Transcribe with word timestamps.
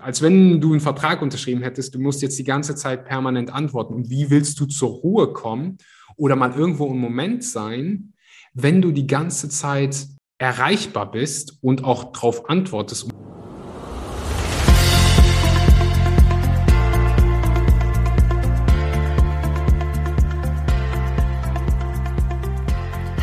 als 0.00 0.22
wenn 0.22 0.60
du 0.60 0.72
einen 0.72 0.80
Vertrag 0.80 1.22
unterschrieben 1.22 1.62
hättest, 1.62 1.94
du 1.94 2.00
musst 2.00 2.22
jetzt 2.22 2.38
die 2.38 2.44
ganze 2.44 2.74
Zeit 2.74 3.04
permanent 3.04 3.52
antworten. 3.52 3.94
Und 3.94 4.10
wie 4.10 4.30
willst 4.30 4.58
du 4.60 4.66
zur 4.66 4.90
Ruhe 4.90 5.32
kommen 5.32 5.78
oder 6.16 6.36
mal 6.36 6.52
irgendwo 6.52 6.86
im 6.86 6.98
Moment 6.98 7.44
sein, 7.44 8.12
wenn 8.54 8.82
du 8.82 8.92
die 8.92 9.06
ganze 9.06 9.48
Zeit 9.48 10.06
erreichbar 10.38 11.10
bist 11.10 11.58
und 11.62 11.84
auch 11.84 12.12
darauf 12.12 12.48
antwortest? 12.48 13.08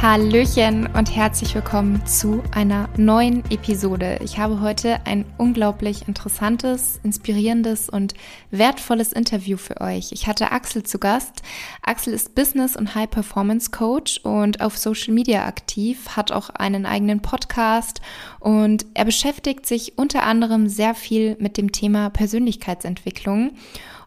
Hallöchen 0.01 0.87
und 0.95 1.13
herzlich 1.13 1.53
willkommen 1.53 2.05
zu 2.05 2.41
einer 2.51 2.87
neuen 2.95 3.43
Episode. 3.51 4.17
Ich 4.23 4.37
habe 4.37 4.61
heute 4.61 5.05
ein 5.05 5.25
unglaublich 5.37 6.07
interessantes, 6.07 7.01
inspirierendes 7.03 7.89
und 7.89 8.13
wertvolles 8.49 9.11
Interview 9.11 9.57
für 9.57 9.81
euch. 9.81 10.13
Ich 10.13 10.25
hatte 10.25 10.53
Axel 10.53 10.83
zu 10.83 10.99
Gast. 10.99 11.41
Axel 11.81 12.13
ist 12.13 12.33
Business- 12.33 12.77
und 12.77 12.95
High-Performance-Coach 12.95 14.21
und 14.23 14.61
auf 14.61 14.77
Social 14.77 15.13
Media 15.13 15.45
aktiv, 15.45 16.15
hat 16.15 16.31
auch 16.31 16.49
einen 16.49 16.85
eigenen 16.85 17.21
Podcast 17.21 17.99
und 18.39 18.85
er 18.93 19.03
beschäftigt 19.03 19.65
sich 19.65 19.97
unter 19.97 20.23
anderem 20.23 20.69
sehr 20.69 20.95
viel 20.95 21.35
mit 21.41 21.57
dem 21.57 21.73
Thema 21.73 22.09
Persönlichkeitsentwicklung. 22.09 23.51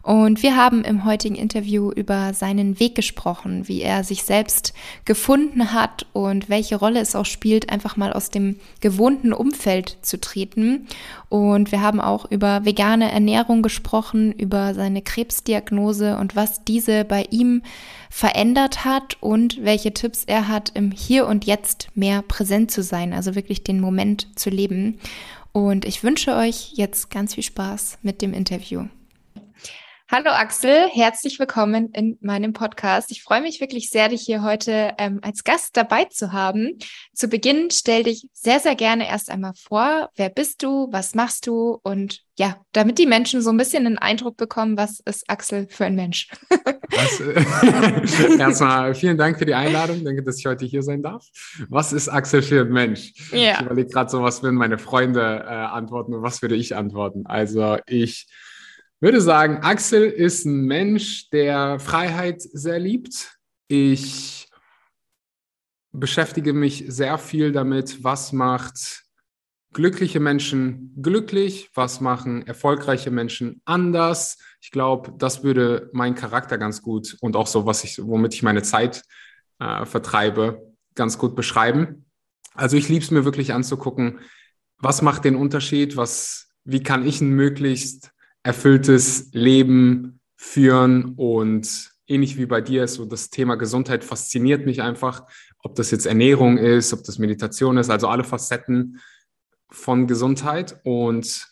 Und 0.03 0.43
wir 0.43 0.57
haben 0.57 0.83
im 0.83 1.05
heutigen 1.05 1.35
Interview 1.35 1.89
über 1.89 2.33
seinen 2.33 2.77
Weg 2.77 2.93
gesprochen, 2.93 3.69
wie 3.69 3.81
er 3.81 4.03
sich 4.03 4.23
selbst 4.23 4.73
gefunden 5.05 5.71
hat 5.71 6.05
und 6.11 6.49
welche 6.49 6.75
Rolle 6.75 6.99
es 6.99 7.15
auch 7.15 7.25
spielt, 7.25 7.69
einfach 7.69 7.95
mal 7.95 8.11
aus 8.11 8.29
dem 8.29 8.57
gewohnten 8.81 9.31
Umfeld 9.31 9.97
zu 10.01 10.19
treten. 10.19 10.87
Und 11.29 11.71
wir 11.71 11.81
haben 11.81 12.01
auch 12.01 12.29
über 12.29 12.65
vegane 12.65 13.13
Ernährung 13.13 13.61
gesprochen, 13.61 14.33
über 14.33 14.73
seine 14.73 15.01
Krebsdiagnose 15.01 16.17
und 16.17 16.35
was 16.35 16.65
diese 16.65 17.05
bei 17.05 17.25
ihm 17.31 17.63
verändert 18.09 18.83
hat 18.83 19.15
und 19.21 19.63
welche 19.63 19.93
Tipps 19.93 20.25
er 20.25 20.49
hat, 20.49 20.71
im 20.75 20.91
Hier 20.91 21.27
und 21.27 21.45
Jetzt 21.45 21.87
mehr 21.95 22.23
präsent 22.23 22.71
zu 22.71 22.83
sein, 22.83 23.13
also 23.13 23.35
wirklich 23.35 23.63
den 23.63 23.79
Moment 23.79 24.27
zu 24.37 24.49
leben. 24.49 24.99
Und 25.53 25.85
ich 25.85 26.03
wünsche 26.03 26.35
euch 26.35 26.73
jetzt 26.73 27.09
ganz 27.09 27.35
viel 27.35 27.43
Spaß 27.43 27.99
mit 28.01 28.21
dem 28.21 28.33
Interview. 28.33 28.87
Hallo 30.15 30.29
Axel, 30.29 30.89
herzlich 30.91 31.39
willkommen 31.39 31.89
in 31.91 32.19
meinem 32.21 32.53
Podcast. 32.53 33.09
Ich 33.09 33.23
freue 33.23 33.41
mich 33.41 33.59
wirklich 33.59 33.89
sehr, 33.89 34.09
dich 34.09 34.21
hier 34.21 34.43
heute 34.43 34.91
ähm, 34.99 35.19
als 35.23 35.43
Gast 35.43 35.75
dabei 35.75 36.05
zu 36.05 36.31
haben. 36.31 36.77
Zu 37.15 37.29
Beginn 37.29 37.71
stell 37.71 38.03
dich 38.03 38.27
sehr, 38.31 38.59
sehr 38.59 38.75
gerne 38.75 39.09
erst 39.09 39.31
einmal 39.31 39.53
vor. 39.55 40.11
Wer 40.15 40.29
bist 40.29 40.61
du? 40.61 40.87
Was 40.91 41.15
machst 41.15 41.47
du? 41.47 41.79
Und 41.81 42.21
ja, 42.37 42.57
damit 42.73 42.99
die 42.99 43.07
Menschen 43.07 43.41
so 43.41 43.49
ein 43.49 43.57
bisschen 43.57 43.87
einen 43.87 43.97
Eindruck 43.97 44.37
bekommen, 44.37 44.77
was 44.77 44.99
ist 44.99 45.27
Axel 45.31 45.65
für 45.67 45.85
ein 45.85 45.95
Mensch? 45.95 46.29
Was, 46.91 47.19
äh, 47.19 48.37
erstmal 48.39 48.93
vielen 48.93 49.17
Dank 49.17 49.39
für 49.39 49.45
die 49.45 49.55
Einladung. 49.55 50.05
Danke, 50.05 50.21
dass 50.21 50.37
ich 50.37 50.45
heute 50.45 50.63
hier 50.63 50.83
sein 50.83 51.01
darf. 51.01 51.25
Was 51.69 51.91
ist 51.91 52.07
Axel 52.07 52.43
für 52.43 52.61
ein 52.61 52.69
Mensch? 52.71 53.13
Ja. 53.31 53.55
Ich 53.55 53.61
überlege 53.61 53.89
gerade 53.89 54.11
so, 54.11 54.21
was 54.21 54.43
würden 54.43 54.57
meine 54.57 54.77
Freunde 54.77 55.43
äh, 55.43 55.49
antworten 55.49 56.13
und 56.13 56.21
was 56.21 56.43
würde 56.43 56.55
ich 56.55 56.75
antworten? 56.75 57.25
Also 57.25 57.77
ich 57.87 58.27
würde 59.03 59.19
sagen, 59.19 59.57
Axel 59.57 60.03
ist 60.03 60.45
ein 60.45 60.61
Mensch, 60.61 61.29
der 61.29 61.77
Freiheit 61.77 62.41
sehr 62.41 62.79
liebt. 62.79 63.37
Ich 63.67 64.47
beschäftige 65.91 66.53
mich 66.53 66.85
sehr 66.87 67.17
viel 67.17 67.51
damit, 67.51 68.01
was 68.05 68.31
macht 68.31 69.03
glückliche 69.73 70.21
Menschen 70.21 70.93
glücklich, 71.01 71.69
was 71.73 71.99
machen 71.99 72.47
erfolgreiche 72.47 73.11
Menschen 73.11 73.61
anders. 73.65 74.37
Ich 74.61 74.71
glaube, 74.71 75.13
das 75.17 75.43
würde 75.43 75.89
meinen 75.91 76.15
Charakter 76.15 76.57
ganz 76.57 76.81
gut 76.81 77.17
und 77.19 77.35
auch 77.35 77.47
so, 77.47 77.65
was 77.65 77.83
ich, 77.83 78.01
womit 78.01 78.33
ich 78.33 78.41
meine 78.41 78.61
Zeit 78.61 79.03
äh, 79.59 79.85
vertreibe, 79.85 80.73
ganz 80.95 81.17
gut 81.17 81.35
beschreiben. 81.35 82.05
Also 82.53 82.77
ich 82.77 82.87
liebe 82.87 83.03
es 83.03 83.11
mir 83.11 83.25
wirklich 83.25 83.51
anzugucken, 83.51 84.21
was 84.77 85.01
macht 85.01 85.25
den 85.25 85.35
Unterschied, 85.35 85.97
was, 85.97 86.53
wie 86.63 86.83
kann 86.83 87.05
ich 87.05 87.19
ein 87.19 87.31
möglichst 87.31 88.12
erfülltes 88.43 89.29
Leben 89.31 90.19
führen 90.35 91.13
und 91.15 91.91
ähnlich 92.07 92.37
wie 92.37 92.45
bei 92.45 92.61
dir 92.61 92.83
ist 92.83 92.95
so 92.95 93.05
das 93.05 93.29
Thema 93.29 93.55
Gesundheit 93.55 94.03
fasziniert 94.03 94.65
mich 94.65 94.81
einfach, 94.81 95.25
ob 95.59 95.75
das 95.75 95.91
jetzt 95.91 96.05
Ernährung 96.05 96.57
ist, 96.57 96.93
ob 96.93 97.03
das 97.03 97.17
Meditation 97.17 97.77
ist, 97.77 97.89
also 97.89 98.07
alle 98.07 98.25
Facetten 98.25 98.99
von 99.71 100.05
Gesundheit 100.05 100.79
und 100.83 101.47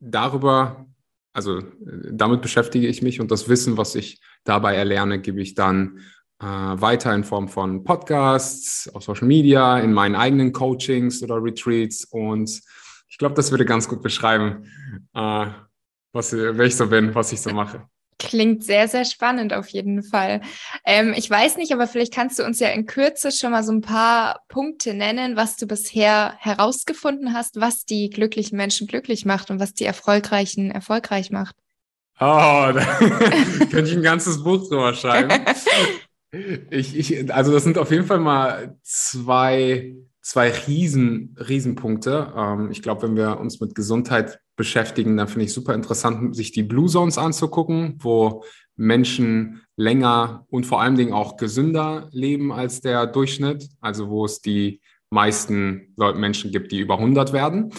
darüber, 0.00 0.86
also 1.32 1.62
damit 1.80 2.42
beschäftige 2.42 2.86
ich 2.86 3.02
mich 3.02 3.20
und 3.20 3.30
das 3.30 3.48
Wissen, 3.48 3.78
was 3.78 3.94
ich 3.94 4.20
dabei 4.44 4.76
erlerne, 4.76 5.20
gebe 5.20 5.40
ich 5.40 5.54
dann 5.54 6.00
äh, 6.40 6.44
weiter 6.44 7.14
in 7.14 7.24
Form 7.24 7.48
von 7.48 7.84
Podcasts, 7.84 8.88
auf 8.94 9.04
Social 9.04 9.26
Media, 9.26 9.78
in 9.78 9.92
meinen 9.92 10.14
eigenen 10.14 10.52
Coachings 10.52 11.22
oder 11.22 11.42
Retreats 11.42 12.04
und 12.04 12.60
ich 13.12 13.18
glaube, 13.18 13.34
das 13.34 13.50
würde 13.50 13.66
ganz 13.66 13.88
gut 13.88 14.02
beschreiben, 14.02 14.64
äh, 15.14 15.46
was, 16.12 16.32
wer 16.32 16.60
ich 16.60 16.74
so 16.74 16.86
bin, 16.86 17.14
was 17.14 17.30
ich 17.30 17.42
so 17.42 17.50
mache. 17.50 17.86
Klingt 18.18 18.64
sehr, 18.64 18.88
sehr 18.88 19.04
spannend 19.04 19.52
auf 19.52 19.68
jeden 19.68 20.02
Fall. 20.02 20.40
Ähm, 20.86 21.12
ich 21.14 21.28
weiß 21.28 21.58
nicht, 21.58 21.72
aber 21.72 21.86
vielleicht 21.86 22.14
kannst 22.14 22.38
du 22.38 22.42
uns 22.42 22.58
ja 22.58 22.68
in 22.68 22.86
Kürze 22.86 23.30
schon 23.30 23.50
mal 23.50 23.64
so 23.64 23.72
ein 23.72 23.82
paar 23.82 24.40
Punkte 24.48 24.94
nennen, 24.94 25.36
was 25.36 25.58
du 25.58 25.66
bisher 25.66 26.34
herausgefunden 26.38 27.34
hast, 27.34 27.60
was 27.60 27.84
die 27.84 28.08
glücklichen 28.08 28.56
Menschen 28.56 28.86
glücklich 28.86 29.26
macht 29.26 29.50
und 29.50 29.60
was 29.60 29.74
die 29.74 29.84
Erfolgreichen 29.84 30.70
erfolgreich 30.70 31.30
macht. 31.30 31.56
Oh, 32.18 32.24
da 32.72 32.82
könnte 33.70 33.90
ich 33.90 33.96
ein 33.96 34.02
ganzes 34.02 34.42
Buch 34.42 34.66
drüber 34.68 34.94
schreiben. 34.94 35.30
Ich, 36.70 36.96
ich, 36.96 37.30
also 37.34 37.52
das 37.52 37.62
sind 37.62 37.76
auf 37.76 37.90
jeden 37.90 38.06
Fall 38.06 38.18
mal 38.18 38.78
zwei 38.82 39.94
zwei 40.22 40.50
riesen, 40.50 41.36
Riesenpunkte. 41.38 42.32
Ähm, 42.34 42.70
ich 42.70 42.80
glaube, 42.80 43.02
wenn 43.02 43.16
wir 43.16 43.38
uns 43.38 43.60
mit 43.60 43.74
Gesundheit 43.74 44.40
beschäftigen, 44.56 45.16
dann 45.16 45.28
finde 45.28 45.44
ich 45.44 45.52
super 45.52 45.74
interessant, 45.74 46.34
sich 46.34 46.52
die 46.52 46.62
Blue 46.62 46.88
Zones 46.88 47.18
anzugucken, 47.18 47.98
wo 48.00 48.44
Menschen 48.76 49.62
länger 49.76 50.46
und 50.48 50.64
vor 50.64 50.80
allen 50.80 50.96
Dingen 50.96 51.12
auch 51.12 51.36
gesünder 51.36 52.08
leben 52.12 52.52
als 52.52 52.80
der 52.80 53.06
Durchschnitt, 53.06 53.68
also 53.80 54.08
wo 54.08 54.24
es 54.24 54.40
die 54.40 54.80
meisten 55.10 55.92
Leute, 55.96 56.18
Menschen 56.18 56.52
gibt, 56.52 56.72
die 56.72 56.80
über 56.80 56.98
100 56.98 57.32
werden. 57.32 57.72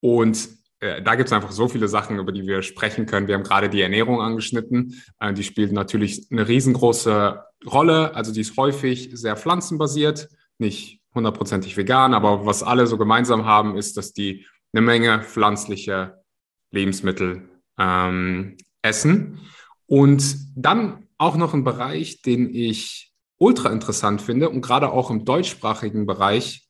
Und 0.00 0.48
äh, 0.80 1.02
da 1.02 1.14
gibt 1.14 1.28
es 1.28 1.32
einfach 1.32 1.50
so 1.50 1.68
viele 1.68 1.88
Sachen, 1.88 2.18
über 2.18 2.32
die 2.32 2.46
wir 2.46 2.62
sprechen 2.62 3.06
können. 3.06 3.26
Wir 3.26 3.34
haben 3.34 3.42
gerade 3.42 3.68
die 3.68 3.80
Ernährung 3.80 4.20
angeschnitten. 4.20 5.02
Äh, 5.18 5.32
die 5.32 5.42
spielt 5.42 5.72
natürlich 5.72 6.28
eine 6.30 6.46
riesengroße 6.46 7.42
Rolle. 7.66 8.14
Also 8.14 8.32
die 8.32 8.42
ist 8.42 8.56
häufig 8.56 9.10
sehr 9.14 9.36
pflanzenbasiert, 9.36 10.28
nicht 10.58 11.00
hundertprozentig 11.16 11.76
vegan, 11.76 12.14
aber 12.14 12.46
was 12.46 12.62
alle 12.62 12.86
so 12.86 12.96
gemeinsam 12.96 13.44
haben, 13.44 13.76
ist, 13.76 13.96
dass 13.96 14.12
die 14.12 14.46
eine 14.72 14.82
Menge 14.82 15.22
pflanzliche 15.22 16.22
Lebensmittel 16.70 17.48
ähm, 17.78 18.56
essen. 18.82 19.40
Und 19.86 20.36
dann 20.54 21.08
auch 21.18 21.36
noch 21.36 21.54
ein 21.54 21.64
Bereich, 21.64 22.22
den 22.22 22.54
ich 22.54 23.12
ultra 23.38 23.70
interessant 23.70 24.22
finde 24.22 24.50
und 24.50 24.60
gerade 24.60 24.90
auch 24.90 25.10
im 25.10 25.24
deutschsprachigen 25.24 26.06
Bereich 26.06 26.68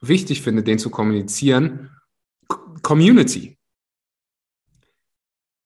wichtig 0.00 0.42
finde, 0.42 0.62
den 0.62 0.78
zu 0.78 0.90
kommunizieren, 0.90 1.90
Community. 2.82 3.58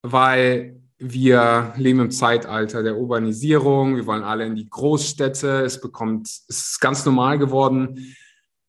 Weil 0.02 0.75
wir 0.98 1.74
leben 1.76 2.00
im 2.00 2.10
Zeitalter 2.10 2.82
der 2.82 2.96
Urbanisierung, 2.96 3.96
wir 3.96 4.06
wollen 4.06 4.22
alle 4.22 4.46
in 4.46 4.54
die 4.54 4.68
Großstädte, 4.68 5.62
es 5.62 5.80
bekommt, 5.80 6.26
es 6.26 6.46
ist 6.48 6.80
ganz 6.80 7.04
normal 7.04 7.38
geworden, 7.38 8.16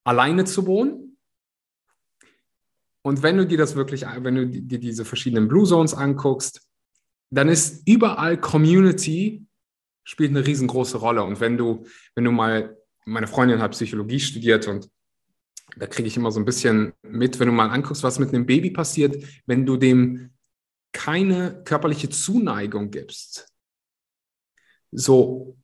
alleine 0.03 0.45
zu 0.45 0.65
wohnen. 0.65 1.17
Und 3.01 3.23
wenn 3.23 3.37
du 3.37 3.45
dir 3.45 3.57
das 3.57 3.75
wirklich, 3.75 4.05
wenn 4.19 4.35
du 4.35 4.47
dir 4.47 4.79
diese 4.79 5.05
verschiedenen 5.05 5.47
Blue 5.47 5.65
Zones 5.65 5.93
anguckst, 5.93 6.67
dann 7.29 7.47
ist 7.47 7.87
überall 7.87 8.39
Community 8.39 9.47
spielt 10.03 10.29
eine 10.29 10.45
riesengroße 10.45 10.97
Rolle. 10.97 11.23
Und 11.23 11.41
wenn 11.41 11.57
du, 11.57 11.85
wenn 12.15 12.23
du 12.23 12.31
mal, 12.31 12.77
meine 13.05 13.27
Freundin 13.27 13.61
hat 13.61 13.71
Psychologie 13.71 14.21
studiert 14.21 14.65
und 14.67 14.89
da 15.75 15.85
kriege 15.85 16.07
ich 16.07 16.15
immer 16.15 16.31
so 16.31 16.39
ein 16.39 16.45
bisschen 16.45 16.93
mit, 17.01 17.39
wenn 17.39 17.47
du 17.47 17.53
mal 17.53 17.69
anguckst, 17.69 18.03
was 18.03 18.17
mit 18.17 18.33
einem 18.33 18.45
Baby 18.45 18.71
passiert, 18.71 19.21
wenn 19.45 19.65
du 19.65 19.75
dem 19.75 20.31
keine 20.93 21.63
körperliche 21.63 22.09
Zuneigung 22.09 22.91
gibst, 22.91 23.53
so 24.91 25.57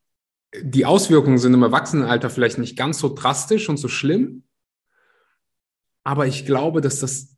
die 0.61 0.85
Auswirkungen 0.85 1.39
sind 1.39 1.53
im 1.53 1.63
Erwachsenenalter 1.63 2.29
vielleicht 2.29 2.59
nicht 2.59 2.77
ganz 2.77 2.99
so 2.99 3.13
drastisch 3.13 3.69
und 3.69 3.77
so 3.77 3.87
schlimm, 3.87 4.43
aber 6.03 6.27
ich 6.27 6.45
glaube, 6.45 6.81
dass 6.81 6.99
das, 6.99 7.37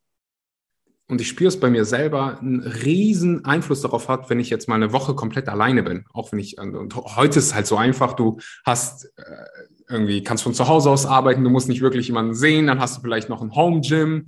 und 1.07 1.21
ich 1.21 1.27
spüre 1.27 1.49
es 1.49 1.59
bei 1.59 1.69
mir 1.69 1.85
selber, 1.85 2.39
einen 2.39 2.61
riesen 2.61 3.45
Einfluss 3.45 3.81
darauf 3.81 4.09
hat, 4.09 4.29
wenn 4.29 4.39
ich 4.39 4.49
jetzt 4.49 4.67
mal 4.67 4.75
eine 4.75 4.91
Woche 4.91 5.13
komplett 5.13 5.47
alleine 5.49 5.83
bin. 5.83 6.05
Auch 6.13 6.31
wenn 6.31 6.39
ich, 6.39 6.57
und 6.57 6.95
heute 6.95 7.39
ist 7.39 7.45
es 7.45 7.55
halt 7.55 7.67
so 7.67 7.77
einfach, 7.77 8.13
du 8.13 8.39
hast 8.65 9.05
äh, 9.17 9.45
irgendwie, 9.87 10.23
kannst 10.23 10.43
von 10.43 10.55
zu 10.55 10.67
Hause 10.67 10.89
aus 10.89 11.05
arbeiten, 11.05 11.43
du 11.43 11.51
musst 11.51 11.69
nicht 11.69 11.81
wirklich 11.81 12.07
jemanden 12.07 12.33
sehen, 12.33 12.65
dann 12.67 12.79
hast 12.79 12.97
du 12.97 13.01
vielleicht 13.01 13.29
noch 13.29 13.41
ein 13.43 13.55
Home 13.55 13.81
Gym. 13.81 14.25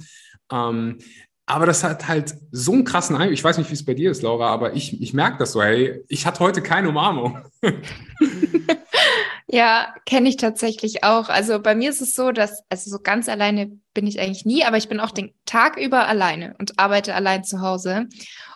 Ähm, 0.51 0.99
Aber 1.49 1.65
das 1.65 1.81
hat 1.83 2.09
halt 2.09 2.35
so 2.51 2.73
einen 2.73 2.83
krassen 2.83 3.15
Einfluss. 3.15 3.39
Ich 3.39 3.43
weiß 3.43 3.57
nicht, 3.57 3.69
wie 3.69 3.75
es 3.75 3.85
bei 3.85 3.93
dir 3.93 4.11
ist, 4.11 4.21
Laura, 4.21 4.49
aber 4.49 4.73
ich, 4.73 5.01
ich 5.01 5.13
merke 5.13 5.37
das 5.37 5.53
so, 5.53 5.63
hey, 5.63 6.03
ich 6.09 6.25
hatte 6.25 6.41
heute 6.41 6.61
keine 6.61 6.89
Umarmung. 6.89 7.39
Ja, 9.49 9.95
kenne 10.05 10.27
ich 10.27 10.35
tatsächlich 10.35 11.05
auch. 11.05 11.29
Also 11.29 11.61
bei 11.61 11.73
mir 11.73 11.89
ist 11.89 12.01
es 12.01 12.15
so, 12.15 12.33
dass, 12.33 12.63
also 12.69 12.91
so 12.91 12.99
ganz 12.99 13.29
alleine 13.29 13.71
bin 13.93 14.05
ich 14.05 14.19
eigentlich 14.19 14.45
nie, 14.45 14.63
aber 14.65 14.77
ich 14.77 14.89
bin 14.89 14.99
auch 14.99 15.09
den 15.09 15.33
Tag 15.45 15.77
über 15.77 16.05
alleine 16.05 16.53
und 16.59 16.77
arbeite 16.77 17.15
allein 17.15 17.45
zu 17.45 17.61
Hause 17.61 18.07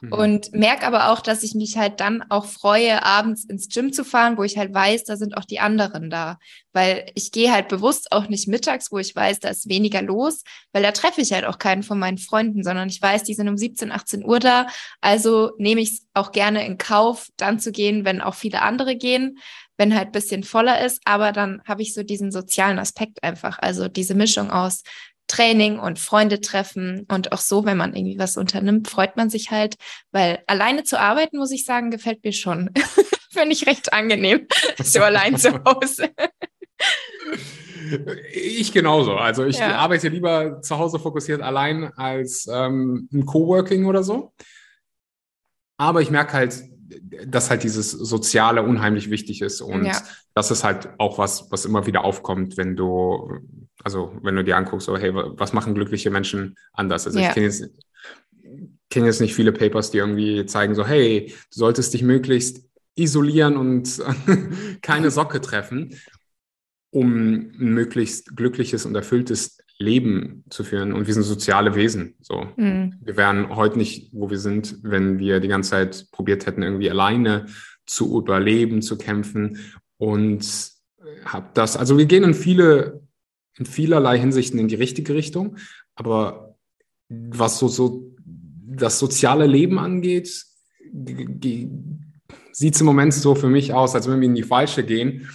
mhm. 0.01 0.13
und 0.13 0.53
merke 0.53 0.85
aber 0.85 1.09
auch, 1.09 1.21
dass 1.21 1.43
ich 1.43 1.55
mich 1.55 1.77
halt 1.77 1.99
dann 2.01 2.23
auch 2.29 2.45
freue, 2.45 3.03
abends 3.03 3.45
ins 3.45 3.69
Gym 3.69 3.93
zu 3.93 4.03
fahren, 4.03 4.37
wo 4.37 4.43
ich 4.43 4.57
halt 4.57 4.73
weiß, 4.73 5.05
da 5.05 5.15
sind 5.15 5.37
auch 5.37 5.45
die 5.45 5.59
anderen 5.59 6.09
da. 6.09 6.37
Weil 6.73 7.09
ich 7.15 7.31
gehe 7.31 7.51
halt 7.51 7.69
bewusst 7.69 8.11
auch 8.11 8.27
nicht 8.27 8.47
mittags, 8.47 8.91
wo 8.91 8.99
ich 8.99 9.15
weiß, 9.15 9.39
da 9.39 9.49
ist 9.49 9.67
weniger 9.67 10.01
los, 10.01 10.43
weil 10.73 10.83
da 10.83 10.91
treffe 10.91 11.21
ich 11.21 11.33
halt 11.33 11.45
auch 11.45 11.57
keinen 11.57 11.83
von 11.83 11.97
meinen 11.97 12.17
Freunden, 12.17 12.63
sondern 12.63 12.89
ich 12.89 13.01
weiß, 13.01 13.23
die 13.23 13.33
sind 13.33 13.49
um 13.49 13.57
17, 13.57 13.91
18 13.91 14.23
Uhr 14.23 14.39
da. 14.39 14.67
Also 14.99 15.51
nehme 15.57 15.81
ich 15.81 15.93
es 15.93 16.07
auch 16.13 16.33
gerne 16.33 16.65
in 16.67 16.77
Kauf, 16.77 17.29
dann 17.37 17.59
zu 17.59 17.71
gehen, 17.71 18.05
wenn 18.05 18.21
auch 18.21 18.35
viele 18.35 18.61
andere 18.61 18.95
gehen 18.95 19.39
wenn 19.77 19.95
halt 19.95 20.11
bisschen 20.11 20.43
voller 20.43 20.85
ist, 20.85 21.01
aber 21.05 21.31
dann 21.31 21.61
habe 21.65 21.81
ich 21.81 21.93
so 21.93 22.03
diesen 22.03 22.31
sozialen 22.31 22.79
Aspekt 22.79 23.23
einfach, 23.23 23.59
also 23.59 23.87
diese 23.87 24.15
Mischung 24.15 24.51
aus 24.51 24.83
Training 25.27 25.79
und 25.79 25.97
Freunde 25.97 26.41
treffen 26.41 27.05
und 27.09 27.31
auch 27.31 27.39
so, 27.39 27.65
wenn 27.65 27.77
man 27.77 27.95
irgendwie 27.95 28.19
was 28.19 28.35
unternimmt, 28.35 28.89
freut 28.89 29.15
man 29.15 29.29
sich 29.29 29.49
halt, 29.49 29.75
weil 30.11 30.43
alleine 30.47 30.83
zu 30.83 30.99
arbeiten, 30.99 31.37
muss 31.37 31.51
ich 31.51 31.63
sagen, 31.63 31.89
gefällt 31.89 32.23
mir 32.23 32.33
schon. 32.33 32.69
Finde 33.31 33.53
ich 33.53 33.65
recht 33.65 33.93
angenehm, 33.93 34.45
so 34.83 35.01
allein 35.01 35.37
zu 35.37 35.63
Hause. 35.63 36.09
Ich 38.33 38.73
genauso. 38.73 39.15
Also 39.15 39.45
ich 39.45 39.57
ja. 39.57 39.77
arbeite 39.77 40.09
lieber 40.09 40.61
zu 40.61 40.77
Hause 40.77 40.99
fokussiert 40.99 41.41
allein 41.41 41.93
als 41.95 42.47
ähm, 42.51 43.07
ein 43.13 43.25
Coworking 43.25 43.85
oder 43.85 44.03
so. 44.03 44.33
Aber 45.77 46.01
ich 46.01 46.11
merke 46.11 46.33
halt, 46.33 46.61
dass 47.27 47.49
halt 47.49 47.63
dieses 47.63 47.91
Soziale 47.91 48.63
unheimlich 48.63 49.09
wichtig 49.09 49.41
ist. 49.41 49.61
Und 49.61 49.85
ja. 49.85 50.01
das 50.33 50.51
ist 50.51 50.63
halt 50.63 50.89
auch 50.97 51.17
was, 51.17 51.51
was 51.51 51.65
immer 51.65 51.85
wieder 51.85 52.03
aufkommt, 52.03 52.57
wenn 52.57 52.75
du, 52.75 53.39
also 53.83 54.13
wenn 54.21 54.35
du 54.35 54.43
dir 54.43 54.57
anguckst, 54.57 54.87
so, 54.87 54.97
hey, 54.97 55.11
was 55.13 55.53
machen 55.53 55.75
glückliche 55.75 56.09
Menschen 56.09 56.55
anders? 56.73 57.05
Also 57.05 57.19
ja. 57.19 57.29
ich 57.29 57.33
kenne 57.33 57.45
jetzt, 57.47 57.69
kenn 58.89 59.05
jetzt 59.05 59.21
nicht 59.21 59.35
viele 59.35 59.51
Papers, 59.51 59.91
die 59.91 59.99
irgendwie 59.99 60.45
zeigen, 60.45 60.75
so, 60.75 60.85
hey, 60.85 61.27
du 61.27 61.59
solltest 61.59 61.93
dich 61.93 62.03
möglichst 62.03 62.65
isolieren 62.95 63.57
und 63.57 64.01
keine 64.81 65.11
Socke 65.11 65.41
treffen, 65.41 65.97
um 66.91 67.13
ein 67.13 67.73
möglichst 67.73 68.35
glückliches 68.35 68.85
und 68.85 68.95
erfülltes 68.95 69.57
Leben 69.81 70.43
zu 70.49 70.63
führen. 70.63 70.93
Und 70.93 71.07
wir 71.07 71.13
sind 71.13 71.23
soziale 71.23 71.75
Wesen. 71.75 72.15
So. 72.21 72.47
Mhm. 72.55 72.95
Wir 73.01 73.17
wären 73.17 73.55
heute 73.55 73.77
nicht, 73.77 74.11
wo 74.13 74.29
wir 74.29 74.39
sind, 74.39 74.77
wenn 74.83 75.19
wir 75.19 75.39
die 75.39 75.47
ganze 75.47 75.71
Zeit 75.71 76.07
probiert 76.11 76.45
hätten, 76.45 76.63
irgendwie 76.63 76.89
alleine 76.89 77.47
zu 77.85 78.17
überleben, 78.17 78.81
zu 78.81 78.97
kämpfen. 78.97 79.57
Und 79.97 80.71
hab 81.25 81.53
das, 81.53 81.77
also 81.77 81.97
wir 81.97 82.05
gehen 82.05 82.23
in 82.23 82.33
viele, 82.33 83.01
in 83.57 83.65
vielerlei 83.65 84.17
Hinsichten 84.17 84.59
in 84.59 84.67
die 84.67 84.75
richtige 84.75 85.13
Richtung. 85.13 85.57
Aber 85.95 86.55
was 87.09 87.59
so, 87.59 87.67
so 87.67 88.15
das 88.25 88.99
soziale 88.99 89.45
Leben 89.45 89.79
angeht, 89.79 90.45
sieht 92.51 92.75
es 92.75 92.81
im 92.81 92.85
Moment 92.85 93.13
so 93.13 93.35
für 93.35 93.49
mich 93.49 93.73
aus, 93.73 93.95
als 93.95 94.09
wenn 94.09 94.21
wir 94.21 94.27
in 94.27 94.35
die 94.35 94.43
falsche 94.43 94.83
gehen. 94.83 95.29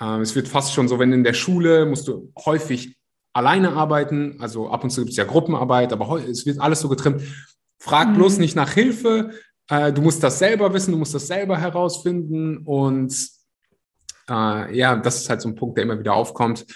Ähm, 0.00 0.20
es 0.20 0.34
wird 0.34 0.48
fast 0.48 0.74
schon 0.74 0.88
so, 0.88 0.98
wenn 0.98 1.12
in 1.12 1.24
der 1.24 1.34
Schule 1.34 1.86
musst 1.86 2.08
du 2.08 2.32
häufig 2.44 2.95
alleine 3.36 3.74
arbeiten. 3.74 4.36
Also 4.40 4.70
ab 4.70 4.82
und 4.82 4.90
zu 4.90 5.02
gibt 5.02 5.10
es 5.10 5.16
ja 5.16 5.24
Gruppenarbeit, 5.24 5.92
aber 5.92 6.26
es 6.26 6.46
wird 6.46 6.60
alles 6.60 6.80
so 6.80 6.88
getrimmt. 6.88 7.22
Frag 7.78 8.08
mhm. 8.08 8.14
bloß 8.14 8.38
nicht 8.38 8.56
nach 8.56 8.72
Hilfe. 8.72 9.30
Äh, 9.68 9.92
du 9.92 10.00
musst 10.00 10.22
das 10.22 10.38
selber 10.38 10.72
wissen, 10.72 10.92
du 10.92 10.98
musst 10.98 11.14
das 11.14 11.26
selber 11.26 11.58
herausfinden. 11.58 12.58
Und 12.58 13.14
äh, 14.28 14.76
ja, 14.76 14.96
das 14.96 15.20
ist 15.20 15.30
halt 15.30 15.42
so 15.42 15.48
ein 15.50 15.54
Punkt, 15.54 15.76
der 15.76 15.84
immer 15.84 15.98
wieder 15.98 16.14
aufkommt, 16.14 16.66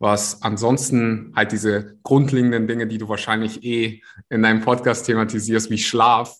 was 0.00 0.42
ansonsten 0.42 1.32
halt 1.36 1.52
diese 1.52 1.96
grundlegenden 2.02 2.66
Dinge, 2.66 2.88
die 2.88 2.98
du 2.98 3.08
wahrscheinlich 3.08 3.64
eh 3.64 4.02
in 4.28 4.42
deinem 4.42 4.60
Podcast 4.60 5.06
thematisierst, 5.06 5.70
wie 5.70 5.78
Schlaf. 5.78 6.36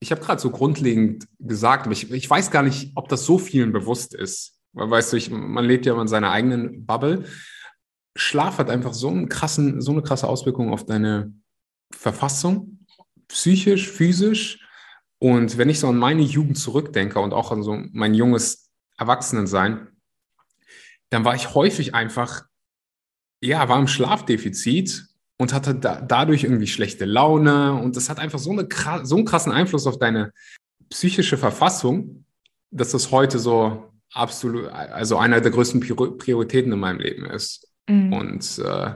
Ich 0.00 0.12
habe 0.12 0.20
gerade 0.20 0.40
so 0.40 0.50
grundlegend 0.50 1.26
gesagt, 1.38 1.86
aber 1.86 1.92
ich, 1.92 2.10
ich 2.12 2.28
weiß 2.28 2.50
gar 2.50 2.62
nicht, 2.62 2.92
ob 2.94 3.08
das 3.08 3.24
so 3.24 3.38
vielen 3.38 3.72
bewusst 3.72 4.14
ist. 4.14 4.58
Weil, 4.74 4.90
weißt 4.90 5.12
du, 5.12 5.16
ich, 5.16 5.30
man 5.30 5.64
lebt 5.64 5.86
ja 5.86 6.00
in 6.00 6.08
seiner 6.08 6.30
eigenen 6.30 6.84
Bubble. 6.84 7.24
Schlaf 8.18 8.58
hat 8.58 8.68
einfach 8.68 8.94
so, 8.94 9.08
einen 9.08 9.28
krassen, 9.28 9.80
so 9.80 9.92
eine 9.92 10.02
krasse 10.02 10.26
Auswirkung 10.26 10.72
auf 10.72 10.84
deine 10.84 11.32
Verfassung, 11.92 12.80
psychisch, 13.28 13.88
physisch. 13.88 14.66
Und 15.20 15.56
wenn 15.56 15.70
ich 15.70 15.78
so 15.78 15.88
an 15.88 15.98
meine 15.98 16.22
Jugend 16.22 16.58
zurückdenke 16.58 17.20
und 17.20 17.32
auch 17.32 17.52
an 17.52 17.62
so 17.62 17.80
mein 17.92 18.14
junges 18.14 18.70
Erwachsenensein, 18.96 19.86
dann 21.10 21.24
war 21.24 21.36
ich 21.36 21.54
häufig 21.54 21.94
einfach, 21.94 22.42
ja, 23.40 23.68
war 23.68 23.78
im 23.78 23.86
Schlafdefizit 23.86 25.06
und 25.36 25.52
hatte 25.52 25.76
da, 25.76 26.00
dadurch 26.00 26.42
irgendwie 26.42 26.66
schlechte 26.66 27.04
Laune. 27.04 27.74
Und 27.74 27.94
das 27.94 28.10
hat 28.10 28.18
einfach 28.18 28.40
so, 28.40 28.50
eine, 28.50 28.68
so 29.04 29.14
einen 29.14 29.26
krassen 29.26 29.52
Einfluss 29.52 29.86
auf 29.86 30.00
deine 30.00 30.32
psychische 30.90 31.38
Verfassung, 31.38 32.24
dass 32.72 32.90
das 32.90 33.12
heute 33.12 33.38
so 33.38 33.92
absolut, 34.12 34.66
also 34.70 35.18
einer 35.18 35.40
der 35.40 35.52
größten 35.52 35.78
Prioritäten 36.18 36.72
in 36.72 36.80
meinem 36.80 36.98
Leben 36.98 37.26
ist. 37.26 37.67
Mhm. 37.88 38.12
Und 38.12 38.58
äh, 38.64 38.90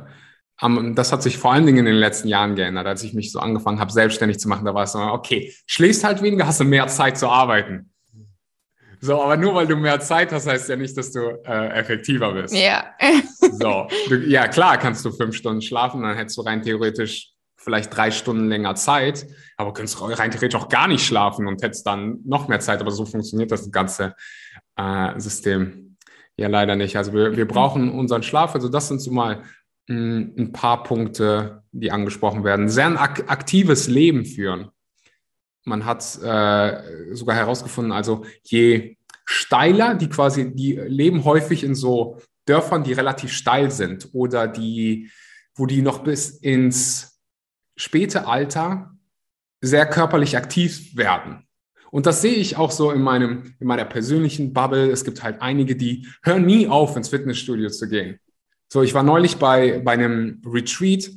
das 0.94 1.12
hat 1.12 1.22
sich 1.22 1.38
vor 1.38 1.52
allen 1.52 1.66
Dingen 1.66 1.78
in 1.78 1.86
den 1.86 1.96
letzten 1.96 2.28
Jahren 2.28 2.54
geändert, 2.54 2.86
als 2.86 3.02
ich 3.02 3.14
mich 3.14 3.32
so 3.32 3.40
angefangen 3.40 3.80
habe, 3.80 3.90
selbstständig 3.90 4.38
zu 4.38 4.48
machen. 4.48 4.64
Da 4.64 4.74
war 4.74 4.84
es 4.84 4.92
so, 4.92 5.00
okay, 5.00 5.52
schläfst 5.66 6.04
halt 6.04 6.22
weniger, 6.22 6.46
hast 6.46 6.60
du 6.60 6.64
mehr 6.64 6.86
Zeit 6.86 7.18
zu 7.18 7.28
arbeiten. 7.28 7.90
So, 9.00 9.20
aber 9.20 9.36
nur 9.36 9.56
weil 9.56 9.66
du 9.66 9.74
mehr 9.74 9.98
Zeit 9.98 10.30
hast, 10.30 10.46
heißt 10.46 10.68
ja 10.68 10.76
nicht, 10.76 10.96
dass 10.96 11.10
du 11.10 11.20
äh, 11.44 11.70
effektiver 11.70 12.32
bist. 12.34 12.54
Ja. 12.54 12.94
so, 13.40 13.88
du, 14.08 14.18
ja, 14.18 14.46
klar 14.46 14.78
kannst 14.78 15.04
du 15.04 15.10
fünf 15.10 15.34
Stunden 15.34 15.60
schlafen, 15.60 16.02
dann 16.02 16.16
hättest 16.16 16.36
du 16.36 16.42
rein 16.42 16.62
theoretisch 16.62 17.32
vielleicht 17.56 17.96
drei 17.96 18.12
Stunden 18.12 18.48
länger 18.48 18.76
Zeit, 18.76 19.26
aber 19.56 19.72
könntest 19.72 20.00
rein 20.00 20.30
theoretisch 20.30 20.60
auch 20.60 20.68
gar 20.68 20.86
nicht 20.86 21.04
schlafen 21.04 21.48
und 21.48 21.62
hättest 21.62 21.86
dann 21.86 22.20
noch 22.24 22.46
mehr 22.46 22.60
Zeit. 22.60 22.80
Aber 22.80 22.92
so 22.92 23.04
funktioniert 23.04 23.50
das 23.50 23.70
ganze 23.72 24.14
äh, 24.76 25.18
System 25.18 25.91
ja, 26.36 26.48
leider 26.48 26.76
nicht. 26.76 26.96
Also 26.96 27.12
wir, 27.12 27.36
wir 27.36 27.46
brauchen 27.46 27.90
unseren 27.90 28.22
Schlaf. 28.22 28.54
Also 28.54 28.68
das 28.68 28.88
sind 28.88 29.00
so 29.00 29.10
mal 29.10 29.42
ein, 29.88 30.34
ein 30.36 30.52
paar 30.52 30.82
Punkte, 30.82 31.62
die 31.72 31.90
angesprochen 31.90 32.44
werden. 32.44 32.68
Sehr 32.68 32.86
ein 32.86 32.96
ak 32.96 33.30
aktives 33.30 33.88
Leben 33.88 34.24
führen. 34.24 34.70
Man 35.64 35.84
hat 35.84 36.02
äh, 36.22 37.14
sogar 37.14 37.36
herausgefunden, 37.36 37.92
also 37.92 38.24
je 38.42 38.96
steiler, 39.24 39.94
die 39.94 40.08
quasi, 40.08 40.52
die 40.52 40.72
leben 40.72 41.24
häufig 41.24 41.62
in 41.62 41.76
so 41.76 42.20
Dörfern, 42.46 42.82
die 42.82 42.92
relativ 42.92 43.32
steil 43.32 43.70
sind 43.70 44.08
oder 44.12 44.48
die, 44.48 45.10
wo 45.54 45.66
die 45.66 45.82
noch 45.82 46.02
bis 46.02 46.30
ins 46.30 47.20
späte 47.76 48.26
Alter 48.26 48.96
sehr 49.60 49.86
körperlich 49.86 50.36
aktiv 50.36 50.96
werden. 50.96 51.46
Und 51.92 52.06
das 52.06 52.22
sehe 52.22 52.32
ich 52.32 52.56
auch 52.56 52.70
so 52.70 52.90
in, 52.90 53.02
meinem, 53.02 53.54
in 53.60 53.66
meiner 53.66 53.84
persönlichen 53.84 54.54
Bubble. 54.54 54.90
Es 54.90 55.04
gibt 55.04 55.22
halt 55.22 55.42
einige, 55.42 55.76
die 55.76 56.08
hören 56.22 56.46
nie 56.46 56.66
auf, 56.66 56.96
ins 56.96 57.08
Fitnessstudio 57.08 57.68
zu 57.68 57.86
gehen. 57.86 58.18
So, 58.72 58.82
ich 58.82 58.94
war 58.94 59.02
neulich 59.02 59.36
bei, 59.36 59.78
bei 59.80 59.92
einem 59.92 60.40
Retreat, 60.46 61.10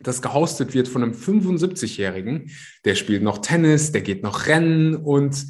das 0.00 0.20
gehostet 0.20 0.74
wird 0.74 0.88
von 0.88 1.02
einem 1.02 1.12
75-Jährigen. 1.12 2.50
Der 2.84 2.96
spielt 2.96 3.22
noch 3.22 3.38
Tennis, 3.38 3.92
der 3.92 4.02
geht 4.02 4.22
noch 4.22 4.46
Rennen 4.46 4.94
und 4.94 5.46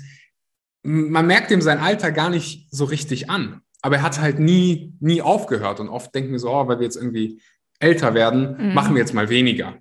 man 0.84 1.26
merkt 1.26 1.50
ihm 1.50 1.61
sein 1.61 1.78
Alter 1.78 2.12
gar 2.12 2.30
nicht 2.30 2.68
so 2.70 2.84
richtig 2.84 3.28
an. 3.30 3.61
Aber 3.82 3.96
er 3.96 4.02
hat 4.02 4.20
halt 4.20 4.38
nie, 4.38 4.94
nie 5.00 5.20
aufgehört. 5.20 5.80
Und 5.80 5.88
oft 5.88 6.14
denken 6.14 6.30
wir 6.30 6.38
so, 6.38 6.50
oh, 6.50 6.68
weil 6.68 6.78
wir 6.78 6.84
jetzt 6.84 6.96
irgendwie 6.96 7.42
älter 7.80 8.14
werden, 8.14 8.68
mhm. 8.68 8.75
machen 8.75 8.94
wir 8.94 9.00
jetzt 9.00 9.14
mal 9.14 9.28
weniger. 9.28 9.78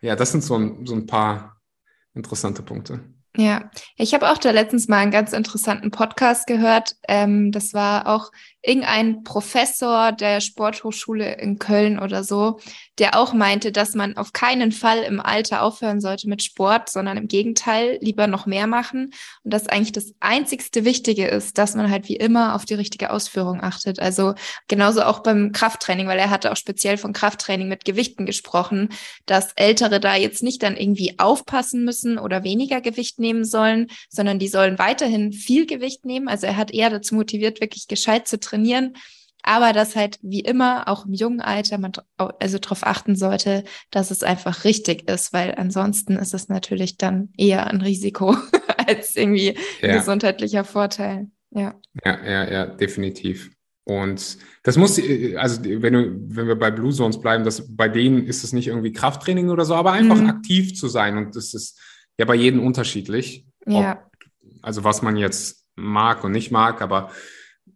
Ja, 0.00 0.16
das 0.16 0.32
sind 0.32 0.42
so 0.42 0.56
ein, 0.56 0.86
so 0.86 0.94
ein 0.94 1.04
paar 1.04 1.60
interessante 2.14 2.62
Punkte. 2.62 3.00
Ja, 3.36 3.68
ich 3.96 4.14
habe 4.14 4.30
auch 4.30 4.38
da 4.38 4.52
letztens 4.52 4.86
mal 4.86 4.98
einen 4.98 5.10
ganz 5.10 5.32
interessanten 5.32 5.90
Podcast 5.90 6.46
gehört. 6.46 6.94
Ähm, 7.08 7.50
das 7.50 7.74
war 7.74 8.06
auch 8.06 8.30
irgendein 8.64 9.22
Professor 9.24 10.12
der 10.12 10.40
Sporthochschule 10.40 11.34
in 11.34 11.58
Köln 11.58 11.98
oder 11.98 12.24
so, 12.24 12.60
der 12.98 13.18
auch 13.18 13.34
meinte, 13.34 13.72
dass 13.72 13.94
man 13.94 14.16
auf 14.16 14.32
keinen 14.32 14.72
Fall 14.72 15.02
im 15.02 15.20
Alter 15.20 15.62
aufhören 15.62 16.00
sollte 16.00 16.28
mit 16.28 16.42
Sport, 16.42 16.88
sondern 16.88 17.18
im 17.18 17.28
Gegenteil 17.28 17.98
lieber 18.00 18.26
noch 18.26 18.46
mehr 18.46 18.66
machen. 18.66 19.12
Und 19.42 19.52
dass 19.52 19.66
eigentlich 19.66 19.92
das 19.92 20.14
einzigste 20.20 20.84
Wichtige 20.86 21.26
ist, 21.26 21.58
dass 21.58 21.74
man 21.74 21.90
halt 21.90 22.08
wie 22.08 22.16
immer 22.16 22.54
auf 22.54 22.64
die 22.64 22.74
richtige 22.74 23.10
Ausführung 23.10 23.62
achtet. 23.62 24.00
Also 24.00 24.34
genauso 24.66 25.02
auch 25.02 25.22
beim 25.22 25.52
Krafttraining, 25.52 26.06
weil 26.06 26.18
er 26.18 26.30
hatte 26.30 26.50
auch 26.50 26.56
speziell 26.56 26.96
von 26.96 27.12
Krafttraining 27.12 27.68
mit 27.68 27.84
Gewichten 27.84 28.24
gesprochen, 28.24 28.88
dass 29.26 29.52
Ältere 29.56 30.00
da 30.00 30.16
jetzt 30.16 30.42
nicht 30.42 30.62
dann 30.62 30.76
irgendwie 30.76 31.18
aufpassen 31.18 31.84
müssen 31.84 32.18
oder 32.18 32.44
weniger 32.44 32.80
Gewicht 32.80 33.18
nehmen 33.18 33.44
sollen, 33.44 33.88
sondern 34.08 34.38
die 34.38 34.48
sollen 34.48 34.78
weiterhin 34.78 35.32
viel 35.32 35.66
Gewicht 35.66 36.06
nehmen. 36.06 36.28
Also 36.28 36.46
er 36.46 36.56
hat 36.56 36.70
eher 36.70 36.88
dazu 36.88 37.14
motiviert, 37.14 37.60
wirklich 37.60 37.88
gescheit 37.88 38.26
zu 38.26 38.40
trainieren 38.40 38.53
aber 39.44 39.74
dass 39.74 39.94
halt 39.94 40.18
wie 40.22 40.40
immer 40.40 40.88
auch 40.88 41.04
im 41.04 41.12
jungen 41.12 41.40
Alter 41.40 41.76
man 41.76 41.92
also 42.16 42.58
darauf 42.58 42.86
achten 42.86 43.14
sollte, 43.14 43.64
dass 43.90 44.10
es 44.10 44.22
einfach 44.22 44.64
richtig 44.64 45.08
ist, 45.08 45.34
weil 45.34 45.54
ansonsten 45.56 46.16
ist 46.16 46.32
es 46.32 46.48
natürlich 46.48 46.96
dann 46.96 47.28
eher 47.36 47.66
ein 47.66 47.82
Risiko 47.82 48.36
als 48.86 49.14
irgendwie 49.14 49.54
ja. 49.82 49.88
ein 49.90 49.98
gesundheitlicher 49.98 50.64
Vorteil. 50.64 51.28
Ja. 51.50 51.74
Ja, 52.04 52.24
ja, 52.24 52.50
ja, 52.50 52.66
definitiv. 52.66 53.50
Und 53.84 54.38
das 54.62 54.78
muss, 54.78 54.98
also 55.36 55.62
wenn, 55.62 55.92
du, 55.92 56.16
wenn 56.28 56.48
wir 56.48 56.58
bei 56.58 56.70
Blue 56.70 56.92
Zones 56.92 57.20
bleiben, 57.20 57.44
das, 57.44 57.76
bei 57.76 57.88
denen 57.88 58.26
ist 58.26 58.42
es 58.42 58.54
nicht 58.54 58.68
irgendwie 58.68 58.92
Krafttraining 58.92 59.50
oder 59.50 59.66
so, 59.66 59.74
aber 59.74 59.92
einfach 59.92 60.16
mhm. 60.16 60.30
aktiv 60.30 60.74
zu 60.74 60.88
sein. 60.88 61.18
Und 61.18 61.36
das 61.36 61.52
ist 61.52 61.78
ja 62.18 62.24
bei 62.24 62.34
jedem 62.34 62.64
unterschiedlich. 62.64 63.46
Ja. 63.66 63.92
Ob, 63.92 64.10
also 64.62 64.84
was 64.84 65.02
man 65.02 65.18
jetzt 65.18 65.66
mag 65.76 66.24
und 66.24 66.32
nicht 66.32 66.50
mag, 66.50 66.80
aber 66.80 67.10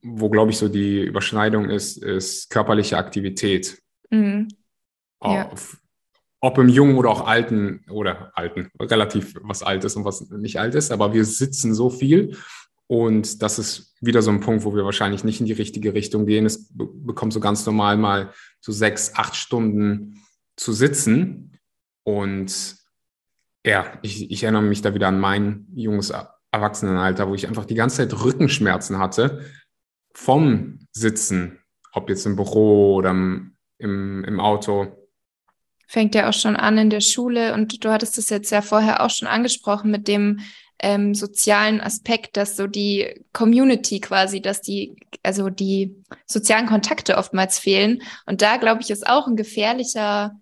wo, 0.02 0.30
glaube 0.30 0.50
ich, 0.50 0.58
so 0.58 0.68
die 0.68 1.02
Überschneidung 1.02 1.70
ist, 1.70 2.02
ist 2.02 2.50
körperliche 2.50 2.98
Aktivität. 2.98 3.80
Mhm. 4.10 4.48
Ja. 5.22 5.50
Auf, 5.50 5.78
ob 6.40 6.58
im 6.58 6.68
Jungen 6.68 6.96
oder 6.96 7.10
auch 7.10 7.26
Alten 7.26 7.84
oder 7.90 8.30
Alten, 8.34 8.70
relativ 8.80 9.34
was 9.42 9.62
Altes 9.62 9.96
und 9.96 10.04
was 10.04 10.30
nicht 10.30 10.60
alt 10.60 10.74
ist, 10.74 10.92
aber 10.92 11.12
wir 11.12 11.24
sitzen 11.24 11.74
so 11.74 11.90
viel 11.90 12.36
und 12.88 13.42
das 13.42 13.58
ist 13.58 13.94
wieder 14.00 14.22
so 14.22 14.30
ein 14.30 14.40
Punkt, 14.40 14.64
wo 14.64 14.74
wir 14.74 14.84
wahrscheinlich 14.84 15.22
nicht 15.22 15.40
in 15.40 15.46
die 15.46 15.52
richtige 15.52 15.92
Richtung 15.92 16.24
gehen. 16.24 16.46
Es 16.46 16.70
bekommt 16.74 17.34
so 17.34 17.40
ganz 17.40 17.64
normal 17.66 17.98
mal 17.98 18.32
so 18.60 18.72
sechs, 18.72 19.14
acht 19.14 19.36
Stunden 19.36 20.22
zu 20.56 20.72
sitzen. 20.72 21.58
Und 22.02 22.76
ja, 23.64 23.98
ich, 24.00 24.30
ich 24.30 24.42
erinnere 24.42 24.62
mich 24.62 24.80
da 24.80 24.94
wieder 24.94 25.08
an 25.08 25.20
mein 25.20 25.66
junges 25.74 26.14
Erwachsenenalter, 26.50 27.28
wo 27.28 27.34
ich 27.34 27.46
einfach 27.46 27.66
die 27.66 27.74
ganze 27.74 27.98
Zeit 27.98 28.24
Rückenschmerzen 28.24 28.98
hatte 28.98 29.44
vom 30.18 30.80
Sitzen, 30.92 31.60
ob 31.92 32.10
jetzt 32.10 32.26
im 32.26 32.34
Büro 32.34 32.96
oder 32.96 33.10
im, 33.10 33.56
im, 33.78 34.40
Auto 34.40 34.88
fängt 35.86 36.14
ja 36.14 36.28
auch 36.28 36.34
schon 36.34 36.56
an 36.56 36.76
in 36.76 36.90
der 36.90 37.00
Schule 37.00 37.54
und 37.54 37.82
du 37.82 37.90
hattest 37.90 38.18
es 38.18 38.28
jetzt 38.28 38.50
ja 38.50 38.60
vorher 38.60 39.02
auch 39.02 39.10
schon 39.10 39.28
angesprochen 39.28 39.90
mit 39.90 40.06
dem 40.06 40.40
ähm, 40.80 41.14
sozialen 41.14 41.80
Aspekt, 41.80 42.36
dass 42.36 42.56
so 42.56 42.66
die 42.66 43.24
Community 43.32 44.00
quasi, 44.00 44.42
dass 44.42 44.60
die, 44.60 44.96
also 45.22 45.50
die 45.50 45.96
sozialen 46.26 46.66
Kontakte 46.66 47.16
oftmals 47.16 47.58
fehlen. 47.58 48.02
Und 48.26 48.42
da, 48.42 48.58
glaube 48.58 48.82
ich, 48.82 48.90
ist 48.90 49.06
auch 49.06 49.26
ein 49.26 49.36
gefährlicher 49.36 50.38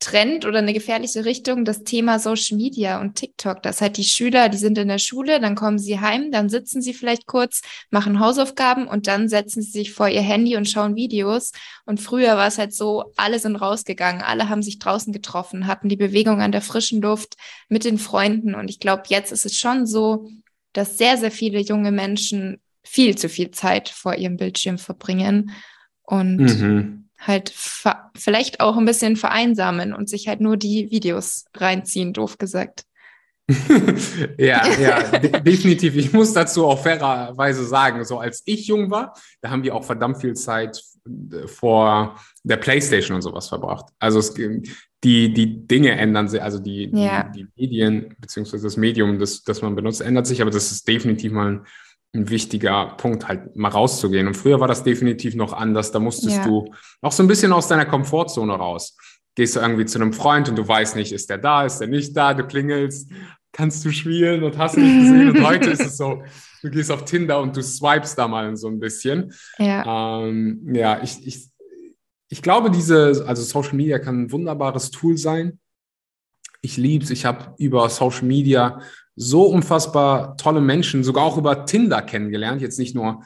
Trend 0.00 0.46
oder 0.46 0.58
eine 0.58 0.72
gefährliche 0.72 1.24
Richtung 1.24 1.64
das 1.64 1.82
Thema 1.82 2.20
Social 2.20 2.56
Media 2.56 3.00
und 3.00 3.16
TikTok. 3.16 3.62
Das 3.62 3.80
halt 3.80 3.96
die 3.96 4.04
Schüler, 4.04 4.48
die 4.48 4.56
sind 4.56 4.78
in 4.78 4.86
der 4.86 4.98
Schule, 4.98 5.40
dann 5.40 5.56
kommen 5.56 5.78
sie 5.78 5.98
heim, 5.98 6.30
dann 6.30 6.48
sitzen 6.48 6.80
sie 6.80 6.94
vielleicht 6.94 7.26
kurz, 7.26 7.62
machen 7.90 8.20
Hausaufgaben 8.20 8.86
und 8.86 9.08
dann 9.08 9.28
setzen 9.28 9.60
sie 9.60 9.70
sich 9.70 9.92
vor 9.92 10.08
ihr 10.08 10.20
Handy 10.20 10.56
und 10.56 10.68
schauen 10.68 10.94
Videos. 10.94 11.50
Und 11.84 12.00
früher 12.00 12.36
war 12.36 12.46
es 12.46 12.58
halt 12.58 12.72
so, 12.72 13.12
alle 13.16 13.40
sind 13.40 13.56
rausgegangen, 13.56 14.22
alle 14.22 14.48
haben 14.48 14.62
sich 14.62 14.78
draußen 14.78 15.12
getroffen, 15.12 15.66
hatten 15.66 15.88
die 15.88 15.96
Bewegung 15.96 16.40
an 16.40 16.52
der 16.52 16.62
frischen 16.62 17.02
Luft 17.02 17.36
mit 17.68 17.84
den 17.84 17.98
Freunden. 17.98 18.54
Und 18.54 18.70
ich 18.70 18.78
glaube, 18.78 19.02
jetzt 19.08 19.32
ist 19.32 19.46
es 19.46 19.58
schon 19.58 19.84
so, 19.84 20.30
dass 20.72 20.96
sehr, 20.96 21.16
sehr 21.16 21.32
viele 21.32 21.58
junge 21.58 21.90
Menschen 21.90 22.60
viel 22.84 23.18
zu 23.18 23.28
viel 23.28 23.50
Zeit 23.50 23.88
vor 23.88 24.14
ihrem 24.14 24.36
Bildschirm 24.36 24.78
verbringen. 24.78 25.50
Und 26.02 26.36
mhm 26.36 27.07
halt 27.18 27.52
vielleicht 28.14 28.60
auch 28.60 28.76
ein 28.76 28.84
bisschen 28.84 29.16
vereinsamen 29.16 29.92
und 29.92 30.08
sich 30.08 30.28
halt 30.28 30.40
nur 30.40 30.56
die 30.56 30.90
Videos 30.90 31.46
reinziehen, 31.54 32.12
doof 32.12 32.38
gesagt. 32.38 32.84
ja, 34.38 34.66
ja, 34.78 35.18
de 35.18 35.40
definitiv. 35.40 35.96
Ich 35.96 36.12
muss 36.12 36.34
dazu 36.34 36.66
auch 36.66 36.82
fairerweise 36.82 37.64
sagen, 37.64 38.04
so 38.04 38.18
als 38.18 38.42
ich 38.44 38.66
jung 38.66 38.90
war, 38.90 39.14
da 39.40 39.48
haben 39.48 39.62
wir 39.62 39.74
auch 39.74 39.84
verdammt 39.84 40.20
viel 40.20 40.34
Zeit 40.34 40.82
äh, 41.06 41.48
vor 41.48 42.20
der 42.42 42.58
Playstation 42.58 43.16
und 43.16 43.22
sowas 43.22 43.48
verbracht. 43.48 43.86
Also 43.98 44.18
es, 44.18 44.34
die, 44.34 45.32
die 45.32 45.66
Dinge 45.66 45.92
ändern 45.92 46.28
sich, 46.28 46.42
also 46.42 46.58
die, 46.58 46.90
ja. 46.92 47.22
die, 47.22 47.44
die, 47.44 47.48
Medien 47.56 48.14
beziehungsweise 48.18 48.64
das 48.64 48.76
Medium, 48.76 49.18
das, 49.18 49.42
das 49.42 49.62
man 49.62 49.74
benutzt, 49.74 50.02
ändert 50.02 50.26
sich, 50.26 50.42
aber 50.42 50.50
das 50.50 50.70
ist 50.70 50.86
definitiv 50.86 51.32
mal 51.32 51.52
ein 51.52 51.66
ein 52.14 52.30
wichtiger 52.30 52.94
Punkt, 52.96 53.28
halt 53.28 53.54
mal 53.56 53.68
rauszugehen. 53.68 54.26
Und 54.26 54.36
früher 54.36 54.60
war 54.60 54.68
das 54.68 54.82
definitiv 54.82 55.34
noch 55.34 55.52
anders. 55.52 55.92
Da 55.92 55.98
musstest 55.98 56.38
ja. 56.38 56.44
du 56.44 56.72
auch 57.02 57.12
so 57.12 57.22
ein 57.22 57.28
bisschen 57.28 57.52
aus 57.52 57.68
deiner 57.68 57.86
Komfortzone 57.86 58.54
raus. 58.54 58.96
Gehst 59.34 59.56
du 59.56 59.60
irgendwie 59.60 59.84
zu 59.84 60.00
einem 60.00 60.12
Freund 60.12 60.48
und 60.48 60.56
du 60.56 60.66
weißt 60.66 60.96
nicht, 60.96 61.12
ist 61.12 61.30
der 61.30 61.38
da, 61.38 61.64
ist 61.64 61.78
der 61.78 61.88
nicht 61.88 62.16
da, 62.16 62.34
du 62.34 62.44
klingelst, 62.46 63.10
kannst 63.52 63.84
du 63.84 63.90
spielen 63.90 64.42
und 64.42 64.56
hast 64.56 64.76
nicht 64.76 65.00
gesehen. 65.00 65.30
Und 65.30 65.44
heute 65.46 65.70
ist 65.70 65.82
es 65.82 65.96
so, 65.96 66.22
du 66.62 66.70
gehst 66.70 66.90
auf 66.90 67.04
Tinder 67.04 67.40
und 67.40 67.56
du 67.56 67.62
swipest 67.62 68.18
da 68.18 68.26
mal 68.26 68.56
so 68.56 68.68
ein 68.68 68.80
bisschen. 68.80 69.32
Ja, 69.58 70.22
ähm, 70.22 70.74
ja 70.74 71.02
ich, 71.02 71.26
ich, 71.26 71.50
ich 72.30 72.42
glaube, 72.42 72.70
diese, 72.70 73.24
also 73.26 73.42
Social 73.42 73.74
Media 73.74 73.98
kann 73.98 74.22
ein 74.22 74.32
wunderbares 74.32 74.90
Tool 74.90 75.16
sein. 75.18 75.58
Ich 76.60 76.76
liebe 76.76 77.04
es. 77.04 77.10
Ich 77.10 77.24
habe 77.24 77.54
über 77.58 77.88
Social 77.90 78.24
Media 78.24 78.80
so 79.18 79.46
unfassbar 79.46 80.36
tolle 80.36 80.60
Menschen, 80.60 81.02
sogar 81.02 81.24
auch 81.24 81.36
über 81.36 81.66
Tinder 81.66 82.02
kennengelernt. 82.02 82.62
Jetzt 82.62 82.78
nicht 82.78 82.94
nur 82.94 83.22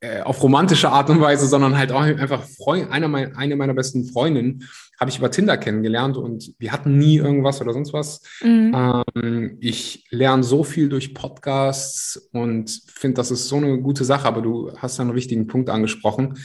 äh, 0.00 0.22
auf 0.22 0.42
romantische 0.42 0.90
Art 0.90 1.08
und 1.08 1.20
Weise, 1.20 1.46
sondern 1.46 1.78
halt 1.78 1.92
auch 1.92 2.00
einfach 2.00 2.42
Freund, 2.42 2.90
einer 2.90 3.06
mein, 3.06 3.36
eine 3.36 3.54
meiner 3.54 3.74
besten 3.74 4.04
Freundinnen 4.06 4.68
habe 4.98 5.10
ich 5.10 5.18
über 5.18 5.30
Tinder 5.30 5.56
kennengelernt 5.56 6.16
und 6.16 6.54
wir 6.58 6.72
hatten 6.72 6.98
nie 6.98 7.16
irgendwas 7.16 7.60
oder 7.60 7.72
sonst 7.72 7.92
was. 7.92 8.22
Mhm. 8.42 9.02
Ähm, 9.14 9.58
ich 9.60 10.06
lerne 10.10 10.42
so 10.42 10.64
viel 10.64 10.88
durch 10.88 11.14
Podcasts 11.14 12.28
und 12.32 12.82
finde, 12.88 13.14
das 13.14 13.30
ist 13.30 13.48
so 13.48 13.56
eine 13.56 13.80
gute 13.80 14.04
Sache, 14.04 14.26
aber 14.26 14.42
du 14.42 14.72
hast 14.76 14.98
einen 15.00 15.14
wichtigen 15.14 15.46
Punkt 15.46 15.70
angesprochen. 15.70 16.38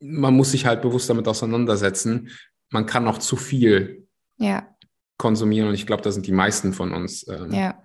Man 0.00 0.34
muss 0.34 0.50
sich 0.50 0.66
halt 0.66 0.82
bewusst 0.82 1.08
damit 1.08 1.28
auseinandersetzen. 1.28 2.30
Man 2.70 2.86
kann 2.86 3.04
noch 3.04 3.18
zu 3.18 3.36
viel 3.36 4.08
ja 4.36 4.66
konsumieren 5.18 5.68
und 5.68 5.74
ich 5.74 5.86
glaube, 5.86 6.02
da 6.02 6.10
sind 6.10 6.26
die 6.26 6.32
meisten 6.32 6.72
von 6.72 6.94
uns 6.94 7.26
ähm, 7.28 7.52
ja. 7.52 7.82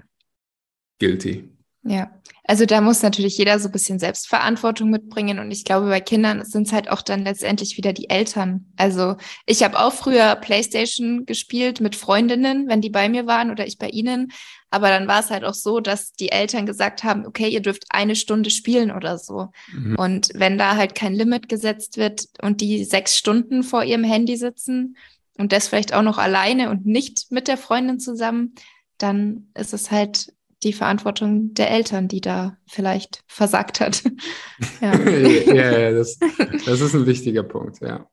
guilty. 1.00 1.50
Ja, 1.86 2.12
also 2.46 2.66
da 2.66 2.80
muss 2.80 3.04
natürlich 3.04 3.38
jeder 3.38 3.60
so 3.60 3.68
ein 3.68 3.74
bisschen 3.74 4.00
Selbstverantwortung 4.00 4.90
mitbringen 4.90 5.40
und 5.40 5.52
ich 5.52 5.66
glaube, 5.66 5.90
bei 5.90 6.00
Kindern 6.00 6.46
sind 6.46 6.68
es 6.68 6.72
halt 6.72 6.90
auch 6.90 7.02
dann 7.02 7.26
letztendlich 7.26 7.76
wieder 7.76 7.92
die 7.92 8.10
Eltern. 8.10 8.68
Also 8.78 9.18
ich 9.46 9.64
habe 9.64 9.78
auch 9.78 9.92
früher 9.92 10.36
Playstation 10.38 11.26
gespielt 11.26 11.82
mit 11.82 11.98
Freundinnen, 11.98 12.70
wenn 12.70 12.80
die 12.80 12.90
bei 12.90 13.10
mir 13.10 13.28
waren 13.28 13.52
oder 13.52 13.68
ich 13.68 13.78
bei 13.78 13.90
ihnen, 13.90 14.32
aber 14.70 14.90
dann 14.90 15.08
war 15.08 15.20
es 15.20 15.30
halt 15.30 15.44
auch 15.44 15.54
so, 15.54 15.82
dass 15.82 16.14
die 16.14 16.32
Eltern 16.32 16.66
gesagt 16.66 17.04
haben, 17.04 17.26
okay, 17.28 17.50
ihr 17.50 17.62
dürft 17.62 17.84
eine 17.90 18.16
Stunde 18.16 18.50
spielen 18.50 18.92
oder 18.92 19.18
so. 19.18 19.50
Mhm. 19.72 19.96
Und 20.00 20.30
wenn 20.34 20.58
da 20.58 20.78
halt 20.78 20.96
kein 20.96 21.14
Limit 21.14 21.48
gesetzt 21.50 21.98
wird 21.98 22.28
und 22.42 22.60
die 22.60 22.84
sechs 22.86 23.18
Stunden 23.18 23.62
vor 23.62 23.84
ihrem 23.84 24.04
Handy 24.04 24.36
sitzen, 24.36 24.96
und 25.38 25.52
das 25.52 25.68
vielleicht 25.68 25.94
auch 25.94 26.02
noch 26.02 26.18
alleine 26.18 26.70
und 26.70 26.86
nicht 26.86 27.28
mit 27.32 27.48
der 27.48 27.58
Freundin 27.58 28.00
zusammen, 28.00 28.56
dann 28.98 29.50
ist 29.56 29.74
es 29.74 29.92
halt 29.92 30.34
die 30.64 30.74
Verantwortung 30.74 31.54
der 31.54 31.72
Eltern, 31.72 32.08
die 32.08 32.22
da 32.22 32.58
vielleicht 32.68 33.24
versagt 33.28 33.80
hat. 33.80 34.04
ja, 34.82 34.98
ja, 34.98 35.80
ja 35.80 35.92
das, 35.92 36.18
das, 36.66 36.82
ist 36.82 36.96
ein 36.96 37.06
wichtiger 37.06 37.44
Punkt, 37.44 37.82
ja. 37.82 38.08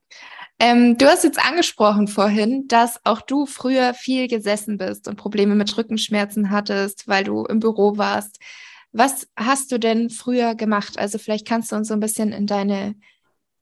Ähm, 0.59 0.97
du 0.97 1.07
hast 1.07 1.23
jetzt 1.23 1.43
angesprochen 1.43 2.07
vorhin, 2.07 2.67
dass 2.67 2.99
auch 3.03 3.21
du 3.21 3.47
früher 3.47 3.95
viel 3.95 4.27
gesessen 4.27 4.77
bist 4.77 5.07
und 5.07 5.15
Probleme 5.15 5.55
mit 5.55 5.75
Rückenschmerzen 5.75 6.51
hattest, 6.51 7.07
weil 7.07 7.23
du 7.23 7.45
im 7.45 7.59
Büro 7.59 7.97
warst. 7.97 8.37
Was 8.91 9.27
hast 9.35 9.71
du 9.71 9.79
denn 9.79 10.09
früher 10.09 10.53
gemacht? 10.53 10.99
Also 10.99 11.17
vielleicht 11.17 11.47
kannst 11.47 11.71
du 11.71 11.77
uns 11.77 11.87
so 11.87 11.95
ein 11.95 11.99
bisschen 11.99 12.31
in 12.31 12.45
deine, 12.45 12.95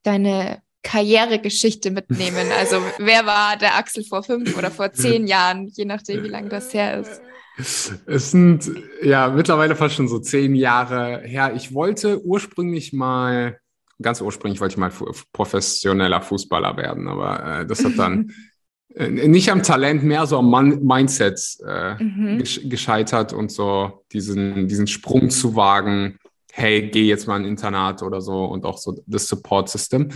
deine 0.04 0.62
Karrieregeschichte 0.84 1.92
mitnehmen. 1.92 2.48
Also 2.58 2.78
wer 3.00 3.26
war 3.26 3.58
der 3.58 3.76
Axel 3.76 4.04
vor 4.04 4.24
fünf 4.24 4.58
oder 4.58 4.72
vor 4.72 4.92
zehn 4.94 5.28
Jahren, 5.28 5.68
je 5.68 5.86
nachdem, 5.86 6.24
wie 6.24 6.30
lange 6.30 6.50
das 6.50 6.74
her 6.74 7.00
ist. 7.00 7.22
Es 8.06 8.32
sind 8.32 8.72
ja 9.04 9.30
mittlerweile 9.30 9.76
fast 9.76 9.96
schon 9.96 10.08
so 10.08 10.20
zehn 10.20 10.56
Jahre 10.56 11.22
her. 11.26 11.54
Ich 11.56 11.74
wollte 11.74 12.24
ursprünglich 12.24 12.94
mal, 12.94 13.60
ganz 14.02 14.22
ursprünglich 14.22 14.62
wollte 14.62 14.74
ich 14.74 14.78
mal 14.78 14.92
professioneller 15.34 16.22
Fußballer 16.22 16.78
werden, 16.78 17.10
aber 17.10 17.60
äh, 17.60 17.66
das 17.66 17.84
hat 17.84 17.98
dann 17.98 18.32
äh, 18.96 19.10
nicht 19.10 19.52
am 19.52 19.62
Talent, 19.62 20.04
mehr 20.04 20.26
so 20.26 20.38
am 20.38 20.50
Man 20.50 20.82
Mindset 20.86 21.58
äh, 21.68 22.02
mhm. 22.02 22.44
gescheitert 22.70 23.34
und 23.34 23.52
so 23.52 24.06
diesen, 24.14 24.70
diesen 24.70 24.88
Sprung 24.88 25.30
zu 25.30 25.56
wagen. 25.56 26.18
Hey, 26.54 26.90
geh 26.90 27.08
jetzt 27.08 27.28
mal 27.28 27.38
in 27.38 27.44
ein 27.44 27.50
Internat 27.50 28.02
oder 28.04 28.22
so 28.22 28.46
und 28.46 28.66
auch 28.66 28.78
so 28.78 29.04
das 29.06 29.28
Support 29.28 29.70
System. 29.70 30.10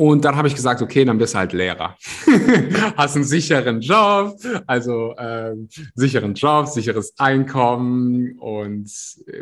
Und 0.00 0.24
dann 0.24 0.34
habe 0.34 0.48
ich 0.48 0.54
gesagt, 0.54 0.80
okay, 0.80 1.04
dann 1.04 1.18
bist 1.18 1.34
du 1.34 1.38
halt 1.40 1.52
Lehrer. 1.52 1.94
Hast 2.96 3.16
einen 3.16 3.24
sicheren 3.26 3.82
Job, 3.82 4.34
also 4.66 5.14
ähm, 5.18 5.68
sicheren 5.94 6.32
Job, 6.32 6.68
sicheres 6.68 7.12
Einkommen. 7.18 8.38
Und 8.38 8.90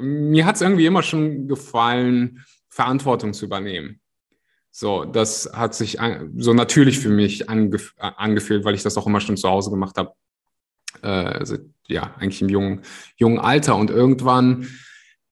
mir 0.01 0.45
hat 0.45 0.57
es 0.57 0.63
irgendwie 0.63 0.87
immer 0.87 1.05
schon 1.05 1.47
gefallen, 1.47 2.45
Verantwortung 2.69 3.35
zu 3.35 3.45
übernehmen. 3.45 4.01
So, 4.73 5.05
das 5.05 5.49
hat 5.53 5.77
sich 5.77 5.99
so 6.39 6.55
natürlich 6.55 6.99
für 6.99 7.11
mich 7.11 7.49
angef 7.49 7.95
angefühlt, 7.97 8.65
weil 8.65 8.75
ich 8.75 8.83
das 8.83 8.97
auch 8.97 9.07
immer 9.07 9.21
schon 9.21 9.37
zu 9.37 9.49
Hause 9.49 9.71
gemacht 9.71 9.97
habe. 9.97 10.13
Äh, 11.03 11.07
also, 11.07 11.57
ja, 11.87 12.17
eigentlich 12.19 12.43
im 12.43 12.49
jungen, 12.49 12.81
jungen 13.17 13.39
Alter. 13.39 13.77
Und 13.77 13.91
irgendwann 13.91 14.67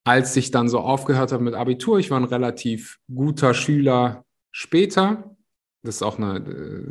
als 0.04 0.36
ich 0.36 0.52
dann 0.52 0.68
so 0.68 0.78
aufgehört 0.78 1.32
habe 1.32 1.42
mit 1.42 1.54
Abitur, 1.54 1.98
ich 1.98 2.12
war 2.12 2.20
ein 2.20 2.24
relativ 2.24 3.00
guter 3.12 3.54
Schüler 3.54 4.24
später. 4.56 5.36
Das 5.82 5.96
ist 5.96 6.02
auch 6.02 6.18
eine, 6.18 6.40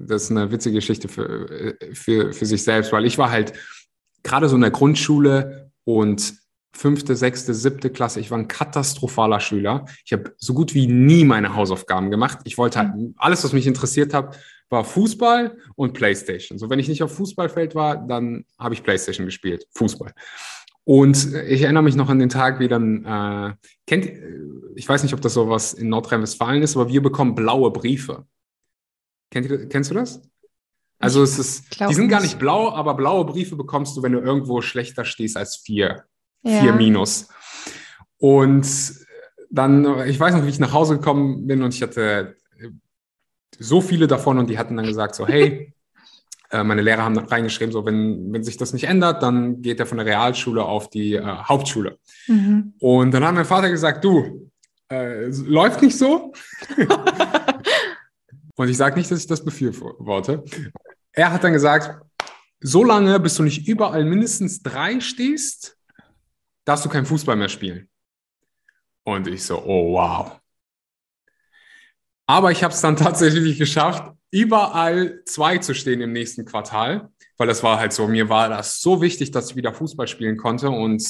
das 0.08 0.24
ist 0.24 0.32
eine 0.32 0.52
witzige 0.52 0.76
Geschichte 0.76 1.08
für, 1.08 1.76
für, 1.94 2.32
für 2.32 2.46
sich 2.46 2.64
selbst, 2.64 2.92
weil 2.92 3.06
ich 3.06 3.18
war 3.18 3.32
halt 3.32 3.54
gerade 4.24 4.48
so 4.48 4.56
in 4.56 4.62
der 4.62 4.72
Grundschule 4.72 5.72
und 5.84 6.36
fünfte, 6.74 7.16
sechste, 7.16 7.54
siebte 7.54 7.90
Klasse, 7.90 8.20
ich 8.20 8.30
war 8.30 8.38
ein 8.38 8.48
katastrophaler 8.48 9.40
Schüler. 9.40 9.86
Ich 10.06 10.14
habe 10.14 10.36
so 10.38 10.54
gut 10.54 10.76
wie 10.76 10.88
nie 10.88 11.26
meine 11.26 11.56
Hausaufgaben 11.56 12.12
gemacht. 12.12 12.40
Ich 12.44 12.58
wollte 12.58 12.80
halt, 12.80 12.94
alles, 13.18 13.44
was 13.44 13.54
mich 13.54 13.66
interessiert 13.66 14.14
hat, 14.14 14.38
war 14.70 14.84
Fußball 14.84 15.58
und 15.76 15.94
Playstation. 15.94 16.60
So, 16.60 16.70
wenn 16.70 16.80
ich 16.80 16.88
nicht 16.88 17.02
auf 17.02 17.16
Fußballfeld 17.16 17.74
war, 17.76 17.98
dann 18.08 18.46
habe 18.60 18.76
ich 18.76 18.84
Playstation 18.84 19.26
gespielt, 19.26 19.66
Fußball. 19.72 20.14
Und 20.86 21.34
ich 21.48 21.64
erinnere 21.64 21.84
mich 21.84 21.96
noch 21.96 22.10
an 22.10 22.20
den 22.20 22.30
Tag, 22.30 22.60
wie 22.60 22.68
dann, 22.68 23.04
äh, 23.04 23.56
kennt, 23.88 24.12
ich 24.76 24.88
weiß 24.88 25.04
nicht, 25.04 25.14
ob 25.14 25.22
das 25.22 25.34
sowas 25.34 25.74
in 25.74 25.90
Nordrhein-Westfalen 25.90 26.62
ist, 26.62 26.76
aber 26.76 26.90
wir 26.90 27.02
bekommen 27.02 27.34
blaue 27.34 27.72
Briefe. 27.72 28.26
Kennt, 29.32 29.70
kennst 29.70 29.90
du 29.90 29.96
das? 29.96 30.22
Also 31.00 31.24
es 31.24 31.40
ist, 31.40 31.80
die 31.90 31.94
sind 31.94 32.08
gar 32.08 32.22
nicht 32.22 32.40
blau, 32.40 32.72
aber 32.72 32.94
blaue 32.94 33.26
Briefe 33.26 33.56
bekommst 33.56 33.98
du, 33.98 34.04
wenn 34.04 34.14
du 34.14 34.20
irgendwo 34.20 34.62
schlechter 34.62 35.06
stehst 35.06 35.38
als 35.38 35.58
vier, 35.58 36.06
ja. 36.44 36.62
vier 36.62 36.74
minus. 36.74 37.28
Und 38.18 38.68
dann, 39.50 40.08
ich 40.08 40.20
weiß 40.20 40.36
noch, 40.36 40.46
wie 40.46 40.50
ich 40.50 40.60
nach 40.60 40.74
Hause 40.74 40.96
gekommen 40.98 41.48
bin 41.48 41.64
und 41.64 41.74
ich 41.74 41.82
hatte 41.82 42.38
so 43.58 43.82
viele 43.82 44.08
davon 44.08 44.38
und 44.38 44.50
die 44.50 44.58
hatten 44.58 44.78
dann 44.78 44.86
gesagt 44.86 45.16
so, 45.16 45.28
hey, 45.28 45.44
äh, 45.44 45.72
meine 46.64 46.82
Lehrer 46.82 47.04
haben 47.04 47.18
reingeschrieben, 47.18 47.72
so 47.72 47.86
wenn, 47.86 48.32
wenn 48.32 48.44
sich 48.44 48.58
das 48.58 48.74
nicht 48.74 48.86
ändert, 48.86 49.24
dann 49.24 49.62
geht 49.62 49.80
er 49.80 49.86
von 49.86 49.98
der 49.98 50.06
Realschule 50.06 50.64
auf 50.64 50.90
die 50.90 51.16
äh, 51.16 51.24
Hauptschule. 51.24 51.98
Mhm. 52.28 52.74
Und 52.80 53.12
dann 53.12 53.26
hat 53.26 53.36
mein 53.36 53.46
Vater 53.46 53.70
gesagt, 53.70 54.04
du, 54.04 54.52
äh, 54.90 55.28
läuft 55.28 55.82
nicht 55.82 55.98
so. 55.98 56.34
und 58.56 58.70
ich 58.70 58.78
sage 58.78 58.98
nicht, 58.98 59.10
dass 59.12 59.20
ich 59.20 59.28
das 59.28 59.44
befürworte. 59.44 60.44
Er 61.12 61.32
hat 61.32 61.44
dann 61.44 61.54
gesagt, 61.54 62.02
solange 62.60 63.20
bis 63.20 63.36
du 63.36 63.44
nicht 63.44 63.68
überall 63.68 64.06
mindestens 64.06 64.62
drei 64.62 65.00
stehst, 65.00 65.78
darfst 66.66 66.86
du 66.86 66.90
kein 66.90 67.06
Fußball 67.06 67.36
mehr 67.36 67.50
spielen. 67.50 67.90
Und 69.04 69.28
ich 69.28 69.44
so, 69.44 69.64
oh 69.64 69.94
wow. 69.94 70.40
Aber 72.28 72.52
ich 72.52 72.64
habe 72.64 72.74
es 72.74 72.82
dann 72.82 72.96
tatsächlich 72.96 73.58
geschafft, 73.58 74.15
überall 74.36 75.22
zwei 75.24 75.60
zu 75.60 75.74
stehen 75.74 76.02
im 76.02 76.12
nächsten 76.12 76.44
Quartal, 76.44 77.10
weil 77.38 77.48
das 77.48 77.64
war 77.64 77.80
halt 77.80 77.94
so, 77.94 78.06
mir 78.08 78.28
war 78.28 78.50
das 78.50 78.82
so 78.82 79.02
wichtig, 79.02 79.32
dass 79.32 79.52
ich 79.52 79.56
wieder 79.56 79.74
Fußball 79.74 80.08
spielen 80.08 80.36
konnte 80.36 80.70
und 80.70 81.04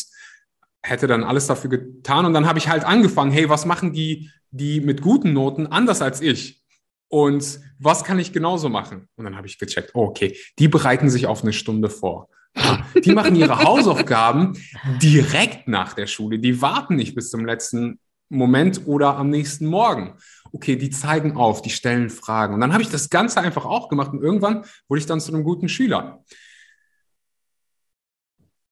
hätte 0.84 1.08
dann 1.08 1.24
alles 1.24 1.48
dafür 1.48 1.72
getan. 1.72 2.26
Und 2.26 2.34
dann 2.34 2.48
habe 2.48 2.60
ich 2.60 2.70
halt 2.70 2.84
angefangen, 2.84 3.32
hey, 3.32 3.50
was 3.50 3.66
machen 3.66 3.94
die, 3.94 4.30
die 4.52 4.80
mit 4.80 5.02
guten 5.02 5.34
Noten 5.34 5.66
anders 5.66 6.04
als 6.04 6.22
ich? 6.22 6.62
Und 7.08 7.60
was 7.80 8.04
kann 8.04 8.20
ich 8.20 8.32
genauso 8.32 8.70
machen? 8.70 9.08
Und 9.16 9.26
dann 9.26 9.36
habe 9.36 9.48
ich 9.48 9.58
gecheckt, 9.58 9.92
oh, 9.96 10.04
okay, 10.04 10.38
die 10.60 10.68
bereiten 10.68 11.10
sich 11.10 11.26
auf 11.26 11.42
eine 11.42 11.54
Stunde 11.54 11.90
vor. 11.90 12.30
Die 13.04 13.12
machen 13.12 13.36
ihre 13.36 13.64
Hausaufgaben 13.64 14.58
direkt 15.02 15.68
nach 15.68 15.92
der 15.92 16.08
Schule. 16.08 16.40
Die 16.40 16.62
warten 16.62 16.96
nicht 16.96 17.14
bis 17.14 17.30
zum 17.30 17.46
letzten 17.46 18.00
Moment 18.30 18.82
oder 18.86 19.18
am 19.18 19.30
nächsten 19.30 19.66
Morgen 19.66 20.14
okay, 20.56 20.78
die 20.78 20.90
zeigen 20.90 21.36
auf, 21.36 21.62
die 21.62 21.70
stellen 21.70 22.10
Fragen. 22.10 22.54
Und 22.54 22.62
dann 22.62 22.72
habe 22.72 22.82
ich 22.82 22.90
das 22.90 23.10
Ganze 23.10 23.42
einfach 23.42 23.66
auch 23.66 23.90
gemacht 23.90 24.14
und 24.14 24.24
irgendwann 24.24 24.64
wurde 24.88 25.00
ich 25.00 25.06
dann 25.06 25.20
zu 25.20 25.34
einem 25.34 25.44
guten 25.44 25.68
Schüler. 25.68 26.24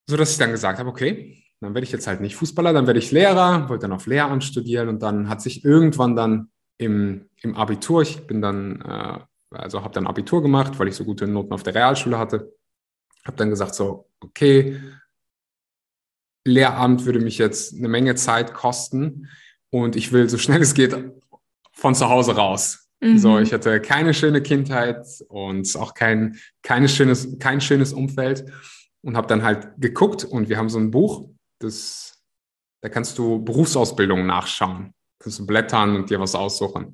So 0.08 0.16
dass 0.16 0.32
ich 0.32 0.38
dann 0.38 0.52
gesagt 0.52 0.80
habe, 0.80 0.90
okay, 0.90 1.44
dann 1.60 1.74
werde 1.74 1.84
ich 1.84 1.92
jetzt 1.92 2.08
halt 2.08 2.22
nicht 2.22 2.36
Fußballer, 2.38 2.72
dann 2.72 2.88
werde 2.88 3.00
ich 3.00 3.12
Lehrer, 3.12 3.68
wollte 3.68 3.84
dann 3.84 3.92
auf 3.92 4.06
Lehramt 4.06 4.46
studieren 4.46 4.88
und 4.88 5.04
dann 5.04 5.28
hat 5.28 5.42
sich 5.42 5.66
irgendwann 5.66 6.16
dann 6.16 6.52
im, 6.78 7.30
im 7.42 7.56
Abitur, 7.56 8.02
ich 8.02 8.26
bin 8.28 8.42
dann, 8.42 8.82
äh, 8.82 9.20
also 9.52 9.84
habe 9.84 9.94
dann 9.94 10.08
Abitur 10.08 10.42
gemacht, 10.42 10.80
weil 10.80 10.88
ich 10.88 10.96
so 10.96 11.04
gute 11.04 11.28
Noten 11.28 11.54
auf 11.54 11.64
der 11.64 11.76
Realschule 11.76 12.18
hatte, 12.18 12.54
habe 13.26 13.38
dann 13.38 13.50
gesagt 13.50 13.76
so, 13.76 14.10
okay, 14.22 14.82
Lehramt 16.46 17.06
würde 17.06 17.20
mich 17.20 17.38
jetzt 17.38 17.74
eine 17.74 17.88
Menge 17.88 18.16
Zeit 18.16 18.54
kosten 18.54 19.30
und 19.70 19.96
ich 19.96 20.12
will 20.12 20.30
so 20.30 20.38
schnell 20.38 20.62
es 20.62 20.74
geht 20.74 20.94
von 21.84 21.96
zu 21.96 22.08
Hause 22.08 22.38
raus. 22.38 22.88
Mhm. 23.02 23.18
So, 23.18 23.40
ich 23.40 23.52
hatte 23.52 23.82
keine 23.82 24.14
schöne 24.14 24.42
Kindheit 24.42 25.06
und 25.28 25.76
auch 25.76 25.94
kein, 25.94 26.40
keine 26.62 26.88
schönes, 26.88 27.38
kein 27.40 27.60
schönes 27.60 27.92
Umfeld 27.92 28.46
und 29.02 29.18
habe 29.18 29.28
dann 29.28 29.44
halt 29.44 29.68
geguckt 29.80 30.24
und 30.24 30.48
wir 30.48 30.58
haben 30.58 30.70
so 30.70 30.80
ein 30.80 30.92
Buch, 30.92 31.28
das, 31.60 32.24
da 32.82 32.88
kannst 32.88 33.18
du 33.18 33.44
Berufsausbildungen 33.44 34.26
nachschauen. 34.26 34.94
Kannst 35.20 35.40
du 35.40 35.46
blättern 35.46 35.98
und 35.98 36.10
dir 36.10 36.22
was 36.22 36.36
aussuchen. 36.36 36.94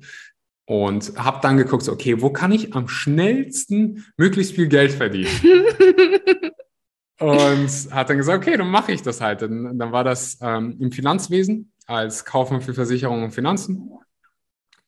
Und 0.66 1.16
habe 1.16 1.38
dann 1.40 1.56
geguckt, 1.56 1.88
okay, 1.88 2.20
wo 2.20 2.30
kann 2.30 2.50
ich 2.50 2.74
am 2.74 2.88
schnellsten 2.88 4.04
möglichst 4.16 4.56
viel 4.56 4.66
Geld 4.66 4.90
verdienen? 4.90 5.30
und 7.20 7.70
hat 7.92 8.10
dann 8.10 8.16
gesagt, 8.16 8.44
okay, 8.44 8.56
dann 8.56 8.70
mache 8.70 8.90
ich 8.90 9.02
das 9.02 9.20
halt. 9.20 9.42
Dann, 9.42 9.78
dann 9.78 9.92
war 9.92 10.02
das 10.02 10.36
ähm, 10.42 10.78
im 10.80 10.90
Finanzwesen 10.90 11.70
als 11.86 12.24
Kaufmann 12.24 12.60
für 12.60 12.74
Versicherungen 12.74 13.22
und 13.22 13.30
Finanzen 13.30 13.92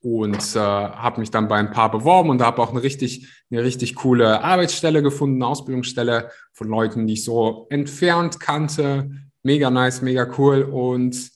und 0.02 0.56
äh, 0.56 0.58
habe 0.58 1.20
mich 1.20 1.30
dann 1.30 1.48
bei 1.48 1.56
ein 1.56 1.70
paar 1.70 1.90
beworben 1.90 2.30
und 2.30 2.42
habe 2.42 2.60
auch 2.60 2.70
eine 2.70 2.82
richtig, 2.82 3.28
eine 3.50 3.62
richtig 3.62 3.94
coole 3.94 4.42
Arbeitsstelle 4.42 5.02
gefunden, 5.02 5.42
Ausbildungsstelle 5.42 6.30
von 6.52 6.68
Leuten, 6.68 7.06
die 7.06 7.14
ich 7.14 7.24
so 7.24 7.66
entfernt 7.70 8.40
kannte. 8.40 9.10
Mega 9.44 9.70
nice, 9.70 10.02
mega 10.02 10.28
cool. 10.36 10.62
Und 10.62 11.30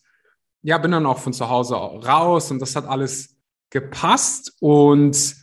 ja, 0.62 0.78
bin 0.78 0.90
dann 0.90 1.06
auch 1.06 1.18
von 1.18 1.32
zu 1.32 1.48
Hause 1.48 1.76
raus 1.76 2.50
und 2.50 2.60
das 2.60 2.74
hat 2.74 2.86
alles 2.86 3.36
gepasst 3.70 4.56
und 4.60 5.36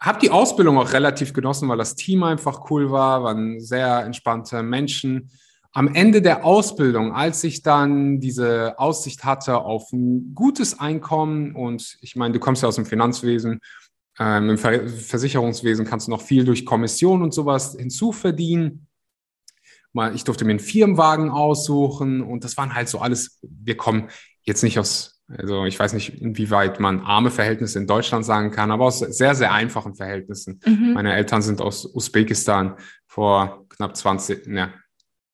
habe 0.00 0.20
die 0.20 0.30
Ausbildung 0.30 0.78
auch 0.78 0.92
relativ 0.92 1.34
genossen, 1.34 1.68
weil 1.68 1.76
das 1.76 1.96
Team 1.96 2.22
einfach 2.22 2.70
cool 2.70 2.90
war, 2.90 3.24
waren 3.24 3.60
sehr 3.60 4.04
entspannte 4.04 4.62
Menschen 4.62 5.30
am 5.78 5.94
Ende 5.94 6.20
der 6.20 6.44
Ausbildung, 6.44 7.12
als 7.12 7.44
ich 7.44 7.62
dann 7.62 8.18
diese 8.18 8.76
Aussicht 8.80 9.22
hatte 9.22 9.58
auf 9.58 9.92
ein 9.92 10.34
gutes 10.34 10.80
Einkommen 10.80 11.54
und 11.54 11.98
ich 12.00 12.16
meine, 12.16 12.34
du 12.34 12.40
kommst 12.40 12.62
ja 12.62 12.68
aus 12.68 12.74
dem 12.74 12.84
Finanzwesen, 12.84 13.60
ähm, 14.18 14.50
im 14.50 14.58
Ver 14.58 14.88
Versicherungswesen 14.88 15.86
kannst 15.86 16.08
du 16.08 16.10
noch 16.10 16.20
viel 16.20 16.44
durch 16.44 16.66
Kommission 16.66 17.22
und 17.22 17.32
sowas 17.32 17.76
hinzuverdienen. 17.78 18.88
Mal, 19.92 20.16
ich 20.16 20.24
durfte 20.24 20.44
mir 20.44 20.50
einen 20.50 20.58
Firmenwagen 20.58 21.30
aussuchen 21.30 22.22
und 22.22 22.42
das 22.42 22.56
waren 22.56 22.74
halt 22.74 22.88
so 22.88 22.98
alles, 22.98 23.38
wir 23.42 23.76
kommen 23.76 24.08
jetzt 24.42 24.64
nicht 24.64 24.80
aus, 24.80 25.22
also 25.28 25.64
ich 25.64 25.78
weiß 25.78 25.92
nicht, 25.92 26.20
inwieweit 26.20 26.80
man 26.80 27.02
arme 27.02 27.30
Verhältnisse 27.30 27.78
in 27.78 27.86
Deutschland 27.86 28.24
sagen 28.24 28.50
kann, 28.50 28.72
aber 28.72 28.86
aus 28.86 28.98
sehr, 28.98 29.36
sehr 29.36 29.52
einfachen 29.52 29.94
Verhältnissen. 29.94 30.58
Mhm. 30.66 30.94
Meine 30.94 31.14
Eltern 31.14 31.40
sind 31.40 31.60
aus 31.60 31.86
Usbekistan 31.86 32.74
vor 33.06 33.68
knapp 33.68 33.96
20, 33.96 34.48
ne, 34.48 34.72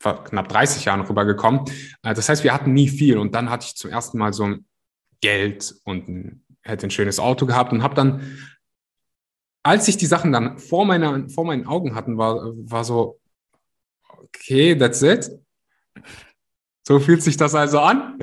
knapp 0.04 0.48
30 0.48 0.84
Jahren 0.84 1.00
rübergekommen. 1.00 1.60
Äh, 2.02 2.14
das 2.14 2.28
heißt, 2.28 2.44
wir 2.44 2.52
hatten 2.52 2.72
nie 2.72 2.88
viel. 2.88 3.18
Und 3.18 3.34
dann 3.34 3.50
hatte 3.50 3.66
ich 3.66 3.74
zum 3.74 3.90
ersten 3.90 4.18
Mal 4.18 4.32
so 4.32 4.44
ein 4.44 4.66
Geld 5.20 5.74
und 5.84 6.08
ein, 6.08 6.44
hätte 6.62 6.86
ein 6.86 6.90
schönes 6.90 7.18
Auto 7.18 7.46
gehabt 7.46 7.72
und 7.72 7.82
habe 7.82 7.94
dann, 7.94 8.38
als 9.62 9.88
ich 9.88 9.96
die 9.96 10.06
Sachen 10.06 10.32
dann 10.32 10.58
vor, 10.58 10.84
meiner, 10.84 11.28
vor 11.28 11.44
meinen 11.44 11.66
Augen 11.66 11.94
hatten, 11.94 12.18
war, 12.18 12.52
war 12.54 12.84
so, 12.84 13.18
okay, 14.08 14.76
that's 14.76 15.02
it. 15.02 15.30
So 16.86 17.00
fühlt 17.00 17.22
sich 17.22 17.36
das 17.36 17.54
also 17.54 17.80
an. 17.80 18.18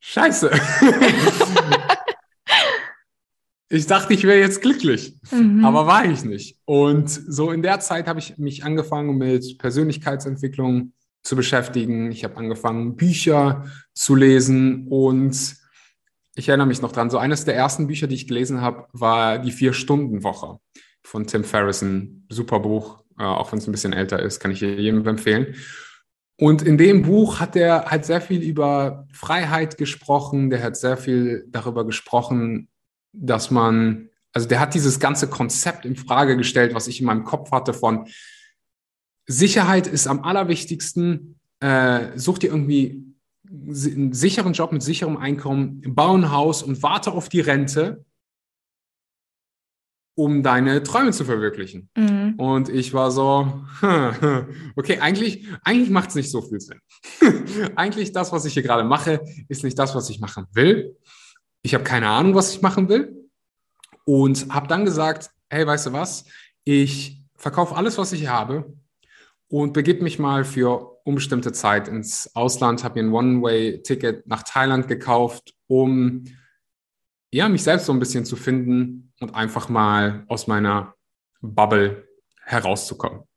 Scheiße. 0.00 0.50
ich 3.70 3.86
dachte, 3.86 4.14
ich 4.14 4.24
wäre 4.24 4.38
jetzt 4.38 4.62
glücklich, 4.62 5.14
mhm. 5.30 5.64
aber 5.64 5.86
war 5.86 6.04
ich 6.04 6.24
nicht. 6.24 6.58
Und 6.64 7.10
so 7.10 7.50
in 7.50 7.62
der 7.62 7.80
Zeit 7.80 8.06
habe 8.06 8.18
ich 8.18 8.38
mich 8.38 8.64
angefangen 8.64 9.18
mit 9.18 9.58
Persönlichkeitsentwicklung 9.58 10.92
zu 11.22 11.36
beschäftigen. 11.36 12.10
Ich 12.10 12.24
habe 12.24 12.36
angefangen, 12.36 12.96
Bücher 12.96 13.66
zu 13.92 14.14
lesen 14.14 14.86
und 14.88 15.56
ich 16.34 16.48
erinnere 16.48 16.68
mich 16.68 16.80
noch 16.80 16.92
dran, 16.92 17.10
so 17.10 17.18
eines 17.18 17.44
der 17.44 17.56
ersten 17.56 17.88
Bücher, 17.88 18.06
die 18.06 18.14
ich 18.14 18.28
gelesen 18.28 18.60
habe, 18.60 18.86
war 18.92 19.38
die 19.38 19.50
Vier-Stunden-Woche 19.50 20.58
von 21.02 21.26
Tim 21.26 21.44
Ferriss, 21.44 21.82
ein 21.82 22.26
super 22.30 22.60
Buch, 22.60 23.02
äh, 23.18 23.24
auch 23.24 23.50
wenn 23.52 23.58
es 23.58 23.66
ein 23.66 23.72
bisschen 23.72 23.92
älter 23.92 24.22
ist, 24.22 24.40
kann 24.40 24.52
ich 24.52 24.60
jedem 24.60 25.06
empfehlen. 25.06 25.54
Und 26.40 26.62
in 26.62 26.78
dem 26.78 27.02
Buch 27.02 27.40
hat 27.40 27.56
er 27.56 27.86
halt 27.86 28.04
sehr 28.04 28.20
viel 28.20 28.42
über 28.42 29.06
Freiheit 29.12 29.76
gesprochen, 29.76 30.50
der 30.50 30.62
hat 30.62 30.76
sehr 30.76 30.96
viel 30.96 31.44
darüber 31.48 31.84
gesprochen, 31.84 32.68
dass 33.12 33.50
man, 33.50 34.08
also 34.32 34.48
der 34.48 34.60
hat 34.60 34.74
dieses 34.74 35.00
ganze 35.00 35.28
Konzept 35.28 35.84
in 35.84 35.96
Frage 35.96 36.36
gestellt, 36.36 36.74
was 36.74 36.88
ich 36.88 37.00
in 37.00 37.06
meinem 37.06 37.24
Kopf 37.24 37.50
hatte 37.50 37.72
von 37.72 38.06
Sicherheit 39.28 39.86
ist 39.86 40.06
am 40.06 40.24
allerwichtigsten, 40.24 41.38
äh, 41.60 42.16
such 42.16 42.38
dir 42.38 42.48
irgendwie 42.50 43.04
einen 43.50 44.12
sicheren 44.12 44.54
Job 44.54 44.72
mit 44.72 44.82
sicherem 44.82 45.16
Einkommen, 45.16 45.82
bau 45.94 46.16
ein 46.16 46.32
Haus 46.32 46.62
und 46.62 46.82
warte 46.82 47.12
auf 47.12 47.28
die 47.28 47.40
Rente. 47.40 48.04
um 50.14 50.42
deine 50.42 50.82
Träume 50.82 51.12
zu 51.12 51.24
verwirklichen. 51.24 51.90
Mhm. 51.96 52.34
Und 52.38 52.68
ich 52.68 52.92
war 52.92 53.12
so, 53.12 53.62
okay, 54.76 54.98
eigentlich, 54.98 55.46
eigentlich 55.62 55.90
macht 55.90 56.08
es 56.08 56.16
nicht 56.16 56.28
so 56.28 56.42
viel 56.42 56.58
Sinn. 56.58 56.80
eigentlich 57.76 58.10
das, 58.10 58.32
was 58.32 58.44
ich 58.44 58.54
hier 58.54 58.64
gerade 58.64 58.82
mache, 58.82 59.20
ist 59.48 59.62
nicht 59.62 59.78
das, 59.78 59.94
was 59.94 60.10
ich 60.10 60.18
machen 60.18 60.46
will. 60.54 60.96
Ich 61.68 61.74
habe 61.74 61.84
keine 61.84 62.08
Ahnung, 62.08 62.34
was 62.34 62.54
ich 62.54 62.62
machen 62.62 62.88
will. 62.88 63.28
Und 64.06 64.48
habe 64.48 64.68
dann 64.68 64.86
gesagt, 64.86 65.28
hey, 65.50 65.66
weißt 65.66 65.88
du 65.88 65.92
was? 65.92 66.24
Ich 66.64 67.22
verkaufe 67.36 67.76
alles, 67.76 67.98
was 67.98 68.12
ich 68.12 68.26
habe 68.26 68.72
und 69.48 69.74
begib 69.74 70.00
mich 70.00 70.18
mal 70.18 70.46
für 70.46 70.98
unbestimmte 71.04 71.52
Zeit 71.52 71.86
ins 71.86 72.34
Ausland, 72.34 72.84
habe 72.84 73.02
mir 73.02 73.10
ein 73.10 73.12
One-Way-Ticket 73.12 74.26
nach 74.26 74.44
Thailand 74.44 74.88
gekauft, 74.88 75.52
um 75.66 76.24
ja, 77.30 77.50
mich 77.50 77.64
selbst 77.64 77.84
so 77.84 77.92
ein 77.92 77.98
bisschen 77.98 78.24
zu 78.24 78.36
finden 78.36 79.12
und 79.20 79.34
einfach 79.34 79.68
mal 79.68 80.24
aus 80.28 80.46
meiner 80.46 80.94
Bubble 81.42 82.08
herauszukommen. 82.44 83.27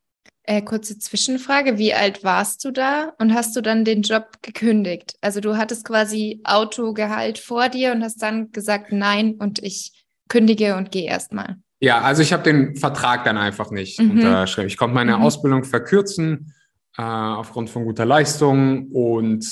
Äh, 0.43 0.63
kurze 0.63 0.97
Zwischenfrage, 0.97 1.77
wie 1.77 1.93
alt 1.93 2.23
warst 2.23 2.65
du 2.65 2.71
da 2.71 3.13
und 3.19 3.33
hast 3.33 3.55
du 3.55 3.61
dann 3.61 3.85
den 3.85 4.01
Job 4.01 4.37
gekündigt? 4.41 5.15
Also 5.21 5.39
du 5.39 5.55
hattest 5.55 5.85
quasi 5.85 6.41
Autogehalt 6.43 7.37
vor 7.37 7.69
dir 7.69 7.91
und 7.91 8.03
hast 8.03 8.23
dann 8.23 8.51
gesagt, 8.51 8.91
nein 8.91 9.35
und 9.35 9.59
ich 9.59 9.91
kündige 10.29 10.75
und 10.75 10.91
gehe 10.91 11.07
erstmal. 11.07 11.57
Ja, 11.79 12.01
also 12.01 12.21
ich 12.21 12.33
habe 12.33 12.43
den 12.43 12.75
Vertrag 12.75 13.23
dann 13.23 13.37
einfach 13.37 13.69
nicht 13.69 13.99
mhm. 13.99 14.11
unterschrieben. 14.11 14.67
Ich 14.67 14.77
konnte 14.77 14.95
meine 14.95 15.17
mhm. 15.17 15.23
Ausbildung 15.23 15.63
verkürzen 15.63 16.53
äh, 16.97 17.01
aufgrund 17.01 17.69
von 17.69 17.85
guter 17.85 18.05
Leistung 18.05 18.87
und 18.91 19.45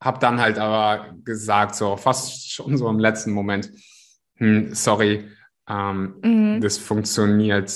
habe 0.00 0.18
dann 0.18 0.40
halt 0.40 0.58
aber 0.58 1.14
gesagt, 1.24 1.74
so 1.74 1.96
fast 1.96 2.50
schon 2.50 2.76
so 2.76 2.88
im 2.88 2.98
letzten 2.98 3.32
Moment, 3.32 3.70
hm, 4.36 4.74
sorry, 4.74 5.28
ähm, 5.68 6.14
mhm. 6.22 6.60
das 6.60 6.78
funktioniert. 6.78 7.72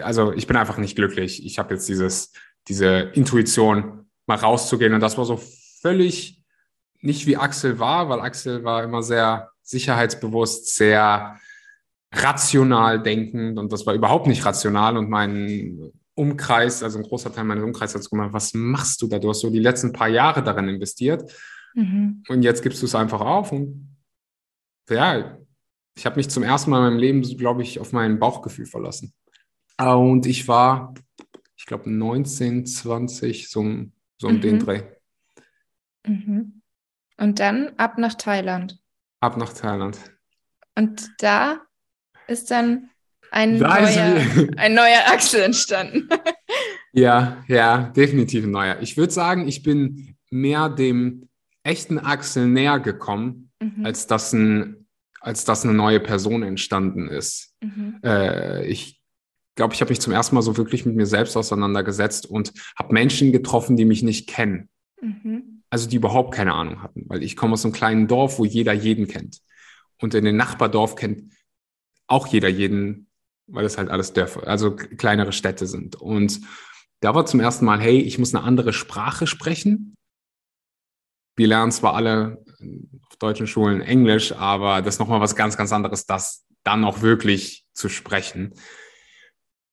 Also 0.00 0.32
ich 0.32 0.46
bin 0.46 0.56
einfach 0.56 0.78
nicht 0.78 0.96
glücklich. 0.96 1.44
Ich 1.44 1.58
habe 1.58 1.74
jetzt 1.74 1.88
dieses, 1.88 2.32
diese 2.68 3.10
Intuition, 3.14 4.04
mal 4.26 4.38
rauszugehen. 4.38 4.94
Und 4.94 5.00
das 5.00 5.18
war 5.18 5.24
so 5.24 5.40
völlig 5.80 6.42
nicht 7.00 7.26
wie 7.26 7.36
Axel 7.36 7.78
war, 7.78 8.08
weil 8.08 8.20
Axel 8.20 8.64
war 8.64 8.82
immer 8.82 9.02
sehr 9.02 9.50
sicherheitsbewusst, 9.62 10.74
sehr 10.74 11.38
rational 12.12 13.02
denkend 13.02 13.58
und 13.58 13.72
das 13.72 13.84
war 13.86 13.94
überhaupt 13.94 14.26
nicht 14.26 14.44
rational 14.44 14.96
und 14.96 15.10
mein 15.10 15.92
Umkreis, 16.14 16.82
also 16.82 16.98
ein 16.98 17.04
großer 17.04 17.32
Teil 17.32 17.44
meines 17.44 17.64
Umkreises 17.64 18.04
hat 18.04 18.10
gemacht, 18.10 18.32
was 18.32 18.54
machst 18.54 19.02
du 19.02 19.08
da? 19.08 19.18
Du 19.18 19.28
hast 19.28 19.40
so 19.40 19.50
die 19.50 19.58
letzten 19.58 19.92
paar 19.92 20.08
Jahre 20.08 20.42
darin 20.42 20.68
investiert 20.68 21.30
mhm. 21.74 22.22
und 22.28 22.42
jetzt 22.42 22.62
gibst 22.62 22.80
du 22.82 22.86
es 22.86 22.94
einfach 22.94 23.20
auf. 23.20 23.52
Und 23.52 23.96
ja, 24.88 25.38
ich 25.96 26.06
habe 26.06 26.16
mich 26.16 26.30
zum 26.30 26.42
ersten 26.42 26.70
Mal 26.70 26.78
in 26.78 26.84
meinem 26.84 26.98
Leben, 27.00 27.22
glaube 27.36 27.62
ich, 27.62 27.80
auf 27.80 27.92
mein 27.92 28.18
Bauchgefühl 28.18 28.66
verlassen. 28.66 29.12
Und 29.78 30.26
ich 30.26 30.46
war, 30.48 30.94
ich 31.56 31.66
glaube, 31.66 31.90
19, 31.90 32.66
20, 32.66 33.48
so, 33.48 33.62
so 34.18 34.28
um 34.28 34.34
mhm. 34.36 34.40
den 34.40 34.58
Dreh. 34.58 34.82
Mhm. 36.06 36.62
Und 37.16 37.40
dann 37.40 37.70
ab 37.76 37.98
nach 37.98 38.14
Thailand. 38.14 38.78
Ab 39.20 39.36
nach 39.36 39.52
Thailand. 39.52 39.98
Und 40.76 41.10
da 41.18 41.60
ist 42.26 42.50
dann 42.50 42.90
ein, 43.30 43.58
neuer, 43.58 44.20
ein 44.56 44.74
neuer 44.74 45.02
Axel 45.06 45.42
entstanden. 45.42 46.08
ja, 46.92 47.42
ja, 47.48 47.90
definitiv 47.90 48.44
ein 48.44 48.50
neuer. 48.50 48.80
Ich 48.80 48.96
würde 48.96 49.12
sagen, 49.12 49.48
ich 49.48 49.62
bin 49.62 50.16
mehr 50.30 50.68
dem 50.68 51.28
echten 51.62 51.98
Axel 51.98 52.46
näher 52.48 52.80
gekommen, 52.80 53.50
mhm. 53.60 53.84
als, 53.84 54.06
dass 54.06 54.32
ein, 54.32 54.86
als 55.20 55.44
dass 55.44 55.64
eine 55.64 55.74
neue 55.74 56.00
Person 56.00 56.42
entstanden 56.42 57.08
ist. 57.08 57.54
Mhm. 57.60 58.00
Äh, 58.04 58.66
ich 58.66 58.93
glaube, 59.54 59.74
ich 59.74 59.80
habe 59.80 59.90
mich 59.90 60.00
zum 60.00 60.12
ersten 60.12 60.34
Mal 60.34 60.42
so 60.42 60.56
wirklich 60.56 60.84
mit 60.86 60.96
mir 60.96 61.06
selbst 61.06 61.36
auseinandergesetzt 61.36 62.26
und 62.26 62.52
habe 62.78 62.92
Menschen 62.92 63.32
getroffen, 63.32 63.76
die 63.76 63.84
mich 63.84 64.02
nicht 64.02 64.28
kennen. 64.28 64.68
Mhm. 65.00 65.62
Also 65.70 65.88
die 65.88 65.96
überhaupt 65.96 66.34
keine 66.34 66.54
Ahnung 66.54 66.82
hatten, 66.82 67.04
weil 67.08 67.22
ich 67.22 67.36
komme 67.36 67.54
aus 67.54 67.64
einem 67.64 67.74
kleinen 67.74 68.06
Dorf, 68.06 68.38
wo 68.38 68.44
jeder 68.44 68.72
jeden 68.72 69.08
kennt. 69.08 69.40
Und 70.00 70.14
in 70.14 70.24
dem 70.24 70.36
Nachbardorf 70.36 70.96
kennt 70.96 71.32
auch 72.06 72.26
jeder 72.26 72.48
jeden 72.48 73.08
weil 73.46 73.62
das 73.62 73.78
halt 73.78 73.90
alles 73.90 74.12
Dörfer, 74.12 74.46
also 74.46 74.74
kleinere 74.74 75.32
Städte 75.32 75.66
sind. 75.66 75.96
Und 75.96 76.40
da 77.00 77.14
war 77.14 77.26
zum 77.26 77.40
ersten 77.40 77.64
Mal, 77.64 77.80
hey, 77.80 77.98
ich 77.98 78.18
muss 78.18 78.34
eine 78.34 78.44
andere 78.44 78.72
Sprache 78.72 79.26
sprechen. 79.26 79.96
Wir 81.36 81.48
lernen 81.48 81.72
zwar 81.72 81.94
alle 81.94 82.42
auf 83.10 83.16
deutschen 83.18 83.46
Schulen 83.46 83.80
Englisch, 83.80 84.32
aber 84.32 84.80
das 84.80 84.94
ist 84.94 84.98
nochmal 85.00 85.20
was 85.20 85.36
ganz, 85.36 85.56
ganz 85.56 85.72
anderes, 85.72 86.06
das 86.06 86.46
dann 86.62 86.84
auch 86.84 87.02
wirklich 87.02 87.66
zu 87.74 87.88
sprechen. 87.88 88.54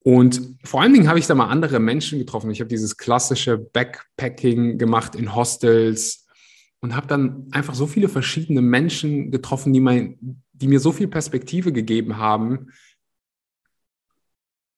Und 0.03 0.57
vor 0.63 0.81
allen 0.81 0.93
Dingen 0.93 1.07
habe 1.07 1.19
ich 1.19 1.27
da 1.27 1.35
mal 1.35 1.49
andere 1.49 1.79
Menschen 1.79 2.17
getroffen. 2.17 2.49
Ich 2.49 2.59
habe 2.59 2.69
dieses 2.69 2.97
klassische 2.97 3.57
Backpacking 3.57 4.77
gemacht 4.77 5.15
in 5.15 5.35
Hostels 5.35 6.25
und 6.79 6.95
habe 6.95 7.07
dann 7.07 7.47
einfach 7.51 7.75
so 7.75 7.85
viele 7.85 8.09
verschiedene 8.09 8.61
Menschen 8.61 9.29
getroffen, 9.29 9.73
die, 9.73 9.79
mein, 9.79 10.43
die 10.53 10.67
mir 10.67 10.79
so 10.79 10.91
viel 10.91 11.07
Perspektive 11.07 11.71
gegeben 11.71 12.17
haben, 12.17 12.71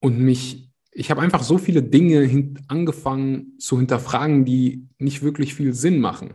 und 0.04 0.20
mich, 0.20 0.70
ich 0.92 1.10
habe 1.10 1.22
einfach 1.22 1.44
so 1.44 1.58
viele 1.58 1.82
Dinge 1.82 2.24
hin, 2.24 2.60
angefangen 2.68 3.58
zu 3.58 3.78
hinterfragen, 3.78 4.44
die 4.44 4.90
nicht 4.98 5.24
wirklich 5.24 5.56
viel 5.56 5.74
Sinn 5.74 6.02
machen. 6.02 6.34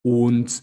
Und 0.00 0.62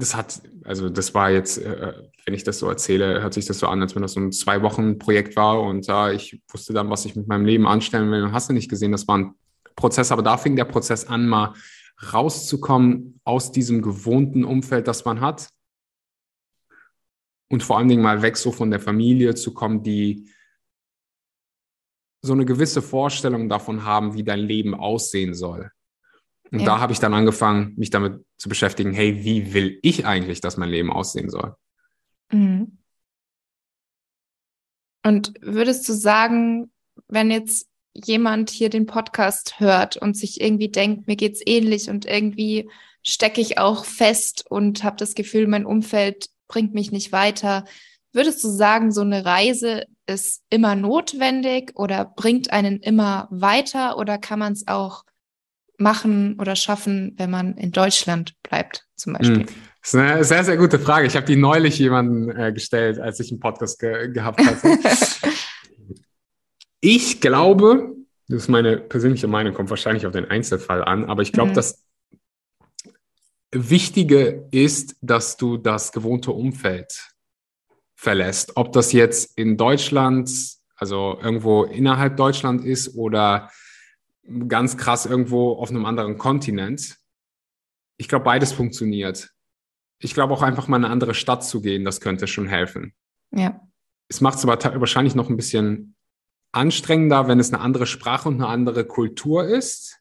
das 0.00 0.16
hat, 0.16 0.42
also 0.64 0.88
das 0.88 1.14
war 1.14 1.30
jetzt, 1.30 1.58
äh, 1.58 1.92
wenn 2.24 2.34
ich 2.34 2.44
das 2.44 2.58
so 2.58 2.68
erzähle, 2.68 3.22
hört 3.22 3.34
sich 3.34 3.46
das 3.46 3.58
so 3.58 3.68
an, 3.68 3.80
als 3.82 3.94
wenn 3.94 4.02
das 4.02 4.12
so 4.12 4.20
ein 4.20 4.32
zwei 4.32 4.62
Wochen 4.62 4.98
Projekt 4.98 5.36
war 5.36 5.62
und 5.62 5.88
äh, 5.88 6.14
ich 6.14 6.42
wusste 6.50 6.72
dann, 6.72 6.90
was 6.90 7.04
ich 7.04 7.14
mit 7.14 7.28
meinem 7.28 7.44
Leben 7.44 7.66
anstellen 7.66 8.10
will 8.10 8.22
und 8.22 8.32
hast 8.32 8.48
du 8.48 8.52
nicht 8.52 8.68
gesehen, 8.68 8.92
das 8.92 9.06
war 9.06 9.18
ein 9.18 9.34
Prozess, 9.76 10.10
aber 10.12 10.22
da 10.22 10.36
fing 10.36 10.56
der 10.56 10.64
Prozess 10.64 11.06
an, 11.06 11.28
mal 11.28 11.54
rauszukommen 12.12 13.20
aus 13.24 13.52
diesem 13.52 13.82
gewohnten 13.82 14.44
Umfeld, 14.44 14.88
das 14.88 15.04
man 15.04 15.20
hat 15.20 15.48
und 17.50 17.62
vor 17.62 17.78
allen 17.78 17.88
Dingen 17.88 18.02
mal 18.02 18.22
weg 18.22 18.36
so 18.36 18.52
von 18.52 18.70
der 18.70 18.80
Familie 18.80 19.34
zu 19.34 19.52
kommen, 19.52 19.82
die 19.82 20.30
so 22.22 22.32
eine 22.32 22.44
gewisse 22.44 22.82
Vorstellung 22.82 23.48
davon 23.48 23.84
haben, 23.84 24.14
wie 24.14 24.24
dein 24.24 24.40
Leben 24.40 24.74
aussehen 24.74 25.34
soll. 25.34 25.70
Und 26.52 26.60
ja. 26.60 26.66
da 26.66 26.78
habe 26.80 26.92
ich 26.92 26.98
dann 26.98 27.14
angefangen, 27.14 27.74
mich 27.76 27.90
damit 27.90 28.24
zu 28.36 28.48
beschäftigen, 28.48 28.92
hey, 28.92 29.24
wie 29.24 29.54
will 29.54 29.78
ich 29.82 30.06
eigentlich, 30.06 30.40
dass 30.40 30.56
mein 30.56 30.68
Leben 30.68 30.92
aussehen 30.92 31.30
soll? 31.30 31.54
Mhm. 32.32 32.78
Und 35.04 35.32
würdest 35.40 35.88
du 35.88 35.92
sagen, 35.92 36.70
wenn 37.08 37.30
jetzt 37.30 37.68
jemand 37.94 38.50
hier 38.50 38.68
den 38.68 38.86
Podcast 38.86 39.58
hört 39.58 39.96
und 39.96 40.16
sich 40.16 40.40
irgendwie 40.40 40.68
denkt, 40.68 41.06
mir 41.06 41.16
geht's 41.16 41.40
ähnlich 41.44 41.88
und 41.88 42.06
irgendwie 42.06 42.70
stecke 43.02 43.40
ich 43.40 43.58
auch 43.58 43.84
fest 43.84 44.44
und 44.48 44.84
habe 44.84 44.96
das 44.96 45.14
Gefühl, 45.14 45.46
mein 45.46 45.64
Umfeld 45.66 46.28
bringt 46.48 46.74
mich 46.74 46.92
nicht 46.92 47.12
weiter, 47.12 47.64
würdest 48.12 48.42
du 48.44 48.48
sagen, 48.48 48.92
so 48.92 49.00
eine 49.02 49.24
Reise 49.24 49.84
ist 50.06 50.42
immer 50.50 50.74
notwendig 50.74 51.72
oder 51.76 52.04
bringt 52.04 52.52
einen 52.52 52.80
immer 52.80 53.28
weiter 53.30 53.96
oder 53.96 54.18
kann 54.18 54.38
man 54.38 54.52
es 54.52 54.66
auch 54.66 55.04
machen 55.80 56.38
oder 56.38 56.56
schaffen, 56.56 57.14
wenn 57.16 57.30
man 57.30 57.56
in 57.56 57.72
Deutschland 57.72 58.34
bleibt, 58.42 58.86
zum 58.96 59.14
Beispiel? 59.14 59.40
Hm. 59.40 59.46
Das 59.82 59.94
ist 59.94 59.94
eine 59.94 60.24
sehr, 60.24 60.44
sehr 60.44 60.56
gute 60.58 60.78
Frage. 60.78 61.06
Ich 61.06 61.16
habe 61.16 61.26
die 61.26 61.36
neulich 61.36 61.78
jemanden 61.78 62.30
äh, 62.30 62.52
gestellt, 62.52 62.98
als 62.98 63.18
ich 63.18 63.30
einen 63.30 63.40
Podcast 63.40 63.78
ge 63.78 64.12
gehabt 64.12 64.44
hatte. 64.44 64.78
ich 66.80 67.20
glaube, 67.20 67.94
das 68.28 68.42
ist 68.42 68.48
meine 68.48 68.76
persönliche 68.76 69.26
Meinung, 69.26 69.54
kommt 69.54 69.70
wahrscheinlich 69.70 70.06
auf 70.06 70.12
den 70.12 70.26
Einzelfall 70.26 70.84
an, 70.84 71.06
aber 71.06 71.22
ich 71.22 71.32
glaube, 71.32 71.50
mhm. 71.50 71.54
das 71.54 71.82
Wichtige 73.52 74.46
ist, 74.52 74.96
dass 75.00 75.36
du 75.36 75.56
das 75.56 75.92
gewohnte 75.92 76.30
Umfeld 76.30 77.10
verlässt. 77.96 78.56
Ob 78.56 78.72
das 78.72 78.92
jetzt 78.92 79.36
in 79.36 79.56
Deutschland, 79.56 80.30
also 80.76 81.18
irgendwo 81.20 81.64
innerhalb 81.64 82.16
Deutschland 82.16 82.64
ist 82.64 82.94
oder 82.96 83.50
ganz 84.48 84.76
krass 84.76 85.06
irgendwo 85.06 85.52
auf 85.52 85.70
einem 85.70 85.86
anderen 85.86 86.18
Kontinent. 86.18 86.98
Ich 87.96 88.08
glaube, 88.08 88.24
beides 88.24 88.52
funktioniert. 88.52 89.30
Ich 89.98 90.14
glaube 90.14 90.32
auch 90.32 90.42
einfach 90.42 90.68
mal 90.68 90.78
in 90.78 90.84
eine 90.84 90.92
andere 90.92 91.14
Stadt 91.14 91.44
zu 91.44 91.60
gehen, 91.60 91.84
das 91.84 92.00
könnte 92.00 92.26
schon 92.26 92.48
helfen. 92.48 92.94
Ja. 93.32 93.60
Es 94.08 94.20
macht 94.20 94.38
es 94.38 94.44
aber 94.44 94.80
wahrscheinlich 94.80 95.14
noch 95.14 95.28
ein 95.28 95.36
bisschen 95.36 95.94
anstrengender, 96.52 97.28
wenn 97.28 97.38
es 97.38 97.52
eine 97.52 97.62
andere 97.62 97.86
Sprache 97.86 98.28
und 98.28 98.36
eine 98.36 98.48
andere 98.48 98.84
Kultur 98.84 99.44
ist. 99.44 100.00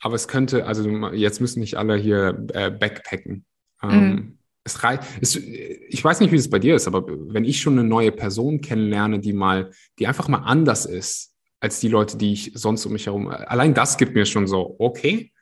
Aber 0.00 0.14
es 0.14 0.28
könnte, 0.28 0.66
also 0.66 0.88
jetzt 1.12 1.40
müssen 1.40 1.60
nicht 1.60 1.76
alle 1.76 1.96
hier 1.96 2.46
äh, 2.52 2.70
backpacken. 2.70 3.44
Mhm. 3.82 3.90
Ähm, 3.90 4.38
es 4.64 4.82
reicht, 4.82 5.02
ich 5.20 6.02
weiß 6.02 6.20
nicht, 6.20 6.32
wie 6.32 6.36
es 6.36 6.50
bei 6.50 6.58
dir 6.58 6.74
ist, 6.74 6.86
aber 6.86 7.06
wenn 7.06 7.44
ich 7.44 7.60
schon 7.60 7.78
eine 7.78 7.88
neue 7.88 8.10
Person 8.10 8.60
kennenlerne, 8.60 9.20
die 9.20 9.32
mal, 9.32 9.70
die 9.98 10.06
einfach 10.06 10.28
mal 10.28 10.38
anders 10.38 10.86
ist 10.86 11.35
als 11.60 11.80
die 11.80 11.88
Leute, 11.88 12.16
die 12.16 12.32
ich 12.32 12.52
sonst 12.54 12.84
um 12.86 12.92
mich 12.92 13.06
herum, 13.06 13.28
allein 13.28 13.74
das 13.74 13.96
gibt 13.96 14.14
mir 14.14 14.26
schon 14.26 14.46
so, 14.46 14.76
okay. 14.78 15.32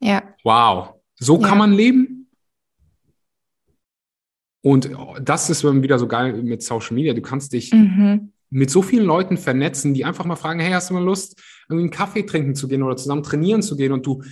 Ja. 0.00 0.22
Wow. 0.42 0.94
So 1.16 1.40
ja. 1.40 1.48
kann 1.48 1.58
man 1.58 1.72
leben. 1.72 2.28
Und 4.62 4.90
das 5.20 5.50
ist 5.50 5.62
wieder 5.64 5.98
so 5.98 6.08
geil 6.08 6.42
mit 6.42 6.62
Social 6.62 6.94
Media. 6.94 7.12
Du 7.12 7.20
kannst 7.20 7.52
dich 7.52 7.72
mhm. 7.72 8.32
mit 8.48 8.70
so 8.70 8.80
vielen 8.80 9.04
Leuten 9.04 9.36
vernetzen, 9.36 9.92
die 9.92 10.04
einfach 10.04 10.24
mal 10.24 10.36
fragen, 10.36 10.60
hey, 10.60 10.72
hast 10.72 10.88
du 10.88 10.94
mal 10.94 11.04
Lust, 11.04 11.40
irgendwie 11.68 11.84
einen 11.84 11.90
Kaffee 11.90 12.22
trinken 12.22 12.54
zu 12.54 12.66
gehen 12.66 12.82
oder 12.82 12.96
zusammen 12.96 13.22
trainieren 13.22 13.62
zu 13.62 13.76
gehen? 13.76 13.92
Und 13.92 14.06
du 14.06 14.22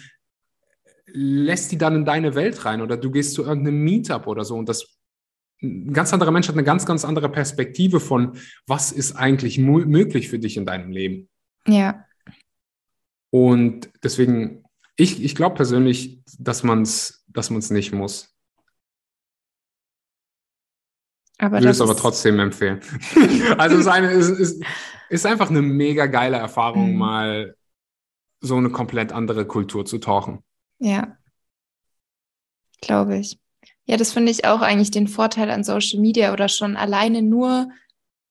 lässt 1.06 1.72
die 1.72 1.78
dann 1.78 1.96
in 1.96 2.04
deine 2.06 2.34
Welt 2.34 2.64
rein 2.64 2.80
oder 2.80 2.96
du 2.96 3.10
gehst 3.10 3.34
zu 3.34 3.44
irgendeinem 3.44 3.84
Meetup 3.84 4.26
oder 4.26 4.44
so. 4.44 4.56
Und 4.56 4.68
das 4.68 5.01
ein 5.62 5.92
ganz 5.92 6.12
anderer 6.12 6.30
Mensch 6.30 6.48
hat 6.48 6.54
eine 6.54 6.64
ganz, 6.64 6.86
ganz 6.86 7.04
andere 7.04 7.28
Perspektive 7.28 8.00
von, 8.00 8.36
was 8.66 8.92
ist 8.92 9.12
eigentlich 9.12 9.58
möglich 9.58 10.28
für 10.28 10.38
dich 10.38 10.56
in 10.56 10.66
deinem 10.66 10.90
Leben. 10.90 11.28
Ja. 11.66 12.04
Und 13.30 13.90
deswegen, 14.02 14.64
ich, 14.96 15.22
ich 15.22 15.34
glaube 15.34 15.54
persönlich, 15.54 16.20
dass 16.38 16.62
man 16.62 16.82
es 16.82 17.22
dass 17.32 17.50
man's 17.50 17.70
nicht 17.70 17.92
muss. 17.92 18.34
Aber 21.38 21.58
Würde 21.58 21.70
es 21.70 21.80
aber 21.80 21.96
trotzdem 21.96 22.38
empfehlen. 22.38 22.80
also 23.58 23.76
es 23.76 23.82
ist, 23.82 23.86
eine, 23.88 24.10
es 24.10 24.28
ist, 24.28 24.64
ist 25.08 25.26
einfach 25.26 25.50
eine 25.50 25.62
mega 25.62 26.06
geile 26.06 26.36
Erfahrung, 26.36 26.92
mhm. 26.92 26.98
mal 26.98 27.56
so 28.40 28.56
eine 28.56 28.70
komplett 28.70 29.12
andere 29.12 29.46
Kultur 29.46 29.84
zu 29.84 29.98
tauchen. 29.98 30.44
Ja, 30.78 31.16
glaube 32.80 33.18
ich. 33.18 33.40
Ja, 33.86 33.96
das 33.96 34.12
finde 34.12 34.30
ich 34.30 34.44
auch 34.44 34.60
eigentlich 34.60 34.90
den 34.90 35.08
Vorteil 35.08 35.50
an 35.50 35.64
Social 35.64 36.00
Media 36.00 36.32
oder 36.32 36.48
schon 36.48 36.76
alleine 36.76 37.22
nur 37.22 37.68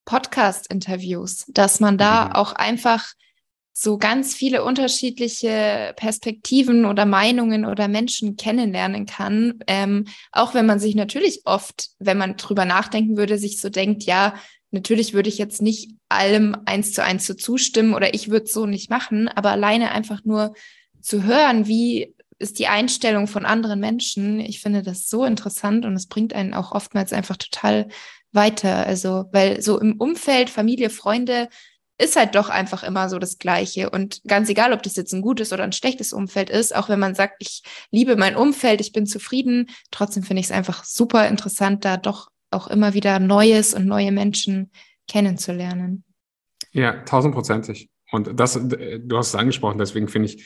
Podcast-Interviews, 0.05 1.45
dass 1.49 1.79
man 1.79 1.97
da 1.97 2.25
mhm. 2.25 2.31
auch 2.33 2.53
einfach 2.53 3.13
so 3.73 3.97
ganz 3.97 4.35
viele 4.35 4.63
unterschiedliche 4.63 5.93
Perspektiven 5.95 6.85
oder 6.85 7.05
Meinungen 7.05 7.65
oder 7.65 7.87
Menschen 7.87 8.35
kennenlernen 8.35 9.05
kann. 9.05 9.59
Ähm, 9.65 10.05
auch 10.31 10.53
wenn 10.53 10.65
man 10.65 10.79
sich 10.79 10.95
natürlich 10.95 11.41
oft, 11.45 11.89
wenn 11.99 12.17
man 12.17 12.37
drüber 12.37 12.65
nachdenken 12.65 13.17
würde, 13.17 13.37
sich 13.37 13.59
so 13.59 13.69
denkt, 13.69 14.03
ja, 14.03 14.35
natürlich 14.71 15.13
würde 15.13 15.29
ich 15.29 15.37
jetzt 15.37 15.61
nicht 15.61 15.95
allem 16.09 16.55
eins 16.65 16.93
zu 16.93 17.03
eins 17.03 17.25
so 17.25 17.33
zustimmen 17.33 17.93
oder 17.93 18.13
ich 18.13 18.29
würde 18.29 18.45
es 18.45 18.53
so 18.53 18.65
nicht 18.65 18.89
machen, 18.89 19.27
aber 19.29 19.51
alleine 19.51 19.91
einfach 19.91 20.23
nur 20.25 20.53
zu 21.01 21.23
hören, 21.23 21.67
wie 21.67 22.13
ist 22.41 22.59
die 22.59 22.67
Einstellung 22.67 23.27
von 23.27 23.45
anderen 23.45 23.79
Menschen. 23.79 24.39
Ich 24.39 24.59
finde 24.59 24.81
das 24.81 25.07
so 25.07 25.23
interessant 25.23 25.85
und 25.85 25.95
es 25.95 26.07
bringt 26.07 26.33
einen 26.33 26.53
auch 26.53 26.73
oftmals 26.73 27.13
einfach 27.13 27.37
total 27.37 27.87
weiter. 28.31 28.85
Also, 28.85 29.25
weil 29.31 29.61
so 29.61 29.79
im 29.79 29.97
Umfeld, 29.97 30.49
Familie, 30.49 30.89
Freunde, 30.89 31.47
ist 31.97 32.15
halt 32.15 32.35
doch 32.35 32.49
einfach 32.49 32.83
immer 32.83 33.09
so 33.09 33.19
das 33.19 33.37
Gleiche. 33.37 33.91
Und 33.91 34.21
ganz 34.27 34.49
egal, 34.49 34.73
ob 34.73 34.81
das 34.81 34.95
jetzt 34.95 35.13
ein 35.13 35.21
gutes 35.21 35.53
oder 35.53 35.63
ein 35.63 35.71
schlechtes 35.71 36.13
Umfeld 36.13 36.49
ist, 36.49 36.75
auch 36.75 36.89
wenn 36.89 36.99
man 36.99 37.13
sagt, 37.13 37.35
ich 37.39 37.61
liebe 37.91 38.15
mein 38.15 38.35
Umfeld, 38.35 38.81
ich 38.81 38.91
bin 38.91 39.05
zufrieden, 39.05 39.69
trotzdem 39.91 40.23
finde 40.23 40.39
ich 40.39 40.47
es 40.47 40.51
einfach 40.51 40.83
super 40.83 41.27
interessant, 41.27 41.85
da 41.85 41.97
doch 41.97 42.29
auch 42.49 42.67
immer 42.67 42.93
wieder 42.95 43.19
Neues 43.19 43.73
und 43.73 43.85
neue 43.85 44.11
Menschen 44.11 44.71
kennenzulernen. 45.07 46.03
Ja, 46.71 47.03
tausendprozentig. 47.03 47.89
Und 48.11 48.39
das, 48.39 48.53
du 48.53 49.17
hast 49.17 49.29
es 49.29 49.35
angesprochen, 49.35 49.77
deswegen 49.77 50.07
finde 50.07 50.29
ich, 50.29 50.45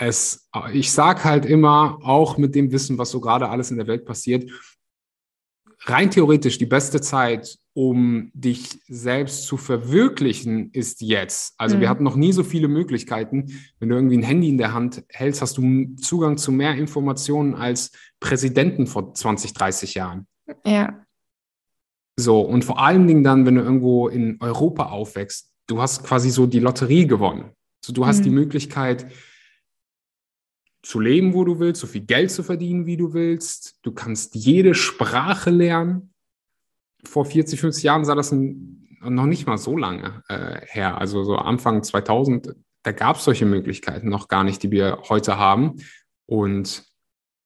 es, 0.00 0.48
ich 0.72 0.90
sage 0.92 1.24
halt 1.24 1.44
immer, 1.44 1.98
auch 2.02 2.38
mit 2.38 2.54
dem 2.54 2.72
Wissen, 2.72 2.96
was 2.96 3.10
so 3.10 3.20
gerade 3.20 3.50
alles 3.50 3.70
in 3.70 3.76
der 3.76 3.86
Welt 3.86 4.06
passiert, 4.06 4.50
rein 5.80 6.10
theoretisch 6.10 6.56
die 6.56 6.66
beste 6.66 7.02
Zeit, 7.02 7.58
um 7.74 8.30
dich 8.34 8.80
selbst 8.88 9.44
zu 9.44 9.58
verwirklichen, 9.58 10.70
ist 10.72 11.02
jetzt. 11.02 11.54
Also 11.58 11.76
mhm. 11.76 11.80
wir 11.82 11.88
hatten 11.90 12.04
noch 12.04 12.16
nie 12.16 12.32
so 12.32 12.42
viele 12.44 12.68
Möglichkeiten. 12.68 13.52
Wenn 13.78 13.90
du 13.90 13.94
irgendwie 13.94 14.16
ein 14.16 14.22
Handy 14.22 14.48
in 14.48 14.58
der 14.58 14.72
Hand 14.72 15.04
hältst, 15.10 15.42
hast 15.42 15.58
du 15.58 15.94
Zugang 15.96 16.38
zu 16.38 16.50
mehr 16.50 16.74
Informationen 16.74 17.54
als 17.54 17.92
Präsidenten 18.20 18.86
vor 18.86 19.12
20, 19.12 19.52
30 19.52 19.94
Jahren. 19.94 20.26
Ja. 20.64 21.04
So, 22.18 22.40
und 22.40 22.64
vor 22.64 22.80
allen 22.80 23.06
Dingen 23.06 23.22
dann, 23.22 23.44
wenn 23.44 23.54
du 23.54 23.62
irgendwo 23.62 24.08
in 24.08 24.38
Europa 24.40 24.86
aufwächst, 24.86 25.52
du 25.66 25.80
hast 25.80 26.04
quasi 26.04 26.30
so 26.30 26.46
die 26.46 26.58
Lotterie 26.58 27.06
gewonnen. 27.06 27.50
So, 27.84 27.92
du 27.92 28.06
hast 28.06 28.20
mhm. 28.20 28.24
die 28.24 28.30
Möglichkeit, 28.30 29.06
zu 30.82 31.00
leben, 31.00 31.34
wo 31.34 31.44
du 31.44 31.58
willst, 31.58 31.80
so 31.80 31.86
viel 31.86 32.02
Geld 32.02 32.30
zu 32.30 32.42
verdienen, 32.42 32.86
wie 32.86 32.96
du 32.96 33.12
willst. 33.12 33.78
Du 33.82 33.92
kannst 33.92 34.34
jede 34.34 34.74
Sprache 34.74 35.50
lernen. 35.50 36.14
Vor 37.04 37.24
40, 37.24 37.60
50 37.60 37.84
Jahren 37.84 38.04
sah 38.04 38.14
das 38.14 38.32
noch 38.32 39.26
nicht 39.26 39.46
mal 39.46 39.58
so 39.58 39.76
lange 39.76 40.22
äh, 40.28 40.60
her. 40.66 40.98
Also 40.98 41.24
so 41.24 41.36
Anfang 41.36 41.82
2000, 41.82 42.54
da 42.82 42.92
gab 42.92 43.16
es 43.16 43.24
solche 43.24 43.46
Möglichkeiten 43.46 44.08
noch 44.08 44.28
gar 44.28 44.44
nicht, 44.44 44.62
die 44.62 44.70
wir 44.70 45.02
heute 45.08 45.38
haben. 45.38 45.76
Und 46.26 46.84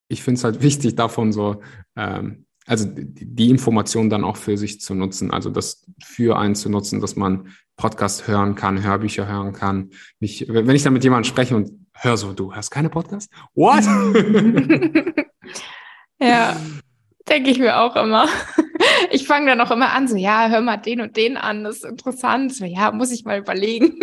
ich 0.09 0.23
finde 0.23 0.39
es 0.39 0.45
halt 0.45 0.63
wichtig, 0.63 0.95
davon 0.95 1.33
so, 1.33 1.61
ähm, 1.97 2.47
also 2.67 2.89
die 2.89 3.51
Information 3.51 4.09
dann 4.09 4.25
auch 4.25 4.39
für 4.39 4.57
sich 4.57 4.81
zu 4.81 4.95
nutzen, 4.95 5.31
also 5.31 5.51
das 5.51 5.85
für 6.03 6.39
einen 6.39 6.55
zu 6.55 6.71
nutzen, 6.71 7.01
dass 7.01 7.15
man 7.15 7.49
Podcast 7.77 8.27
hören 8.27 8.55
kann, 8.55 8.83
Hörbücher 8.83 9.27
hören 9.27 9.53
kann. 9.53 9.91
Mich, 10.19 10.47
wenn 10.49 10.75
ich 10.75 10.83
dann 10.83 10.95
mit 10.95 11.05
jemandem 11.05 11.29
spreche 11.29 11.57
und 11.57 11.84
hör 11.95 12.17
so, 12.17 12.33
du 12.33 12.55
hast 12.55 12.71
keine 12.71 12.91
Podcast? 12.91 13.31
What? 13.55 13.85
ja, 16.21 16.57
denke 17.29 17.51
ich 17.51 17.59
mir 17.59 17.81
auch 17.81 17.97
immer. 17.97 18.29
Ich 19.11 19.27
fange 19.27 19.47
dann 19.47 19.61
auch 19.61 19.71
immer 19.71 19.93
an, 19.93 20.09
so, 20.09 20.17
ja, 20.17 20.49
hör 20.49 20.61
mal 20.61 20.77
den 20.77 21.01
und 21.01 21.17
den 21.17 21.37
an, 21.37 21.65
das 21.65 21.77
ist 21.77 21.85
interessant. 21.85 22.55
So, 22.55 22.65
ja, 22.65 22.93
muss 22.93 23.13
ich 23.13 23.25
mal 23.25 23.39
überlegen. 23.39 23.99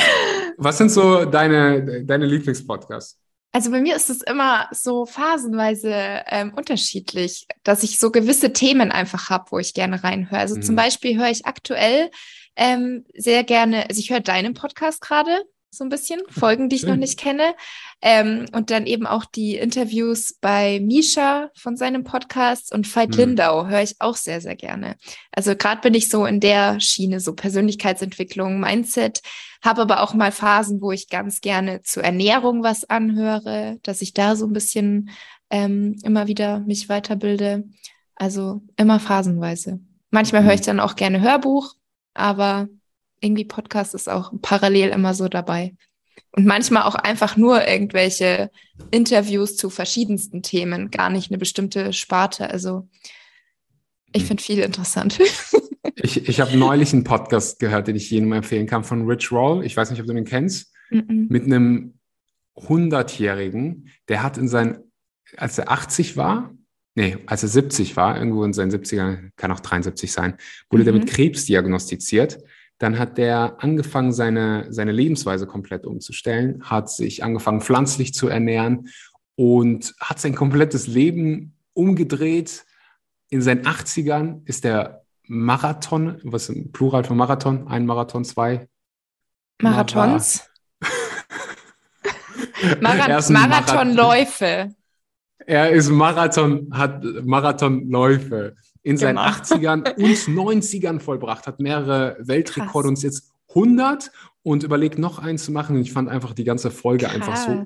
Was 0.56 0.78
sind 0.78 0.90
so 0.90 1.24
deine, 1.24 2.04
deine 2.04 2.26
Lieblingspodcasts? 2.26 3.18
Also 3.52 3.70
bei 3.70 3.80
mir 3.80 3.96
ist 3.96 4.10
es 4.10 4.20
immer 4.22 4.68
so 4.70 5.06
phasenweise 5.06 5.92
ähm, 6.26 6.52
unterschiedlich, 6.54 7.46
dass 7.62 7.82
ich 7.82 7.98
so 7.98 8.10
gewisse 8.10 8.52
Themen 8.52 8.92
einfach 8.92 9.30
habe, 9.30 9.46
wo 9.50 9.58
ich 9.58 9.72
gerne 9.72 10.02
reinhöre. 10.04 10.40
Also 10.40 10.56
mhm. 10.56 10.62
zum 10.62 10.76
Beispiel 10.76 11.18
höre 11.18 11.30
ich 11.30 11.46
aktuell 11.46 12.10
ähm, 12.56 13.04
sehr 13.14 13.44
gerne, 13.44 13.88
also 13.88 13.98
ich 13.98 14.10
höre 14.10 14.20
deinen 14.20 14.54
Podcast 14.54 15.00
gerade, 15.00 15.42
so 15.76 15.84
ein 15.84 15.88
bisschen, 15.88 16.20
Folgen, 16.28 16.68
die 16.68 16.76
ich 16.76 16.82
Schön. 16.82 16.90
noch 16.90 16.96
nicht 16.96 17.18
kenne. 17.18 17.54
Ähm, 18.02 18.46
und 18.52 18.70
dann 18.70 18.86
eben 18.86 19.06
auch 19.06 19.24
die 19.24 19.56
Interviews 19.56 20.36
bei 20.40 20.80
Misha 20.80 21.50
von 21.54 21.76
seinem 21.76 22.04
Podcast 22.04 22.72
und 22.72 22.94
Veit 22.94 23.10
hm. 23.12 23.18
Lindau 23.18 23.66
höre 23.66 23.82
ich 23.82 23.96
auch 24.00 24.16
sehr, 24.16 24.40
sehr 24.40 24.56
gerne. 24.56 24.96
Also 25.32 25.56
gerade 25.56 25.80
bin 25.80 25.94
ich 25.94 26.08
so 26.08 26.26
in 26.26 26.40
der 26.40 26.78
Schiene, 26.80 27.20
so 27.20 27.34
Persönlichkeitsentwicklung, 27.34 28.60
Mindset, 28.60 29.22
habe 29.62 29.82
aber 29.82 30.02
auch 30.02 30.14
mal 30.14 30.32
Phasen, 30.32 30.80
wo 30.80 30.92
ich 30.92 31.08
ganz 31.08 31.40
gerne 31.40 31.82
zur 31.82 32.04
Ernährung 32.04 32.62
was 32.62 32.84
anhöre, 32.84 33.78
dass 33.82 34.02
ich 34.02 34.12
da 34.12 34.36
so 34.36 34.46
ein 34.46 34.52
bisschen 34.52 35.10
ähm, 35.50 35.96
immer 36.02 36.26
wieder 36.26 36.60
mich 36.60 36.88
weiterbilde. 36.88 37.64
Also 38.14 38.62
immer 38.76 38.98
phasenweise. 38.98 39.80
Manchmal 40.10 40.42
höre 40.42 40.52
hm. 40.52 40.58
ich 40.60 40.66
dann 40.66 40.80
auch 40.80 40.96
gerne 40.96 41.20
Hörbuch, 41.20 41.74
aber 42.14 42.68
irgendwie 43.26 43.44
Podcast 43.44 43.94
ist 43.94 44.08
auch 44.08 44.32
parallel 44.40 44.90
immer 44.90 45.14
so 45.14 45.28
dabei. 45.28 45.74
Und 46.32 46.46
manchmal 46.46 46.84
auch 46.84 46.94
einfach 46.94 47.36
nur 47.36 47.66
irgendwelche 47.66 48.50
Interviews 48.90 49.56
zu 49.56 49.70
verschiedensten 49.70 50.42
Themen, 50.42 50.90
gar 50.90 51.10
nicht 51.10 51.30
eine 51.30 51.38
bestimmte 51.38 51.92
Sparte. 51.92 52.50
Also 52.50 52.88
ich 54.12 54.22
hm. 54.22 54.28
finde 54.28 54.42
viel 54.42 54.58
interessant. 54.60 55.18
Ich, 55.98 56.28
ich 56.28 56.40
habe 56.40 56.56
neulich 56.58 56.92
einen 56.92 57.04
Podcast 57.04 57.58
gehört, 57.58 57.86
den 57.86 57.96
ich 57.96 58.10
jedem 58.10 58.30
empfehlen 58.32 58.66
kann, 58.66 58.84
von 58.84 59.08
Rich 59.08 59.32
Roll. 59.32 59.64
Ich 59.64 59.76
weiß 59.76 59.90
nicht, 59.90 60.00
ob 60.00 60.06
du 60.06 60.12
den 60.12 60.26
kennst. 60.26 60.74
Mm 60.90 60.98
-mm. 60.98 61.26
Mit 61.30 61.44
einem 61.44 61.94
100-Jährigen, 62.56 63.88
der 64.08 64.22
hat 64.22 64.36
in 64.36 64.46
seinen, 64.46 64.78
als 65.36 65.56
er 65.58 65.70
80 65.70 66.16
war, 66.16 66.52
nee, 66.96 67.18
als 67.26 67.44
er 67.44 67.48
70 67.50 67.96
war, 67.96 68.18
irgendwo 68.18 68.44
in 68.44 68.52
seinen 68.52 68.72
70ern, 68.72 69.30
kann 69.36 69.52
auch 69.52 69.60
73 69.60 70.10
sein, 70.10 70.36
wurde 70.70 70.82
mhm. 70.82 70.84
der 70.84 70.94
mit 70.94 71.06
Krebs 71.08 71.44
diagnostiziert 71.44 72.38
dann 72.78 72.98
hat 72.98 73.16
der 73.18 73.56
angefangen, 73.58 74.12
seine, 74.12 74.66
seine 74.70 74.92
Lebensweise 74.92 75.46
komplett 75.46 75.86
umzustellen, 75.86 76.62
hat 76.64 76.90
sich 76.90 77.24
angefangen, 77.24 77.60
pflanzlich 77.60 78.12
zu 78.12 78.28
ernähren 78.28 78.88
und 79.34 79.94
hat 80.00 80.20
sein 80.20 80.34
komplettes 80.34 80.86
Leben 80.86 81.56
umgedreht. 81.72 82.66
In 83.28 83.42
seinen 83.42 83.66
80ern 83.66 84.42
ist 84.44 84.64
der 84.64 85.02
Marathon, 85.22 86.20
was 86.22 86.48
ist 86.48 86.72
Plural 86.72 87.04
von 87.04 87.16
Marathon? 87.16 87.66
Ein 87.66 87.86
Marathon, 87.86 88.24
zwei? 88.24 88.68
Marathons? 89.60 90.44
Marath 92.80 93.30
Marathonläufe. 93.30 94.74
Er 95.38 95.70
ist 95.70 95.90
Marathon, 95.90 96.68
hat 96.72 97.02
Marathonläufe 97.24 98.56
in 98.86 98.96
seinen 98.96 99.16
genau. 99.16 99.28
80ern 99.28 99.94
und 99.96 100.62
90ern 100.62 101.00
vollbracht, 101.00 101.48
hat 101.48 101.58
mehrere 101.58 102.16
Weltrekorde 102.20 102.86
und 102.86 103.02
jetzt 103.02 103.32
100 103.48 104.12
und 104.44 104.62
überlegt 104.62 104.96
noch 104.96 105.18
eins 105.18 105.44
zu 105.44 105.50
machen. 105.50 105.74
Und 105.74 105.82
ich 105.82 105.92
fand 105.92 106.08
einfach 106.08 106.34
die 106.34 106.44
ganze 106.44 106.70
Folge 106.70 107.06
Krass. 107.06 107.14
einfach 107.14 107.36
so 107.36 107.64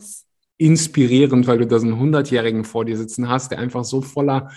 inspirierend, 0.57 1.47
weil 1.47 1.59
du 1.59 1.67
da 1.67 1.79
so 1.79 1.87
einen 1.87 2.15
100-Jährigen 2.15 2.65
vor 2.65 2.87
dir 2.87 2.97
sitzen 2.97 3.29
hast, 3.29 3.51
der 3.51 3.59
einfach 3.59 3.85
so 3.85 4.01
voller 4.01 4.51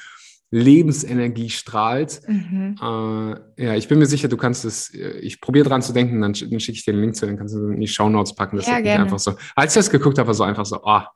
Lebensenergie 0.51 1.49
strahlt. 1.49 2.21
Mhm. 2.27 2.77
Äh, 2.81 3.65
ja, 3.65 3.75
ich 3.75 3.89
bin 3.89 3.99
mir 3.99 4.05
sicher, 4.05 4.29
du 4.29 4.37
kannst 4.37 4.63
es, 4.63 4.93
äh, 4.93 5.19
ich 5.19 5.41
probiere 5.41 5.67
dran 5.67 5.81
zu 5.81 5.91
denken, 5.91 6.21
dann, 6.21 6.31
dann 6.31 6.59
schicke 6.61 6.77
ich 6.77 6.85
dir 6.85 6.93
den 6.93 7.01
Link 7.01 7.17
zu, 7.17 7.25
dann 7.25 7.37
kannst 7.37 7.55
du 7.55 7.71
in 7.71 7.81
die 7.81 7.87
Shownotes 7.87 8.35
packen. 8.35 8.55
Das 8.55 8.67
ja, 8.67 8.77
ist 8.77 8.87
einfach 8.87 9.19
so. 9.19 9.33
Als 9.53 9.73
ich 9.73 9.79
das 9.79 9.89
geguckt 9.89 10.17
habe, 10.17 10.27
war 10.27 10.33
so 10.33 10.43
einfach 10.43 10.65
so, 10.65 10.81
ah, 10.85 11.11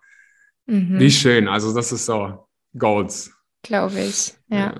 mhm. 0.65 0.99
wie 0.99 1.11
schön. 1.11 1.47
Also 1.47 1.73
das 1.73 1.93
ist 1.93 2.05
so 2.05 2.49
Golds. 2.77 3.31
Glaube 3.63 3.99
ich, 3.99 4.33
ja. 4.49 4.57
ja. 4.57 4.75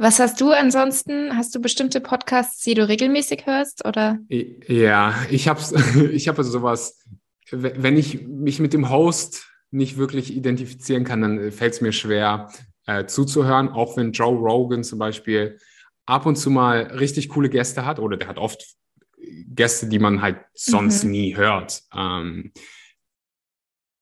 Was 0.00 0.18
hast 0.18 0.40
du 0.40 0.52
ansonsten? 0.52 1.36
Hast 1.36 1.54
du 1.54 1.60
bestimmte 1.60 2.00
Podcasts, 2.00 2.62
die 2.62 2.72
du 2.72 2.88
regelmäßig 2.88 3.44
hörst? 3.44 3.86
Oder? 3.86 4.18
Ja, 4.30 5.14
ich 5.28 5.46
habe 5.48 5.60
ich 6.10 6.26
hab 6.26 6.42
sowas, 6.42 7.04
wenn 7.50 7.98
ich 7.98 8.26
mich 8.26 8.60
mit 8.60 8.72
dem 8.72 8.88
Host 8.88 9.50
nicht 9.70 9.98
wirklich 9.98 10.34
identifizieren 10.34 11.04
kann, 11.04 11.20
dann 11.20 11.52
fällt 11.52 11.74
es 11.74 11.80
mir 11.82 11.92
schwer 11.92 12.50
äh, 12.86 13.04
zuzuhören, 13.04 13.68
auch 13.68 13.98
wenn 13.98 14.12
Joe 14.12 14.38
Rogan 14.38 14.84
zum 14.84 14.98
Beispiel 14.98 15.58
ab 16.06 16.24
und 16.24 16.36
zu 16.36 16.48
mal 16.48 16.78
richtig 16.78 17.28
coole 17.28 17.50
Gäste 17.50 17.84
hat 17.84 17.98
oder 17.98 18.16
der 18.16 18.28
hat 18.28 18.38
oft 18.38 18.74
Gäste, 19.18 19.86
die 19.86 19.98
man 19.98 20.22
halt 20.22 20.38
sonst 20.54 21.04
mhm. 21.04 21.10
nie 21.10 21.36
hört. 21.36 21.82
Ähm, 21.94 22.52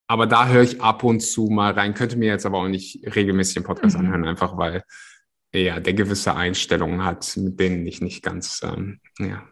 aber 0.07 0.29
da 0.29 0.47
höre 0.47 0.63
ich 0.63 0.81
ab 0.81 1.03
und 1.03 1.19
zu 1.21 1.49
mal 1.49 1.73
rein, 1.73 1.95
könnte 1.95 2.17
mir 2.17 2.29
jetzt 2.29 2.47
aber 2.47 2.59
auch 2.59 2.69
nicht 2.69 3.05
regelmäßig 3.17 3.55
den 3.55 3.65
Podcast 3.65 3.99
mhm. 3.99 4.05
anhören, 4.05 4.25
einfach 4.27 4.57
weil 4.57 4.85
ja, 5.53 5.81
der 5.81 5.95
gewisse 5.95 6.35
Einstellungen 6.35 7.05
hat, 7.05 7.37
mit 7.37 7.59
denen 7.59 7.87
ich 7.87 8.01
nicht 8.01 8.23
ganz, 8.23 8.61
ähm, 8.63 9.01
ja, 9.19 9.47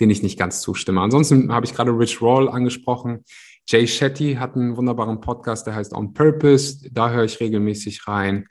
denen 0.00 0.10
ich 0.10 0.22
nicht 0.22 0.38
ganz 0.38 0.60
zustimme. 0.60 1.00
Ansonsten 1.00 1.52
habe 1.52 1.66
ich 1.66 1.74
gerade 1.74 1.90
Rich 1.90 2.20
Roll 2.20 2.48
angesprochen. 2.48 3.24
Jay 3.66 3.86
Shetty 3.86 4.34
hat 4.34 4.54
einen 4.54 4.76
wunderbaren 4.76 5.20
Podcast, 5.20 5.66
der 5.66 5.74
heißt 5.74 5.92
On 5.92 6.14
Purpose. 6.14 6.88
Da 6.92 7.10
höre 7.10 7.24
ich 7.24 7.40
regelmäßig 7.40 8.06
rein. 8.06 8.46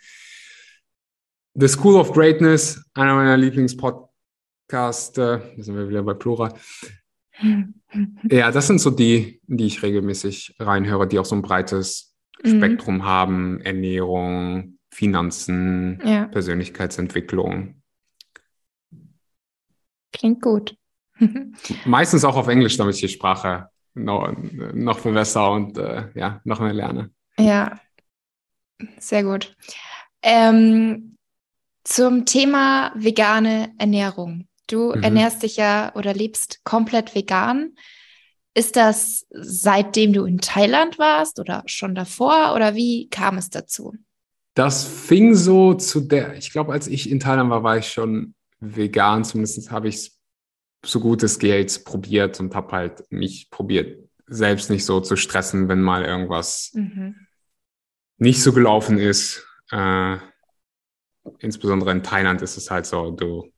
The 1.53 1.67
School 1.69 1.95
of 1.95 2.11
Greatness, 2.11 2.83
einer 2.93 3.15
meiner 3.15 3.37
Lieblingspodcasts, 3.37 5.17
äh, 5.17 5.39
da 5.55 5.63
sind 5.63 5.75
wir 5.75 5.87
wieder 5.89 6.03
bei 6.03 6.13
Plura. 6.13 6.53
Ja, 8.29 8.51
das 8.51 8.67
sind 8.67 8.79
so 8.79 8.89
die, 8.89 9.41
die 9.47 9.67
ich 9.67 9.83
regelmäßig 9.83 10.55
reinhöre, 10.59 11.07
die 11.07 11.19
auch 11.19 11.25
so 11.25 11.35
ein 11.35 11.41
breites 11.41 12.15
mhm. 12.43 12.57
Spektrum 12.57 13.05
haben. 13.05 13.61
Ernährung, 13.61 14.74
Finanzen, 14.95 16.01
ja. 16.05 16.25
Persönlichkeitsentwicklung. 16.27 17.81
Klingt 20.13 20.41
gut. 20.41 20.77
Meistens 21.85 22.23
auch 22.23 22.37
auf 22.37 22.47
Englisch, 22.47 22.77
damit 22.77 22.95
ich 22.95 23.01
die 23.01 23.09
Sprache 23.09 23.69
noch, 23.93 24.33
noch 24.73 24.99
verbessere 24.99 25.51
und 25.51 25.77
äh, 25.77 26.07
ja, 26.15 26.39
noch 26.45 26.61
mehr 26.61 26.71
lerne. 26.71 27.11
Ja, 27.37 27.77
sehr 28.97 29.23
gut. 29.25 29.57
Ähm, 30.21 31.17
zum 31.83 32.25
Thema 32.25 32.93
vegane 32.95 33.73
Ernährung. 33.77 34.47
Du 34.67 34.95
mhm. 34.95 35.03
ernährst 35.03 35.43
dich 35.43 35.57
ja 35.57 35.93
oder 35.95 36.13
lebst 36.13 36.63
komplett 36.63 37.15
vegan. 37.15 37.75
Ist 38.53 38.77
das 38.77 39.25
seitdem 39.29 40.13
du 40.13 40.23
in 40.23 40.39
Thailand 40.39 40.97
warst 40.99 41.37
oder 41.41 41.63
schon 41.65 41.95
davor 41.95 42.53
oder 42.55 42.75
wie 42.75 43.09
kam 43.09 43.37
es 43.37 43.49
dazu? 43.49 43.93
Das 44.55 44.85
fing 44.85 45.35
so 45.35 45.73
zu 45.73 45.99
der, 45.99 46.35
ich 46.37 46.51
glaube, 46.51 46.73
als 46.73 46.87
ich 46.87 47.09
in 47.11 47.19
Thailand 47.19 47.49
war, 47.49 47.63
war 47.63 47.77
ich 47.77 47.89
schon 47.89 48.33
vegan. 48.59 49.23
Zumindest 49.23 49.69
habe 49.69 49.89
ich 49.89 49.95
es 49.95 50.21
so 50.85 50.99
gut 50.99 51.23
es 51.23 51.39
geht 51.39 51.83
probiert 51.83 52.39
und 52.39 52.55
habe 52.55 52.71
halt 52.71 53.03
mich 53.11 53.49
probiert, 53.49 54.07
selbst 54.27 54.69
nicht 54.69 54.85
so 54.85 55.01
zu 55.01 55.15
stressen, 55.15 55.67
wenn 55.67 55.81
mal 55.81 56.03
irgendwas 56.05 56.71
mhm. 56.73 57.15
nicht 58.17 58.41
so 58.41 58.53
gelaufen 58.53 58.97
ist. 58.97 59.45
Äh, 59.71 60.17
insbesondere 61.39 61.91
in 61.91 62.03
Thailand 62.03 62.41
ist 62.41 62.57
es 62.57 62.71
halt 62.71 62.85
so, 62.85 63.11
du 63.11 63.51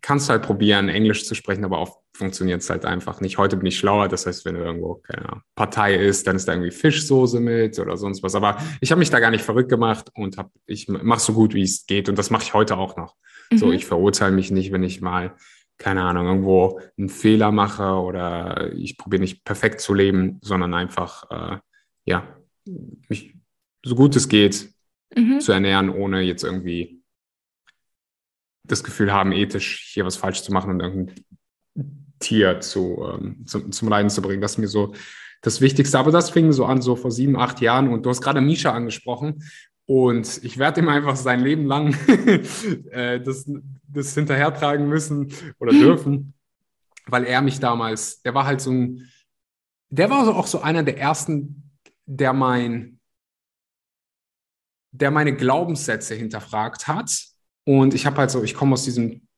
kannst 0.00 0.28
halt 0.28 0.42
probieren, 0.42 0.88
Englisch 0.88 1.24
zu 1.24 1.34
sprechen, 1.34 1.64
aber 1.64 1.78
oft 1.78 1.98
funktioniert 2.14 2.62
es 2.62 2.70
halt 2.70 2.84
einfach 2.84 3.20
nicht. 3.20 3.38
Heute 3.38 3.56
bin 3.56 3.66
ich 3.66 3.78
schlauer, 3.78 4.08
das 4.08 4.26
heißt, 4.26 4.44
wenn 4.44 4.54
du 4.54 4.60
irgendwo 4.60 4.96
keine 4.96 5.42
Partei 5.54 5.94
ist, 5.94 6.26
dann 6.26 6.36
ist 6.36 6.46
da 6.48 6.52
irgendwie 6.52 6.70
Fischsoße 6.70 7.40
mit 7.40 7.78
oder 7.78 7.96
sonst 7.96 8.22
was. 8.22 8.34
Aber 8.34 8.58
ich 8.80 8.90
habe 8.90 8.98
mich 8.98 9.10
da 9.10 9.20
gar 9.20 9.30
nicht 9.30 9.44
verrückt 9.44 9.70
gemacht 9.70 10.10
und 10.14 10.36
hab, 10.36 10.50
ich 10.66 10.88
mache 10.88 11.20
so 11.20 11.32
gut, 11.32 11.54
wie 11.54 11.62
es 11.62 11.86
geht 11.86 12.08
und 12.08 12.18
das 12.18 12.30
mache 12.30 12.42
ich 12.42 12.54
heute 12.54 12.76
auch 12.76 12.96
noch. 12.96 13.16
Mhm. 13.50 13.58
So, 13.58 13.72
ich 13.72 13.86
verurteile 13.86 14.32
mich 14.32 14.50
nicht, 14.50 14.72
wenn 14.72 14.82
ich 14.82 15.00
mal, 15.00 15.34
keine 15.78 16.02
Ahnung, 16.02 16.26
irgendwo 16.26 16.80
einen 16.98 17.08
Fehler 17.08 17.52
mache 17.52 17.94
oder 17.94 18.72
ich 18.74 18.98
probiere 18.98 19.22
nicht 19.22 19.44
perfekt 19.44 19.80
zu 19.80 19.94
leben, 19.94 20.38
sondern 20.42 20.74
einfach, 20.74 21.30
äh, 21.30 21.58
ja, 22.04 22.36
mich 23.08 23.34
so 23.82 23.94
gut 23.94 24.14
es 24.16 24.28
geht 24.28 24.70
mhm. 25.16 25.40
zu 25.40 25.52
ernähren, 25.52 25.88
ohne 25.88 26.20
jetzt 26.20 26.44
irgendwie 26.44 26.99
das 28.70 28.84
Gefühl 28.84 29.12
haben, 29.12 29.32
ethisch 29.32 29.90
hier 29.92 30.04
was 30.04 30.16
falsch 30.16 30.42
zu 30.42 30.52
machen 30.52 30.70
und 30.70 30.80
irgendein 30.80 31.14
Tier 32.20 32.60
zu, 32.60 33.04
ähm, 33.12 33.46
zum, 33.46 33.72
zum 33.72 33.88
Leiden 33.88 34.10
zu 34.10 34.22
bringen. 34.22 34.40
Das 34.40 34.52
ist 34.52 34.58
mir 34.58 34.68
so 34.68 34.94
das 35.42 35.60
Wichtigste. 35.60 35.98
Aber 35.98 36.10
das 36.10 36.30
fing 36.30 36.52
so 36.52 36.64
an, 36.64 36.82
so 36.82 36.96
vor 36.96 37.10
sieben, 37.10 37.36
acht 37.36 37.60
Jahren. 37.60 37.88
Und 37.88 38.04
du 38.04 38.10
hast 38.10 38.20
gerade 38.20 38.40
Misha 38.40 38.72
angesprochen. 38.72 39.42
Und 39.86 40.44
ich 40.44 40.58
werde 40.58 40.80
ihm 40.80 40.88
einfach 40.88 41.16
sein 41.16 41.40
Leben 41.40 41.66
lang 41.66 41.94
äh, 42.90 43.20
das, 43.20 43.50
das 43.88 44.14
hinterhertragen 44.14 44.88
müssen 44.88 45.32
oder 45.58 45.72
dürfen, 45.72 46.34
weil 47.06 47.24
er 47.24 47.42
mich 47.42 47.58
damals, 47.58 48.22
der 48.22 48.34
war 48.34 48.46
halt 48.46 48.60
so 48.60 48.70
ein, 48.70 49.10
der 49.88 50.08
war 50.08 50.28
auch 50.36 50.46
so 50.46 50.60
einer 50.60 50.84
der 50.84 50.98
ersten, 50.98 51.72
der 52.06 52.32
mein, 52.32 53.00
der 54.92 55.10
meine 55.10 55.34
Glaubenssätze 55.34 56.14
hinterfragt 56.14 56.86
hat 56.86 57.29
und 57.70 57.94
ich 57.94 58.04
habe 58.04 58.16
halt 58.16 58.32
so, 58.32 58.42
ich 58.42 58.56
komme 58.56 58.72
aus 58.72 58.82
diesem, 58.82 59.28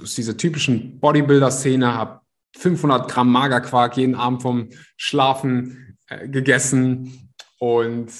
aus 0.00 0.14
dieser 0.14 0.36
typischen 0.36 1.00
Bodybuilder-Szene, 1.00 1.92
habe 1.92 2.20
500 2.56 3.10
Gramm 3.10 3.32
Magerquark 3.32 3.96
jeden 3.96 4.14
Abend 4.14 4.42
vom 4.42 4.68
Schlafen 4.96 5.98
äh, 6.06 6.28
gegessen 6.28 7.32
und 7.58 8.12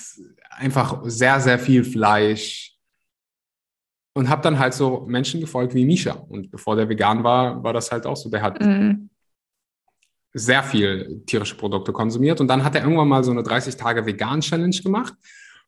einfach 0.50 1.02
sehr, 1.04 1.38
sehr 1.38 1.56
viel 1.56 1.84
Fleisch. 1.84 2.74
Und 4.12 4.28
habe 4.28 4.42
dann 4.42 4.58
halt 4.58 4.74
so 4.74 5.06
Menschen 5.06 5.40
gefolgt 5.40 5.72
wie 5.72 5.84
Misha. 5.84 6.14
Und 6.14 6.50
bevor 6.50 6.74
der 6.74 6.88
vegan 6.88 7.22
war, 7.22 7.62
war 7.62 7.72
das 7.72 7.92
halt 7.92 8.06
auch 8.06 8.16
so. 8.16 8.28
Der 8.28 8.42
hat 8.42 8.60
mhm. 8.60 9.08
sehr 10.32 10.64
viel 10.64 11.22
tierische 11.26 11.56
Produkte 11.56 11.92
konsumiert. 11.92 12.40
Und 12.40 12.48
dann 12.48 12.64
hat 12.64 12.74
er 12.74 12.82
irgendwann 12.82 13.06
mal 13.06 13.22
so 13.22 13.30
eine 13.30 13.42
30-Tage-Vegan-Challenge 13.42 14.82
gemacht. 14.82 15.14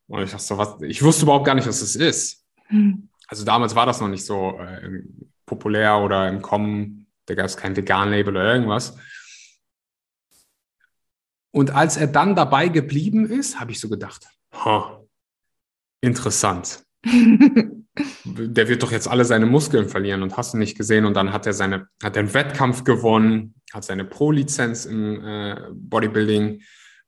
Und 0.08 0.24
ich 0.24 0.32
dachte 0.32 0.42
so, 0.42 0.58
was, 0.58 0.82
ich 0.82 1.00
wusste 1.04 1.22
überhaupt 1.22 1.46
gar 1.46 1.54
nicht, 1.54 1.68
was 1.68 1.78
das 1.78 1.94
ist. 1.94 2.44
Mhm 2.68 3.08
also 3.32 3.46
damals 3.46 3.74
war 3.74 3.86
das 3.86 3.98
noch 3.98 4.08
nicht 4.08 4.26
so 4.26 4.58
äh, 4.60 5.04
populär 5.46 5.96
oder 6.00 6.28
im 6.28 6.42
Kommen, 6.42 7.06
da 7.24 7.34
gab 7.34 7.46
es 7.46 7.56
kein 7.56 7.74
Vegan-Label 7.74 8.36
oder 8.36 8.52
irgendwas. 8.52 8.98
Und 11.50 11.70
als 11.70 11.96
er 11.96 12.08
dann 12.08 12.36
dabei 12.36 12.68
geblieben 12.68 13.24
ist, 13.24 13.58
habe 13.58 13.70
ich 13.70 13.80
so 13.80 13.88
gedacht, 13.88 14.28
huh, 14.52 15.08
interessant. 16.02 16.84
der 17.04 18.68
wird 18.68 18.82
doch 18.82 18.92
jetzt 18.92 19.08
alle 19.08 19.24
seine 19.24 19.46
Muskeln 19.46 19.88
verlieren 19.88 20.22
und 20.22 20.36
hast 20.36 20.52
du 20.52 20.58
nicht 20.58 20.76
gesehen. 20.76 21.06
Und 21.06 21.14
dann 21.14 21.32
hat 21.32 21.46
er 21.46 21.54
seine, 21.54 21.88
hat 22.02 22.16
er 22.16 22.20
einen 22.20 22.34
Wettkampf 22.34 22.84
gewonnen, 22.84 23.54
hat 23.72 23.84
seine 23.84 24.04
Pro-Lizenz 24.04 24.84
im 24.84 25.24
äh, 25.24 25.56
Bodybuilding 25.72 26.60